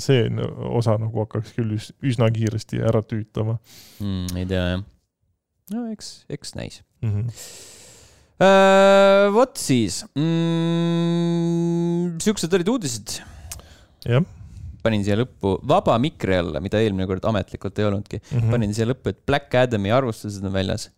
see 0.01 0.27
osa 0.71 0.97
nagu 1.01 1.25
hakkaks 1.25 1.55
küll 1.57 1.77
üsna 1.77 2.31
kiiresti 2.35 2.83
ära 2.85 3.03
tüütama 3.05 3.59
mm,. 4.01 4.37
ei 4.41 4.49
tea 4.51 4.65
jah. 4.75 4.85
no 5.75 5.87
eks, 5.93 6.15
eks 6.33 6.57
näis 6.59 6.83
mm. 7.03 7.13
-hmm. 7.13 7.47
Uh, 8.35 9.29
vot 9.31 9.55
siis 9.63 10.01
mm,, 10.19 12.17
siuksed 12.25 12.57
olid 12.59 12.73
uudised. 12.73 13.21
jah 14.03 14.25
panin 14.85 15.05
siia 15.07 15.17
lõppu 15.17 15.55
vaba 15.71 15.97
mikri 16.03 16.37
alla, 16.37 16.61
mida 16.61 16.81
eelmine 16.83 17.07
kord 17.09 17.25
ametlikult 17.31 17.79
ei 17.79 17.87
olnudki 17.89 18.19
mm. 18.21 18.37
-hmm. 18.37 18.51
panin 18.53 18.75
siia 18.77 18.89
lõppu, 18.91 19.15
et 19.15 19.21
Black 19.27 19.55
Adami 19.63 19.93
arvustused 19.95 20.45
on 20.45 20.53
väljas 20.53 20.91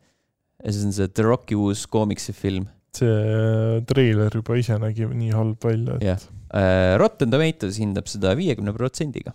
ja 0.67 0.75
siis 0.75 0.87
on 0.89 0.95
see 0.97 1.11
The 1.15 1.27
Rocki 1.27 1.59
uus 1.59 1.87
koomiksifilm. 1.91 2.67
see 2.97 3.13
äh, 3.13 3.83
treiler 3.87 4.33
juba 4.33 4.57
ise 4.57 4.79
nägi 4.81 5.07
nii 5.07 5.35
halb 5.37 5.65
välja, 5.67 5.99
et. 5.99 6.07
jah, 6.07 6.23
äh, 6.57 6.95
Rotten 7.01 7.33
Tomatoes 7.33 7.77
hindab 7.83 8.09
seda 8.09 8.33
viiekümne 8.39 8.73
protsendiga 8.73 9.35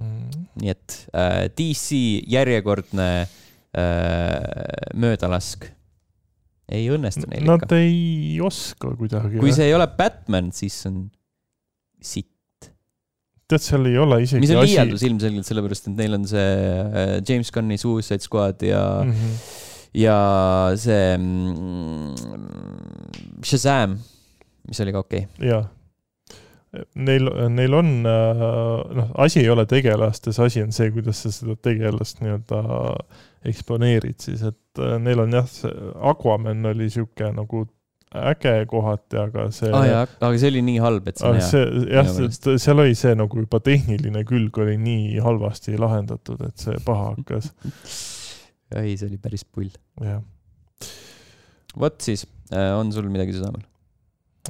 mm.. 0.00 0.46
nii 0.62 0.72
et 0.72 0.96
äh, 1.12 1.44
DC 1.52 2.00
järjekordne 2.32 3.10
äh, 3.20 4.96
möödalask 4.96 5.68
ei 6.70 6.86
õnnestu 6.94 7.26
neil 7.26 7.42
ikka. 7.44 7.66
Nad 7.66 7.72
ei 7.76 8.40
oska 8.46 8.94
kuidagi. 8.96 9.40
kui 9.42 9.52
see 9.52 9.66
ei 9.68 9.76
ole 9.76 9.88
Batman, 9.98 10.52
siis 10.54 10.78
on 10.88 11.02
sitt. 12.00 12.70
tead, 13.50 13.60
seal 13.60 13.88
ei 13.90 13.98
ole 14.00 14.22
isegi 14.24 14.46
mis 14.46 14.54
on 14.54 14.64
liialdus 14.64 15.02
asi... 15.02 15.10
ilmselgelt, 15.10 15.50
sellepärast 15.50 15.90
et 15.90 15.98
neil 15.98 16.16
on 16.22 16.28
see 16.30 16.52
äh, 16.64 17.18
James 17.20 17.52
Gunni 17.52 17.76
Suicide 17.82 18.24
Squad 18.24 18.64
ja 18.64 18.86
mm 19.04 19.18
-hmm 19.18 19.68
ja 19.94 20.16
see 20.78 21.16
mm, 21.18 22.14
Shazam, 23.44 23.98
mis 24.68 24.80
oli 24.84 24.92
ka 24.94 24.98
okei 25.04 25.26
okay.. 25.26 25.48
jaa. 25.50 25.66
Neil, 26.94 27.26
neil 27.50 27.74
on, 27.74 27.88
äh, 28.06 28.42
noh, 28.94 29.08
asi 29.18 29.40
ei 29.40 29.48
ole 29.50 29.64
tegelastes, 29.66 30.38
asi 30.38 30.62
on 30.62 30.70
see, 30.70 30.92
kuidas 30.94 31.24
sa 31.24 31.32
seda 31.34 31.56
tegelast 31.58 32.20
nii-öelda 32.22 32.60
eksponeerid 33.50 34.22
siis, 34.22 34.44
et 34.46 34.78
äh, 34.78 34.94
neil 35.02 35.24
on 35.24 35.34
jah, 35.34 35.48
see 35.50 35.72
Aquaman 36.12 36.62
oli 36.70 36.86
niisugune 36.86 37.32
nagu 37.40 37.64
äge 38.10 38.54
kohati, 38.70 39.18
aga 39.18 39.48
see 39.54 39.72
ah,. 39.74 40.06
Aga 40.20 40.38
see 40.38 40.50
oli 40.50 40.62
nii 40.66 40.78
halb, 40.82 41.10
et 41.10 41.18
see 41.18 41.26
on 41.26 41.40
hea. 41.40 41.50
see, 41.50 41.66
jah, 41.90 42.08
seal 42.62 42.84
oli 42.86 42.94
see 42.98 43.18
nagu 43.18 43.42
juba 43.42 43.58
tehniline 43.66 44.22
külg 44.30 44.62
oli 44.62 44.78
nii 44.78 45.18
halvasti 45.26 45.74
lahendatud, 45.78 46.46
et 46.46 46.68
see 46.68 46.78
paha 46.86 47.12
hakkas 47.16 47.50
ei, 48.78 48.94
see 48.98 49.08
oli 49.10 49.18
päris 49.22 49.44
pull. 49.44 49.70
jah. 50.04 50.22
vot 51.78 52.00
siis, 52.02 52.26
äh, 52.54 52.72
on 52.78 52.92
sul 52.94 53.10
midagi 53.10 53.34
südamel? 53.36 53.66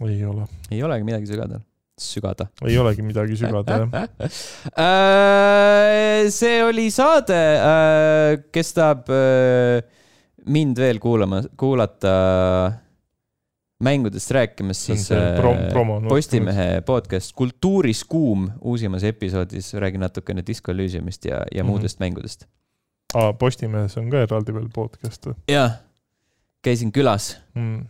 ei 0.06 0.22
ole. 0.24 0.46
ei 0.70 0.82
olegi 0.84 1.06
midagi 1.08 1.30
sügada? 1.30 1.60
sügada. 2.00 2.48
ei 2.64 2.76
olegi 2.80 3.04
midagi 3.04 3.36
sügada, 3.36 3.80
jah 3.82 3.88
äh, 4.84 6.28
see 6.32 6.60
oli 6.64 6.88
saade, 6.94 7.40
äh, 7.64 8.36
kes 8.52 8.76
tahab 8.76 9.10
mind 10.50 10.80
veel 10.80 11.00
kuulama, 11.02 11.42
kuulata 11.60 12.14
mängudest 13.80 14.32
rääkimas, 14.36 14.80
siis 14.90 15.06
prom 15.40 15.60
promo, 15.72 16.00
Postimehe 16.08 16.82
podcast 16.84 17.32
Kultuuris 17.36 18.02
kuum 18.04 18.50
uusimas 18.60 19.04
episoodis 19.08 19.72
räägin 19.80 20.04
natukene 20.04 20.44
Disco 20.46 20.72
Elysiumist 20.72 21.24
ja, 21.24 21.40
ja 21.40 21.44
mm 21.44 21.48
-hmm. 21.60 21.70
muudest 21.72 22.00
mängudest 22.00 22.44
aa, 23.14 23.32
Postimehes 23.38 23.96
on 24.00 24.10
ka 24.12 24.24
eraldi 24.26 24.54
veel 24.56 24.68
podcast 24.74 25.30
või? 25.30 25.38
jah, 25.50 25.78
käisin 26.64 26.92
külas 26.94 27.32
mm.. 27.54 27.86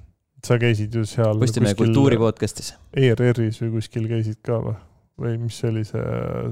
sa 0.47 0.59
käisid 0.62 0.94
ju 0.94 1.06
seal 1.09 1.40
Postimehe 1.40 1.76
kultuuri 1.78 2.20
podcast'is. 2.20 2.74
ERR-is 2.97 3.60
või 3.64 3.76
kuskil 3.78 4.09
käisid 4.10 4.40
ka 4.47 4.60
või? 4.64 4.76
või 5.20 5.36
mis 5.42 5.59
see 5.60 5.68
oli 5.68 5.84
see 5.84 6.05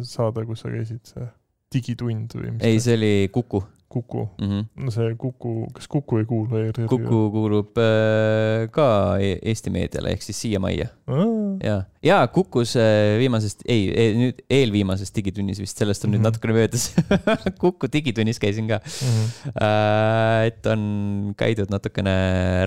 saade, 0.04 0.44
kus 0.48 0.64
sa 0.64 0.72
käisid, 0.72 1.00
see 1.08 1.26
Digitund 1.72 2.36
või 2.36 2.54
mis 2.56 2.64
ei, 2.64 2.80
see 2.84 2.96
oli 2.98 3.12
Kuku. 3.32 3.62
Kuku 3.88 4.28
mm, 4.38 4.48
-hmm. 4.48 4.84
no 4.84 4.90
see 4.92 5.14
Kuku, 5.16 5.66
kas 5.72 5.88
Kuku 5.88 6.18
ei 6.18 6.24
kuulu 6.28 6.56
ERR-ile? 6.56 6.88
Kuku 6.88 7.20
kuulub 7.32 7.78
äh, 7.80 8.66
ka 8.70 9.16
e-, 9.16 9.38
Eesti 9.48 9.72
meediale 9.72 10.12
ehk 10.12 10.22
siis 10.26 10.40
siiamajja 10.44 10.90
mm.. 11.06 11.54
ja, 11.64 11.78
ja 12.04 12.18
Kukus 12.28 12.74
äh, 12.76 13.16
viimasest, 13.18 13.64
ei 13.64 13.88
e,, 13.88 14.04
nüüd 14.18 14.44
eelviimases 14.58 15.14
Digitunnis 15.16 15.62
vist, 15.64 15.80
sellest 15.80 16.04
on 16.04 16.10
mm 16.10 16.12
-hmm. 16.12 16.18
nüüd 16.18 16.20
mhm. 16.20 16.28
natukene 16.28 16.52
möödas 16.52 16.84
Kuku 17.62 17.88
Digitunnis 17.92 18.38
käisin 18.38 18.68
ka 18.68 18.80
mm. 18.84 19.08
-hmm. 19.08 19.56
Äh, 19.56 20.46
et 20.52 20.66
on 20.66 21.34
käidud 21.36 21.72
natukene 21.72 22.14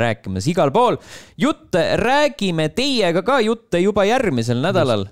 rääkimas 0.02 0.48
igal 0.48 0.72
pool. 0.72 0.98
jutte 1.38 1.98
räägime 1.98 2.70
teiega 2.70 3.22
ka 3.22 3.40
jutte 3.42 3.80
juba 3.80 4.06
järgmisel 4.06 4.62
nädalal. 4.62 5.06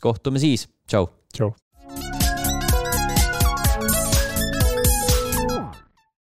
kohtume 0.00 0.38
siis, 0.38 0.68
tšau. 0.86 1.08
tšau. 1.32 1.54